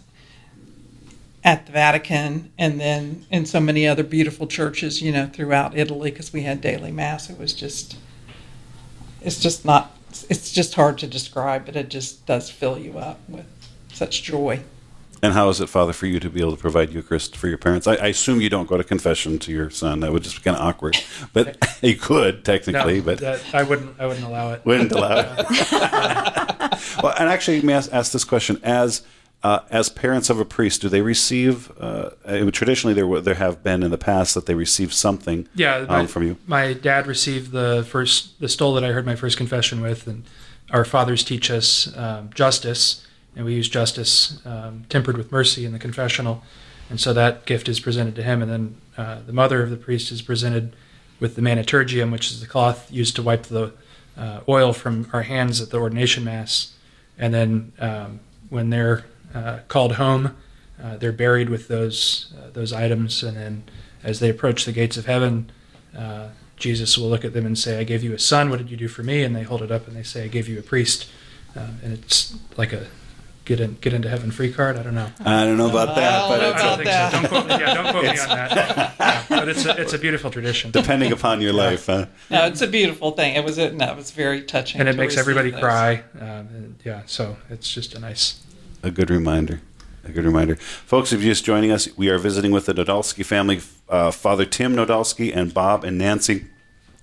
at 1.42 1.66
the 1.66 1.72
Vatican 1.72 2.52
and 2.56 2.80
then 2.80 3.26
in 3.30 3.46
so 3.46 3.58
many 3.58 3.86
other 3.86 4.04
beautiful 4.04 4.46
churches, 4.46 5.02
you 5.02 5.10
know, 5.10 5.26
throughout 5.26 5.76
Italy, 5.76 6.12
because 6.12 6.32
we 6.32 6.42
had 6.42 6.60
daily 6.60 6.92
Mass. 6.92 7.28
It 7.28 7.38
was 7.38 7.52
just, 7.52 7.98
it's 9.20 9.40
just 9.40 9.66
not 9.66 9.97
it's 10.24 10.52
just 10.52 10.74
hard 10.74 10.98
to 10.98 11.06
describe, 11.06 11.66
but 11.66 11.76
it 11.76 11.88
just 11.88 12.26
does 12.26 12.50
fill 12.50 12.78
you 12.78 12.98
up 12.98 13.20
with 13.28 13.46
such 13.92 14.22
joy. 14.22 14.60
And 15.22 15.32
how 15.32 15.48
is 15.48 15.60
it, 15.60 15.68
Father, 15.68 15.92
for 15.92 16.06
you 16.06 16.20
to 16.20 16.30
be 16.30 16.40
able 16.40 16.52
to 16.52 16.60
provide 16.60 16.92
Eucharist 16.92 17.36
for 17.36 17.48
your 17.48 17.58
parents? 17.58 17.88
I, 17.88 17.94
I 17.96 18.06
assume 18.08 18.40
you 18.40 18.48
don't 18.48 18.68
go 18.68 18.76
to 18.76 18.84
confession 18.84 19.38
to 19.40 19.52
your 19.52 19.68
son. 19.68 20.00
That 20.00 20.12
would 20.12 20.22
just 20.22 20.36
be 20.36 20.42
kind 20.42 20.56
of 20.56 20.62
awkward. 20.62 20.96
But 21.32 21.56
you 21.82 21.96
could 21.96 22.44
technically, 22.44 22.98
no, 22.98 23.04
but 23.04 23.18
that, 23.18 23.42
I 23.52 23.64
wouldn't. 23.64 23.98
I 23.98 24.06
wouldn't 24.06 24.26
allow 24.26 24.52
it. 24.52 24.64
Wouldn't 24.64 24.92
allow 24.92 25.34
it. 25.38 25.46
well, 27.02 27.14
and 27.18 27.28
actually, 27.28 27.62
may 27.62 27.74
I 27.74 27.78
ask, 27.78 27.92
ask 27.92 28.12
this 28.12 28.24
question 28.24 28.60
as 28.62 29.02
uh, 29.42 29.60
as 29.70 29.88
parents 29.88 30.30
of 30.30 30.40
a 30.40 30.44
priest, 30.44 30.82
do 30.82 30.88
they 30.88 31.00
receive? 31.00 31.70
Uh, 31.80 32.10
traditionally, 32.50 32.94
there 32.94 33.20
there 33.20 33.34
have 33.34 33.62
been 33.62 33.82
in 33.82 33.90
the 33.90 33.98
past 33.98 34.34
that 34.34 34.46
they 34.46 34.54
receive 34.54 34.92
something. 34.92 35.48
Yeah, 35.54 35.86
my, 35.88 36.00
um, 36.00 36.06
from 36.08 36.24
you. 36.24 36.36
My 36.46 36.72
dad 36.72 37.06
received 37.06 37.52
the 37.52 37.86
first 37.88 38.40
the 38.40 38.48
stole 38.48 38.74
that 38.74 38.84
I 38.84 38.92
heard 38.92 39.06
my 39.06 39.14
first 39.14 39.36
confession 39.36 39.80
with, 39.80 40.08
and 40.08 40.24
our 40.70 40.84
fathers 40.84 41.22
teach 41.22 41.50
us 41.50 41.96
um, 41.96 42.30
justice, 42.34 43.06
and 43.36 43.44
we 43.44 43.54
use 43.54 43.68
justice 43.68 44.40
um, 44.44 44.84
tempered 44.88 45.16
with 45.16 45.30
mercy 45.30 45.64
in 45.64 45.72
the 45.72 45.78
confessional, 45.78 46.42
and 46.90 47.00
so 47.00 47.12
that 47.12 47.46
gift 47.46 47.68
is 47.68 47.78
presented 47.78 48.16
to 48.16 48.24
him, 48.24 48.42
and 48.42 48.50
then 48.50 48.76
uh, 48.96 49.20
the 49.24 49.32
mother 49.32 49.62
of 49.62 49.70
the 49.70 49.76
priest 49.76 50.10
is 50.10 50.20
presented 50.20 50.74
with 51.20 51.36
the 51.36 51.42
manutergium, 51.42 52.10
which 52.10 52.32
is 52.32 52.40
the 52.40 52.46
cloth 52.46 52.90
used 52.90 53.14
to 53.14 53.22
wipe 53.22 53.44
the 53.44 53.72
uh, 54.16 54.40
oil 54.48 54.72
from 54.72 55.08
our 55.12 55.22
hands 55.22 55.60
at 55.60 55.70
the 55.70 55.78
ordination 55.78 56.24
mass, 56.24 56.74
and 57.16 57.32
then 57.32 57.72
um, 57.78 58.18
when 58.50 58.70
they're 58.70 59.04
uh, 59.34 59.60
called 59.68 59.92
home. 59.92 60.36
Uh, 60.82 60.96
they're 60.96 61.12
buried 61.12 61.48
with 61.48 61.68
those 61.68 62.32
uh, 62.38 62.50
those 62.50 62.72
items, 62.72 63.22
and 63.22 63.36
then 63.36 63.62
as 64.04 64.20
they 64.20 64.28
approach 64.30 64.64
the 64.64 64.72
gates 64.72 64.96
of 64.96 65.06
heaven, 65.06 65.50
Jesus 66.56 66.98
will 66.98 67.08
look 67.08 67.24
at 67.24 67.32
them 67.32 67.46
and 67.46 67.56
say, 67.58 67.78
"I 67.78 67.84
gave 67.84 68.02
you 68.02 68.12
a 68.14 68.18
son. 68.18 68.50
What 68.50 68.58
did 68.58 68.70
you 68.70 68.76
do 68.76 68.88
for 68.88 69.02
me?" 69.02 69.22
And 69.22 69.34
they 69.34 69.42
hold 69.42 69.62
it 69.62 69.70
up 69.70 69.86
and 69.86 69.96
they 69.96 70.02
say, 70.02 70.24
"I 70.24 70.28
gave 70.28 70.48
you 70.48 70.58
a 70.58 70.62
priest." 70.62 71.08
and 71.54 71.92
it's 71.92 72.36
like 72.56 72.72
a 72.72 72.86
get 73.44 73.58
in 73.58 73.74
get 73.80 73.92
into 73.92 74.08
heaven 74.08 74.30
free 74.30 74.52
card. 74.52 74.76
I 74.76 74.82
don't 74.84 74.94
know. 74.94 75.08
I 75.24 75.44
don't 75.44 75.56
know 75.56 75.68
about 75.70 75.96
that, 75.96 76.22
I 76.22 76.28
but 76.28 76.38
don't 76.38 76.40
know 76.40 76.48
it's- 76.50 76.62
about 76.62 76.84
that. 76.84 77.12
Don't 77.12 77.28
quote 77.28 77.46
me, 77.46 77.64
yeah, 77.64 77.74
don't 77.74 77.90
quote 77.90 78.02
me 78.04 78.08
on 78.10 78.28
that. 78.28 78.94
Yeah, 79.00 79.24
but 79.28 79.48
it's 79.48 79.64
a, 79.66 79.80
it's 79.80 79.92
a 79.92 79.98
beautiful 79.98 80.30
tradition. 80.30 80.70
depending 80.70 81.10
upon 81.10 81.40
your 81.40 81.52
life, 81.52 81.86
huh? 81.86 82.06
No, 82.30 82.46
it's 82.46 82.60
a 82.60 82.66
beautiful 82.68 83.10
thing. 83.12 83.34
It 83.34 83.42
was 83.44 83.58
a, 83.58 83.72
no, 83.72 83.86
it 83.90 83.96
was 83.96 84.10
very 84.12 84.42
touching. 84.42 84.80
and 84.80 84.88
it 84.88 84.96
makes 84.96 85.16
everybody 85.16 85.50
those. 85.50 85.60
cry. 85.60 86.02
Um, 86.20 86.28
and 86.54 86.74
yeah, 86.84 87.02
so 87.06 87.36
it's 87.50 87.72
just 87.72 87.94
a 87.94 87.98
nice. 87.98 88.38
A 88.82 88.90
good 88.90 89.10
reminder. 89.10 89.60
A 90.04 90.12
good 90.12 90.24
reminder. 90.24 90.54
Folks, 90.56 91.12
if 91.12 91.20
you're 91.20 91.32
just 91.32 91.44
joining 91.44 91.72
us, 91.72 91.88
we 91.96 92.08
are 92.08 92.18
visiting 92.18 92.52
with 92.52 92.66
the 92.66 92.72
Nadolski 92.72 93.24
family, 93.24 93.60
uh, 93.88 94.12
Father 94.12 94.44
Tim 94.44 94.76
Nadolski 94.76 95.34
and 95.34 95.52
Bob 95.52 95.82
and 95.82 95.98
Nancy. 95.98 96.46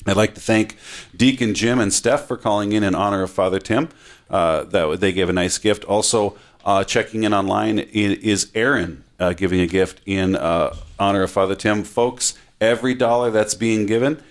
I'd 0.08 0.16
like 0.16 0.36
to 0.36 0.42
thank 0.42 0.78
Deacon 1.16 1.54
Jim 1.54 1.80
and 1.80 1.94
Steph 1.94 2.28
for 2.28 2.38
calling 2.38 2.72
in 2.72 2.84
in 2.84 2.96
honor 2.96 3.24
of 3.24 3.32
Father 3.32 3.60
Tim. 3.60 3.90
Uh, 4.30 4.64
that 4.64 5.00
they 5.02 5.12
gave 5.12 5.30
a 5.30 5.34
nice 5.34 5.58
gift. 5.58 5.84
Also, 5.86 6.38
uh, 6.64 6.84
checking 6.84 7.24
in 7.24 7.34
online 7.34 7.78
is 7.80 8.50
Aaron 8.56 9.04
uh, 9.20 9.34
giving 9.34 9.60
a 9.60 9.68
gift 9.68 10.02
in 10.06 10.36
uh, 10.36 10.76
honor 10.98 11.24
of 11.24 11.32
Father 11.32 11.56
Tim. 11.56 11.84
Folks, 11.84 12.36
every 12.62 12.94
dollar 12.94 13.30
that's 13.30 13.54
being 13.54 13.86
given 13.86 14.22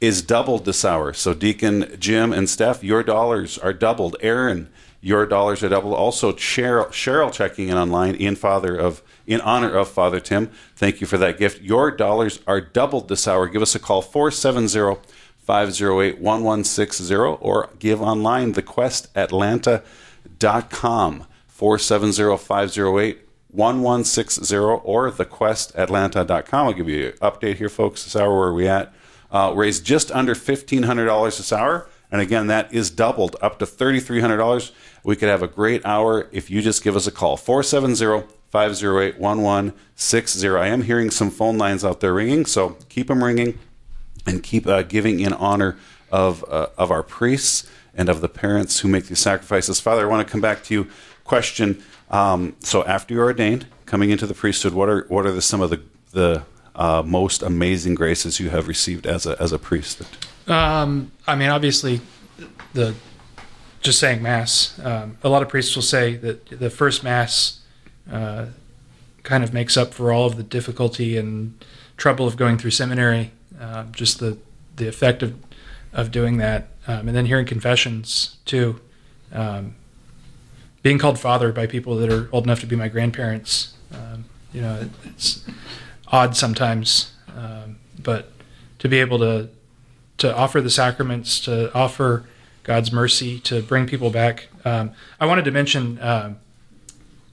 is 0.00 0.22
doubled 0.22 0.64
this 0.64 0.84
hour. 0.84 1.12
So, 1.12 1.32
Deacon 1.34 1.96
Jim 1.98 2.32
and 2.32 2.48
Steph, 2.48 2.84
your 2.84 3.02
dollars 3.02 3.58
are 3.58 3.72
doubled. 3.72 4.16
Aaron, 4.20 4.68
your 5.02 5.26
dollars 5.26 5.62
are 5.64 5.68
doubled. 5.68 5.94
Also, 5.94 6.32
Cheryl, 6.32 6.86
Cheryl 6.86 7.32
checking 7.32 7.68
in 7.68 7.76
online 7.76 8.14
in 8.14 8.36
father 8.36 8.76
of 8.76 9.02
in 9.26 9.40
honor 9.40 9.74
of 9.74 9.88
Father 9.88 10.20
Tim. 10.20 10.48
Thank 10.76 11.00
you 11.00 11.08
for 11.08 11.18
that 11.18 11.38
gift. 11.38 11.60
Your 11.60 11.90
dollars 11.90 12.38
are 12.46 12.60
doubled 12.60 13.08
this 13.08 13.26
hour. 13.28 13.48
Give 13.48 13.62
us 13.62 13.74
a 13.74 13.80
call 13.80 14.00
470 14.00 15.02
508 15.38 16.20
1160 16.20 17.14
or 17.14 17.70
give 17.80 18.00
online 18.00 18.54
thequestatlanta.com 18.54 21.26
470 21.48 22.36
508 22.36 23.18
1160 23.50 24.56
or 24.56 25.10
thequestatlanta.com. 25.10 26.66
I'll 26.66 26.72
give 26.72 26.88
you 26.88 27.08
an 27.08 27.12
update 27.14 27.56
here, 27.56 27.68
folks. 27.68 28.04
This 28.04 28.14
hour, 28.16 28.38
where 28.38 28.48
are 28.48 28.54
we 28.54 28.68
at? 28.68 28.94
Uh, 29.30 29.52
raised 29.54 29.84
just 29.84 30.10
under 30.12 30.34
$1,500 30.34 31.36
this 31.36 31.52
hour. 31.52 31.86
And 32.10 32.20
again, 32.20 32.48
that 32.48 32.72
is 32.72 32.90
doubled 32.90 33.36
up 33.40 33.58
to 33.58 33.66
$3,300. 33.66 34.72
We 35.04 35.16
could 35.16 35.28
have 35.28 35.42
a 35.42 35.48
great 35.48 35.84
hour 35.84 36.28
if 36.32 36.50
you 36.50 36.62
just 36.62 36.84
give 36.84 36.94
us 36.96 37.06
a 37.06 37.12
call 37.12 37.36
470 37.36 38.26
508 38.50 39.18
1160. 39.18 40.48
I 40.48 40.68
am 40.68 40.82
hearing 40.82 41.10
some 41.10 41.30
phone 41.30 41.58
lines 41.58 41.84
out 41.84 42.00
there 42.00 42.14
ringing, 42.14 42.44
so 42.46 42.76
keep 42.88 43.08
them 43.08 43.24
ringing 43.24 43.58
and 44.26 44.42
keep 44.42 44.66
uh, 44.66 44.82
giving 44.82 45.20
in 45.20 45.32
honor 45.32 45.76
of, 46.10 46.44
uh, 46.48 46.68
of 46.76 46.90
our 46.90 47.02
priests 47.02 47.68
and 47.94 48.08
of 48.08 48.20
the 48.20 48.28
parents 48.28 48.80
who 48.80 48.88
make 48.88 49.06
these 49.06 49.18
sacrifices. 49.18 49.80
Father, 49.80 50.06
I 50.06 50.10
want 50.10 50.26
to 50.26 50.30
come 50.30 50.40
back 50.40 50.62
to 50.64 50.74
you. 50.74 50.88
Question. 51.24 51.82
Um, 52.10 52.56
so, 52.60 52.84
after 52.84 53.14
you're 53.14 53.24
ordained, 53.24 53.66
coming 53.86 54.10
into 54.10 54.26
the 54.26 54.34
priesthood, 54.34 54.74
what 54.74 54.88
are 54.88 55.06
what 55.08 55.24
are 55.24 55.32
the, 55.32 55.42
some 55.42 55.60
of 55.60 55.70
the 55.70 55.80
the 56.12 56.44
uh, 56.74 57.02
most 57.04 57.42
amazing 57.42 57.94
graces 57.94 58.40
you 58.40 58.50
have 58.50 58.68
received 58.68 59.06
as 59.06 59.24
a 59.24 59.40
as 59.40 59.52
a 59.52 59.58
priest? 59.58 60.02
Um, 60.46 61.12
I 61.26 61.36
mean, 61.36 61.48
obviously, 61.48 62.00
the 62.74 62.94
just 63.82 63.98
saying 63.98 64.22
mass. 64.22 64.78
Um, 64.82 65.18
a 65.22 65.28
lot 65.28 65.42
of 65.42 65.48
priests 65.48 65.74
will 65.74 65.82
say 65.82 66.16
that 66.16 66.46
the 66.46 66.70
first 66.70 67.04
mass 67.04 67.60
uh, 68.10 68.46
kind 69.22 69.44
of 69.44 69.52
makes 69.52 69.76
up 69.76 69.92
for 69.92 70.12
all 70.12 70.26
of 70.26 70.36
the 70.36 70.42
difficulty 70.42 71.16
and 71.16 71.62
trouble 71.96 72.26
of 72.26 72.36
going 72.36 72.58
through 72.58 72.70
seminary. 72.70 73.32
Uh, 73.60 73.84
just 73.92 74.18
the 74.18 74.38
the 74.76 74.88
effect 74.88 75.22
of 75.22 75.34
of 75.92 76.10
doing 76.10 76.38
that, 76.38 76.68
um, 76.86 77.08
and 77.08 77.16
then 77.16 77.26
hearing 77.26 77.46
confessions 77.46 78.38
too. 78.44 78.80
Um, 79.32 79.74
being 80.82 80.98
called 80.98 81.18
father 81.18 81.52
by 81.52 81.66
people 81.66 81.96
that 81.96 82.10
are 82.10 82.28
old 82.32 82.44
enough 82.44 82.60
to 82.60 82.66
be 82.66 82.74
my 82.74 82.88
grandparents, 82.88 83.74
um, 83.92 84.24
you 84.52 84.60
know, 84.60 84.74
it, 84.76 84.90
it's 85.04 85.44
odd 86.08 86.36
sometimes, 86.36 87.12
um, 87.36 87.76
but 88.02 88.32
to 88.78 88.88
be 88.88 88.98
able 88.98 89.18
to 89.18 89.48
to 90.18 90.34
offer 90.34 90.60
the 90.60 90.70
sacraments, 90.70 91.40
to 91.40 91.72
offer 91.74 92.24
God's 92.62 92.92
mercy, 92.92 93.40
to 93.40 93.62
bring 93.62 93.86
people 93.86 94.10
back. 94.10 94.48
Um, 94.64 94.92
I 95.18 95.26
wanted 95.26 95.44
to 95.46 95.50
mention 95.50 96.00
um, 96.00 96.38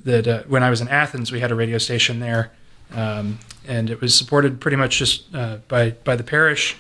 that 0.03 0.27
uh, 0.27 0.43
when 0.43 0.63
I 0.63 0.69
was 0.69 0.81
in 0.81 0.87
Athens, 0.87 1.31
we 1.31 1.39
had 1.39 1.51
a 1.51 1.55
radio 1.55 1.77
station 1.77 2.19
there, 2.19 2.51
um, 2.93 3.39
and 3.67 3.89
it 3.89 4.01
was 4.01 4.15
supported 4.15 4.59
pretty 4.59 4.77
much 4.77 4.97
just 4.97 5.33
uh, 5.35 5.57
by 5.67 5.91
by 5.91 6.15
the 6.15 6.23
parish, 6.23 6.77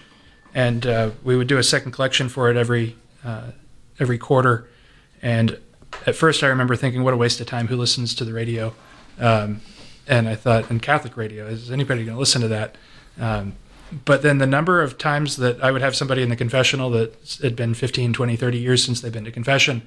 and 0.53 0.85
uh, 0.85 1.11
we 1.23 1.35
would 1.35 1.47
do 1.47 1.57
a 1.57 1.63
second 1.63 1.91
collection 1.91 2.29
for 2.29 2.49
it 2.49 2.57
every 2.57 2.95
uh, 3.23 3.51
every 3.99 4.17
quarter. 4.17 4.67
And 5.21 5.59
at 6.07 6.15
first, 6.15 6.43
I 6.43 6.47
remember 6.47 6.75
thinking, 6.75 7.03
"What 7.03 7.13
a 7.13 7.17
waste 7.17 7.39
of 7.39 7.47
time! 7.47 7.67
Who 7.67 7.75
listens 7.75 8.15
to 8.15 8.25
the 8.25 8.33
radio?" 8.33 8.73
Um, 9.19 9.61
and 10.07 10.27
I 10.27 10.35
thought, 10.35 10.71
"In 10.71 10.79
Catholic 10.79 11.17
radio, 11.17 11.45
is 11.45 11.69
anybody 11.71 12.03
going 12.03 12.15
to 12.15 12.19
listen 12.19 12.41
to 12.41 12.47
that?" 12.47 12.75
But 14.05 14.21
then 14.21 14.37
the 14.37 14.45
number 14.45 14.81
of 14.81 14.97
times 14.97 15.37
that 15.37 15.63
I 15.63 15.71
would 15.71 15.81
have 15.81 15.95
somebody 15.95 16.21
in 16.21 16.29
the 16.29 16.35
confessional 16.35 16.89
that 16.91 17.39
had 17.41 17.55
been 17.55 17.73
15, 17.73 18.13
20, 18.13 18.35
30 18.35 18.57
years 18.57 18.83
since 18.83 19.01
they've 19.01 19.11
been 19.11 19.25
to 19.25 19.31
confession, 19.31 19.81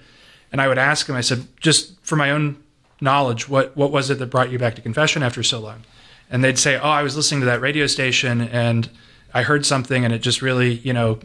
and 0.51 0.61
I 0.61 0.69
would 0.69 0.79
ask 0.79 1.07
them, 1.07 1.17
I 1.17 1.21
said, 1.21 1.47
just 1.61 1.99
for 2.05 2.17
my 2.17 2.31
own 2.31 2.63
knowledge, 3.01 3.49
what, 3.49 3.77
what 3.77 3.91
was 3.91 4.11
it 4.11 4.19
that 4.19 4.27
brought 4.27 4.51
you 4.51 4.59
back 4.59 4.75
to 4.77 4.83
confession 4.83 5.23
after 5.23 5.43
so 5.43 5.61
long? 5.61 5.83
And 6.31 6.43
they'd 6.43 6.59
say, 6.59 6.77
oh, 6.77 6.89
I 6.89 7.03
was 7.03 7.17
listening 7.17 7.41
to 7.41 7.47
that 7.47 7.61
radio 7.61 7.87
station 7.87 8.41
and 8.41 8.89
I 9.35 9.43
heard 9.43 9.67
something 9.67 10.05
and 10.05 10.13
it 10.13 10.21
just 10.21 10.43
really, 10.43 10.75
you 10.75 10.93
know, 10.93 11.19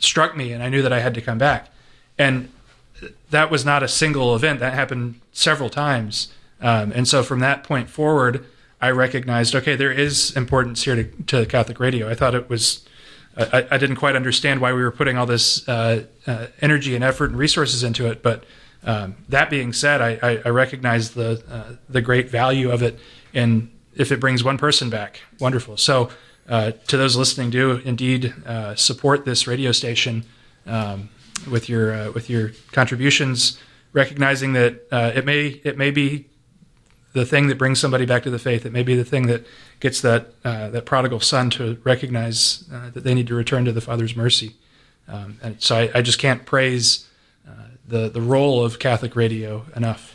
struck 0.00 0.36
me 0.36 0.52
and 0.52 0.62
I 0.62 0.68
knew 0.68 0.82
that 0.82 0.92
I 0.92 1.00
had 1.00 1.14
to 1.14 1.20
come 1.20 1.38
back. 1.38 1.68
And 2.18 2.50
that 3.30 3.50
was 3.50 3.64
not 3.64 3.82
a 3.82 3.88
single 3.88 4.34
event. 4.34 4.60
That 4.60 4.74
happened 4.74 5.20
several 5.32 5.70
times. 5.70 6.32
Um, 6.60 6.92
and 6.92 7.06
so 7.06 7.22
from 7.22 7.40
that 7.40 7.62
point 7.62 7.88
forward, 7.88 8.44
I 8.80 8.90
recognized, 8.90 9.54
okay, 9.54 9.76
there 9.76 9.90
is 9.90 10.36
importance 10.36 10.84
here 10.84 10.96
to, 10.96 11.04
to 11.24 11.46
Catholic 11.46 11.80
radio. 11.80 12.08
I 12.08 12.14
thought 12.14 12.34
it 12.34 12.48
was, 12.48 12.86
I, 13.36 13.66
I 13.72 13.78
didn't 13.78 13.96
quite 13.96 14.14
understand 14.14 14.60
why 14.60 14.72
we 14.72 14.82
were 14.82 14.92
putting 14.92 15.18
all 15.18 15.26
this 15.26 15.68
uh, 15.68 16.04
uh, 16.26 16.46
energy 16.60 16.94
and 16.94 17.02
effort 17.02 17.30
and 17.30 17.38
resources 17.38 17.82
into 17.82 18.06
it. 18.06 18.22
But 18.22 18.44
um, 18.84 19.16
that 19.28 19.50
being 19.50 19.72
said, 19.72 20.00
I, 20.00 20.18
I, 20.22 20.42
I 20.44 20.48
recognize 20.50 21.10
the 21.10 21.42
uh, 21.50 21.76
the 21.88 22.00
great 22.00 22.30
value 22.30 22.70
of 22.70 22.82
it, 22.82 22.98
and 23.34 23.70
if 23.96 24.12
it 24.12 24.20
brings 24.20 24.44
one 24.44 24.58
person 24.58 24.88
back, 24.90 25.20
wonderful. 25.40 25.76
So 25.76 26.10
uh, 26.48 26.70
to 26.86 26.96
those 26.96 27.16
listening, 27.16 27.50
do 27.50 27.78
indeed 27.84 28.32
uh, 28.46 28.76
support 28.76 29.24
this 29.24 29.48
radio 29.48 29.72
station 29.72 30.24
um, 30.66 31.08
with 31.50 31.68
your 31.68 31.92
uh, 31.92 32.12
with 32.12 32.30
your 32.30 32.52
contributions, 32.70 33.58
recognizing 33.92 34.52
that 34.52 34.86
it 34.92 35.24
may 35.24 35.60
it 35.64 35.76
may 35.76 35.90
be 35.90 36.26
the 37.12 37.24
thing 37.24 37.46
that 37.48 37.58
brings 37.58 37.80
somebody 37.80 38.06
back 38.06 38.22
to 38.24 38.30
the 38.30 38.38
faith. 38.38 38.66
It 38.66 38.72
may 38.72 38.82
be 38.82 38.94
the 38.94 39.04
thing 39.04 39.26
that 39.26 39.46
gets 39.80 40.00
that 40.02 40.34
uh, 40.44 40.68
that 40.70 40.84
prodigal 40.84 41.20
son 41.20 41.50
to 41.50 41.78
recognize 41.84 42.64
uh, 42.72 42.90
that 42.90 43.04
they 43.04 43.14
need 43.14 43.28
to 43.28 43.34
return 43.34 43.64
to 43.64 43.72
the 43.72 43.80
Father's 43.80 44.16
mercy. 44.16 44.56
Um, 45.06 45.38
and 45.42 45.62
so 45.62 45.76
I, 45.76 45.90
I 45.94 46.02
just 46.02 46.18
can't 46.18 46.44
praise 46.44 47.06
uh, 47.46 47.52
the 47.86 48.08
the 48.08 48.20
role 48.20 48.64
of 48.64 48.78
Catholic 48.78 49.16
radio 49.16 49.64
enough. 49.74 50.14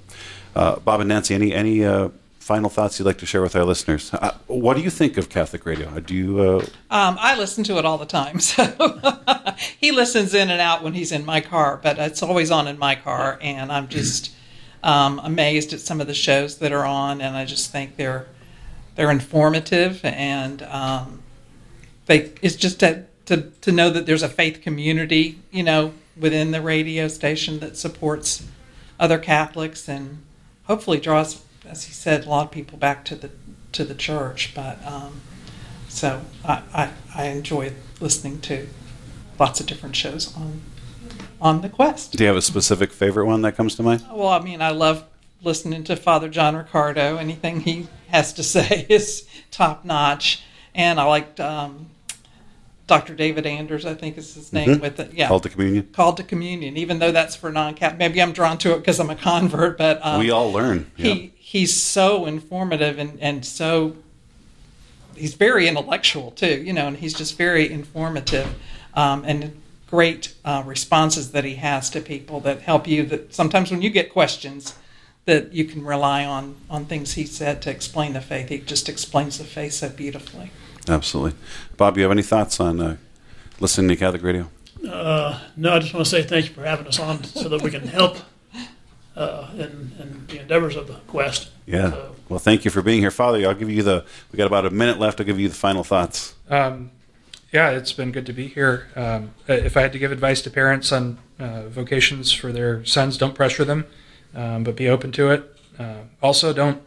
uh, 0.57 0.81
Bob 0.81 1.01
and 1.01 1.09
Nancy, 1.09 1.35
any 1.35 1.53
any 1.53 1.85
uh, 1.85 2.09
final 2.45 2.69
thoughts 2.69 2.99
you'd 2.99 3.07
like 3.07 3.19
to 3.19 3.27
share 3.27 3.43
with 3.43 3.57
our 3.57 3.65
listeners? 3.65 4.13
Uh, 4.13 4.33
what 4.49 4.77
do 4.77 4.83
you 4.83 4.91
think 4.91 5.17
of 5.17 5.29
Catholic 5.29 5.65
radio? 5.65 5.99
Do 6.01 6.15
you? 6.15 6.61
Um, 6.91 7.17
I 7.21 7.37
listen 7.37 7.65
to 7.65 7.79
it 7.79 7.85
all 7.85 7.99
the 7.99 8.07
time. 8.07 8.39
So 8.41 8.65
he 9.81 9.93
listens 9.93 10.35
in 10.35 10.51
and 10.51 10.61
out 10.61 10.83
when 10.83 10.95
he's 10.95 11.13
in 11.13 11.25
my 11.25 11.41
car, 11.41 11.81
but 11.83 11.99
it's 11.99 12.23
always 12.23 12.51
on 12.51 12.67
in 12.67 12.79
my 12.79 12.95
car, 12.97 13.39
and 13.41 13.71
I'm 13.71 13.89
just 13.89 14.33
um, 14.83 15.21
amazed 15.25 15.73
at 15.73 15.81
some 15.81 16.01
of 16.01 16.07
the 16.07 16.15
shows 16.15 16.59
that 16.59 16.73
are 16.73 16.85
on, 16.85 17.21
and 17.21 17.37
I 17.37 17.45
just 17.45 17.71
think 17.71 17.97
they're 17.97 18.27
they're 18.97 19.11
informative, 19.11 20.01
and 20.05 20.63
um, 20.63 21.23
they 22.07 22.33
it's 22.43 22.57
just 22.57 22.81
to, 22.81 23.05
to 23.27 23.51
to 23.61 23.73
know 23.73 23.91
that 23.91 24.07
there's 24.07 24.23
a 24.23 24.29
faith 24.29 24.61
community, 24.63 25.39
you 25.51 25.63
know, 25.63 25.95
within 26.17 26.51
the 26.51 26.61
radio 26.61 27.09
station 27.09 27.61
that 27.61 27.77
supports 27.77 28.47
other 28.99 29.19
Catholics, 29.19 29.89
and 29.89 30.23
hopefully 30.65 31.01
draws, 31.01 31.43
as 31.67 31.85
he 31.85 31.93
said, 31.93 32.25
a 32.25 32.29
lot 32.31 32.47
of 32.47 32.53
people 32.53 32.79
back 32.79 33.05
to 33.07 33.15
the 33.15 33.31
to 33.73 33.85
the 33.85 33.95
church, 33.95 34.53
but. 34.55 34.85
Um, 34.87 35.21
so 35.95 36.23
I, 36.45 36.63
I, 36.75 36.91
I 37.15 37.25
enjoy 37.27 37.73
listening 38.01 38.41
to 38.43 38.67
lots 39.39 39.61
of 39.61 39.67
different 39.67 39.95
shows 39.95 40.37
on 40.37 40.61
on 41.41 41.61
the 41.61 41.69
quest. 41.69 42.13
do 42.13 42.25
you 42.25 42.29
have 42.29 42.37
a 42.37 42.43
specific 42.43 42.93
favorite 42.93 43.27
one 43.27 43.43
that 43.43 43.55
comes 43.55 43.75
to 43.77 43.83
mind? 43.83 44.05
Well, 44.11 44.29
I 44.29 44.41
mean, 44.41 44.61
I 44.63 44.71
love 44.71 45.05
listening 45.43 45.85
to 45.85 45.95
Father 45.95 46.29
John 46.29 46.57
Riccardo. 46.57 47.17
Anything 47.17 47.61
he 47.61 47.87
has 48.09 48.33
to 48.35 48.43
say 48.55 48.87
is 48.89 49.29
top 49.51 49.85
notch, 49.85 50.43
and 50.75 50.99
I 50.99 51.05
liked 51.05 51.39
um, 51.39 51.91
Dr. 52.87 53.15
David 53.15 53.47
Anders. 53.47 53.87
I 53.87 53.95
think 53.95 54.19
is 54.19 54.35
his 54.35 54.53
name. 54.53 54.69
Mhm. 54.69 54.81
With 54.81 55.01
it, 55.01 55.13
yeah, 55.15 55.29
Called 55.29 55.43
to 55.45 55.49
Communion? 55.49 55.89
Called 55.93 56.17
to 56.19 56.23
communion. 56.23 56.77
Even 56.77 56.99
though 56.99 57.13
that's 57.13 57.35
for 57.35 57.51
non-cap, 57.51 57.97
maybe 57.99 58.21
I'm 58.21 58.33
drawn 58.33 58.59
to 58.59 58.73
it 58.75 58.79
because 58.79 59.01
I'm 59.01 59.11
a 59.11 59.17
convert. 59.17 59.79
But 59.79 60.01
um, 60.05 60.19
we 60.21 60.31
all 60.31 60.53
learn. 60.53 60.91
he 60.97 61.33
he's 61.37 61.75
so 61.81 62.27
informative 62.27 62.99
and 62.99 63.19
and 63.21 63.45
so 63.45 63.97
he's 65.15 65.35
very 65.35 65.69
intellectual 65.69 66.33
too 66.33 66.61
you 66.63 66.73
know 66.73 66.89
and 66.89 66.97
he's 66.97 67.15
just 67.15 67.37
very 67.39 67.71
informative 67.71 68.49
um, 68.95 69.23
and 69.25 69.61
great 69.89 70.35
uh, 70.45 70.63
responses 70.67 71.31
that 71.31 71.45
he 71.45 71.55
has 71.55 71.89
to 71.91 72.01
people 72.01 72.41
that 72.41 72.63
help 72.63 72.89
you 72.89 73.05
that 73.05 73.33
sometimes 73.33 73.71
when 73.71 73.81
you 73.81 73.91
get 73.91 74.11
questions 74.13 74.75
that 75.27 75.53
you 75.53 75.65
can 75.65 75.85
rely 75.85 76.25
on 76.25 76.57
on 76.69 76.85
things 76.87 77.13
he 77.15 77.25
said 77.25 77.63
to 77.63 77.71
explain 77.71 78.15
the 78.15 78.21
faith 78.21 78.49
he 78.49 78.59
just 78.59 78.89
explains 78.89 79.39
the 79.39 79.45
faith 79.45 79.75
so 79.75 79.89
beautifully 79.89 80.51
Absolutely. 80.89 81.39
Bob, 81.77 81.97
you 81.97 82.03
have 82.03 82.13
any 82.13 82.23
thoughts 82.23 82.61
on 82.61 82.81
uh, 82.81 82.97
listening 83.61 83.89
to 83.89 83.97
Catholic 83.97 84.23
radio? 84.23 84.51
Uh, 84.87 85.41
no, 85.57 85.75
I 85.75 85.79
just 85.79 85.95
want 85.95 86.05
to 86.05 86.11
say 86.11 86.23
thank 86.23 86.49
you 86.49 86.55
for 86.55 86.65
having 86.65 86.87
us 86.87 86.99
on 86.99 87.25
so 87.25 87.49
that 87.49 87.63
we 87.63 87.71
can 87.71 87.87
help 87.87 88.19
uh, 89.17 89.49
in, 89.55 89.93
in 89.99 90.25
the 90.29 90.41
endeavors 90.41 90.77
of 90.77 90.87
the 90.89 90.95
quest. 91.07 91.51
Yeah. 91.67 91.91
So, 91.91 92.17
Well, 92.29 92.39
thank 92.39 92.65
you 92.65 92.71
for 92.71 92.83
being 92.83 93.01
here, 93.01 93.11
Father. 93.11 93.47
I'll 93.47 93.55
give 93.55 93.71
you 93.71 93.83
the. 93.83 94.05
We 94.31 94.37
got 94.37 94.47
about 94.47 94.67
a 94.67 94.71
minute 94.71 94.99
left. 94.99 95.21
I'll 95.21 95.27
give 95.27 95.41
you 95.41 95.49
the 95.49 95.55
final 95.55 95.85
thoughts. 95.85 96.35
Um, 96.51 96.91
yeah, 97.53 97.71
it's 97.71 97.93
been 97.93 98.11
good 98.11 98.27
to 98.27 98.33
be 98.33 98.49
here. 98.49 98.89
Um, 98.97 99.33
if 99.47 99.77
I 99.77 99.83
had 99.83 99.93
to 99.93 99.99
give 99.99 100.11
advice 100.13 100.43
to 100.43 100.51
parents 100.51 100.91
on 100.93 101.19
uh, 101.39 101.69
vocations 101.69 102.33
for 102.33 102.53
their 102.53 102.85
sons, 102.85 103.17
don't 103.17 103.35
pressure 103.35 103.65
them, 103.65 103.87
um, 104.35 104.65
but 104.65 104.75
be 104.77 104.89
open 104.89 105.13
to 105.13 105.31
it. 105.31 105.57
Uh, 105.79 106.03
also, 106.21 106.53
don't 106.53 106.83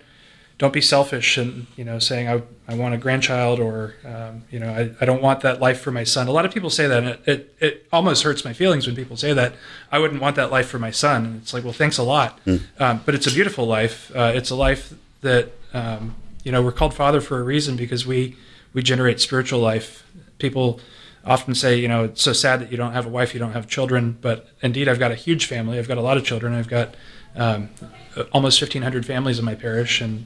don't 0.57 0.73
be 0.73 0.81
selfish 0.81 1.37
and 1.37 1.67
you 1.75 1.83
know 1.83 1.99
saying 1.99 2.27
I, 2.27 2.41
I 2.67 2.75
want 2.75 2.95
a 2.95 2.97
grandchild 2.97 3.59
or 3.59 3.95
um, 4.05 4.43
you 4.49 4.59
know 4.59 4.71
I, 4.71 4.91
I 5.01 5.05
don't 5.05 5.21
want 5.21 5.41
that 5.41 5.59
life 5.59 5.79
for 5.79 5.91
my 5.91 6.03
son. 6.03 6.27
A 6.27 6.31
lot 6.31 6.45
of 6.45 6.53
people 6.53 6.69
say 6.69 6.87
that, 6.87 7.03
and 7.03 7.07
it, 7.07 7.21
it 7.25 7.55
it 7.59 7.87
almost 7.91 8.23
hurts 8.23 8.43
my 8.43 8.53
feelings 8.53 8.87
when 8.87 8.95
people 8.95 9.17
say 9.17 9.33
that. 9.33 9.53
I 9.91 9.99
wouldn't 9.99 10.21
want 10.21 10.35
that 10.37 10.51
life 10.51 10.67
for 10.67 10.79
my 10.79 10.91
son, 10.91 11.25
and 11.25 11.41
it's 11.41 11.53
like, 11.53 11.63
well, 11.63 11.73
thanks 11.73 11.97
a 11.97 12.03
lot, 12.03 12.39
um, 12.79 13.01
but 13.05 13.13
it's 13.15 13.27
a 13.27 13.31
beautiful 13.31 13.65
life. 13.65 14.11
Uh, 14.15 14.31
it's 14.33 14.49
a 14.49 14.55
life 14.55 14.93
that 15.21 15.51
um, 15.73 16.15
you 16.43 16.51
know 16.51 16.61
we're 16.61 16.71
called 16.71 16.93
father 16.93 17.21
for 17.21 17.39
a 17.39 17.43
reason 17.43 17.75
because 17.75 18.05
we 18.07 18.35
we 18.73 18.81
generate 18.81 19.19
spiritual 19.19 19.59
life. 19.59 20.03
People 20.39 20.79
often 21.25 21.53
say, 21.53 21.77
you 21.77 21.87
know, 21.87 22.05
it's 22.05 22.21
so 22.21 22.33
sad 22.33 22.61
that 22.61 22.71
you 22.71 22.77
don't 22.77 22.93
have 22.93 23.05
a 23.05 23.09
wife, 23.09 23.33
you 23.33 23.39
don't 23.39 23.51
have 23.51 23.67
children. 23.67 24.17
But 24.21 24.47
indeed, 24.61 24.87
I've 24.87 24.99
got 24.99 25.11
a 25.11 25.15
huge 25.15 25.45
family. 25.45 25.77
I've 25.77 25.87
got 25.87 25.97
a 25.97 26.01
lot 26.01 26.17
of 26.17 26.23
children. 26.23 26.53
I've 26.53 26.69
got 26.69 26.95
um, 27.35 27.69
almost 28.31 28.61
1,500 28.61 29.05
families 29.05 29.37
in 29.37 29.45
my 29.45 29.55
parish, 29.55 30.01
and 30.01 30.25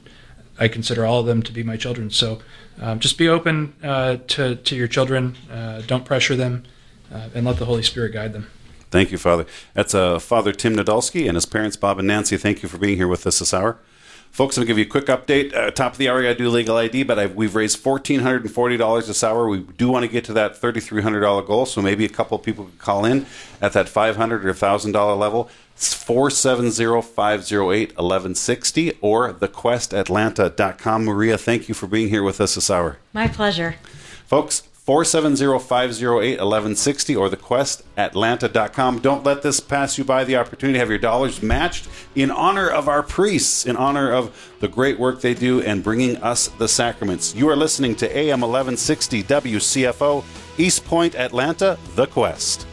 I 0.62 0.68
consider 0.68 1.04
all 1.04 1.18
of 1.18 1.26
them 1.26 1.42
to 1.42 1.52
be 1.52 1.64
my 1.64 1.76
children. 1.76 2.10
So 2.10 2.40
um, 2.80 3.00
just 3.00 3.18
be 3.18 3.28
open 3.28 3.74
uh, 3.82 4.18
to, 4.28 4.54
to 4.54 4.76
your 4.76 4.86
children. 4.86 5.36
Uh, 5.50 5.82
don't 5.82 6.04
pressure 6.04 6.36
them, 6.36 6.62
uh, 7.12 7.30
and 7.34 7.44
let 7.44 7.56
the 7.56 7.64
Holy 7.64 7.82
Spirit 7.82 8.12
guide 8.12 8.32
them. 8.32 8.46
Thank 8.92 9.10
you, 9.10 9.18
Father. 9.18 9.44
That's 9.74 9.92
uh, 9.92 10.20
Father 10.20 10.52
Tim 10.52 10.76
Nadolski 10.76 11.26
and 11.26 11.34
his 11.34 11.46
parents, 11.46 11.76
Bob 11.76 11.98
and 11.98 12.06
Nancy. 12.06 12.36
Thank 12.36 12.62
you 12.62 12.68
for 12.68 12.78
being 12.78 12.96
here 12.96 13.08
with 13.08 13.26
us 13.26 13.40
this 13.40 13.52
hour. 13.52 13.78
Folks, 14.30 14.56
I'm 14.56 14.60
going 14.60 14.68
to 14.68 14.70
give 14.70 14.78
you 14.78 14.84
a 14.84 14.88
quick 14.88 15.06
update. 15.06 15.54
Uh, 15.54 15.70
top 15.70 15.92
of 15.92 15.98
the 15.98 16.08
hour, 16.08 16.26
I 16.26 16.32
do 16.32 16.48
legal 16.48 16.76
ID, 16.78 17.02
but 17.02 17.18
I've, 17.18 17.34
we've 17.34 17.54
raised 17.54 17.84
$1,440 17.84 19.06
this 19.06 19.22
hour. 19.22 19.46
We 19.46 19.58
do 19.60 19.90
want 19.90 20.04
to 20.04 20.08
get 20.08 20.24
to 20.24 20.32
that 20.32 20.58
$3,300 20.58 21.46
goal, 21.46 21.66
so 21.66 21.82
maybe 21.82 22.06
a 22.06 22.08
couple 22.08 22.38
people 22.38 22.64
could 22.64 22.78
call 22.78 23.04
in 23.04 23.26
at 23.60 23.74
that 23.74 23.90
500 23.90 24.46
or 24.46 24.54
$1,000 24.54 25.18
level. 25.18 25.50
It's 25.74 25.94
470-508-1160 26.04 28.98
or 29.00 29.32
thequestatlanta.com. 29.32 31.04
Maria, 31.04 31.38
thank 31.38 31.68
you 31.68 31.74
for 31.74 31.86
being 31.86 32.08
here 32.08 32.22
with 32.22 32.40
us 32.40 32.54
this 32.54 32.70
hour. 32.70 32.98
My 33.12 33.28
pleasure. 33.28 33.76
Folks, 34.26 34.62
470-508-1160 34.86 37.20
or 37.20 37.28
thequestatlanta.com. 37.28 38.98
Don't 38.98 39.24
let 39.24 39.42
this 39.42 39.60
pass 39.60 39.96
you 39.96 40.02
by 40.04 40.24
the 40.24 40.36
opportunity 40.36 40.74
to 40.74 40.80
have 40.80 40.88
your 40.88 40.98
dollars 40.98 41.40
matched 41.40 41.86
in 42.16 42.32
honor 42.32 42.68
of 42.68 42.88
our 42.88 43.04
priests, 43.04 43.64
in 43.64 43.76
honor 43.76 44.10
of 44.10 44.56
the 44.60 44.66
great 44.66 44.98
work 44.98 45.20
they 45.20 45.34
do 45.34 45.62
and 45.62 45.84
bringing 45.84 46.16
us 46.16 46.48
the 46.48 46.66
sacraments. 46.66 47.32
You 47.34 47.48
are 47.48 47.56
listening 47.56 47.94
to 47.96 48.16
AM 48.16 48.40
1160 48.40 49.22
WCFO, 49.22 50.24
East 50.58 50.84
Point, 50.84 51.14
Atlanta, 51.14 51.78
The 51.94 52.08
Quest. 52.08 52.66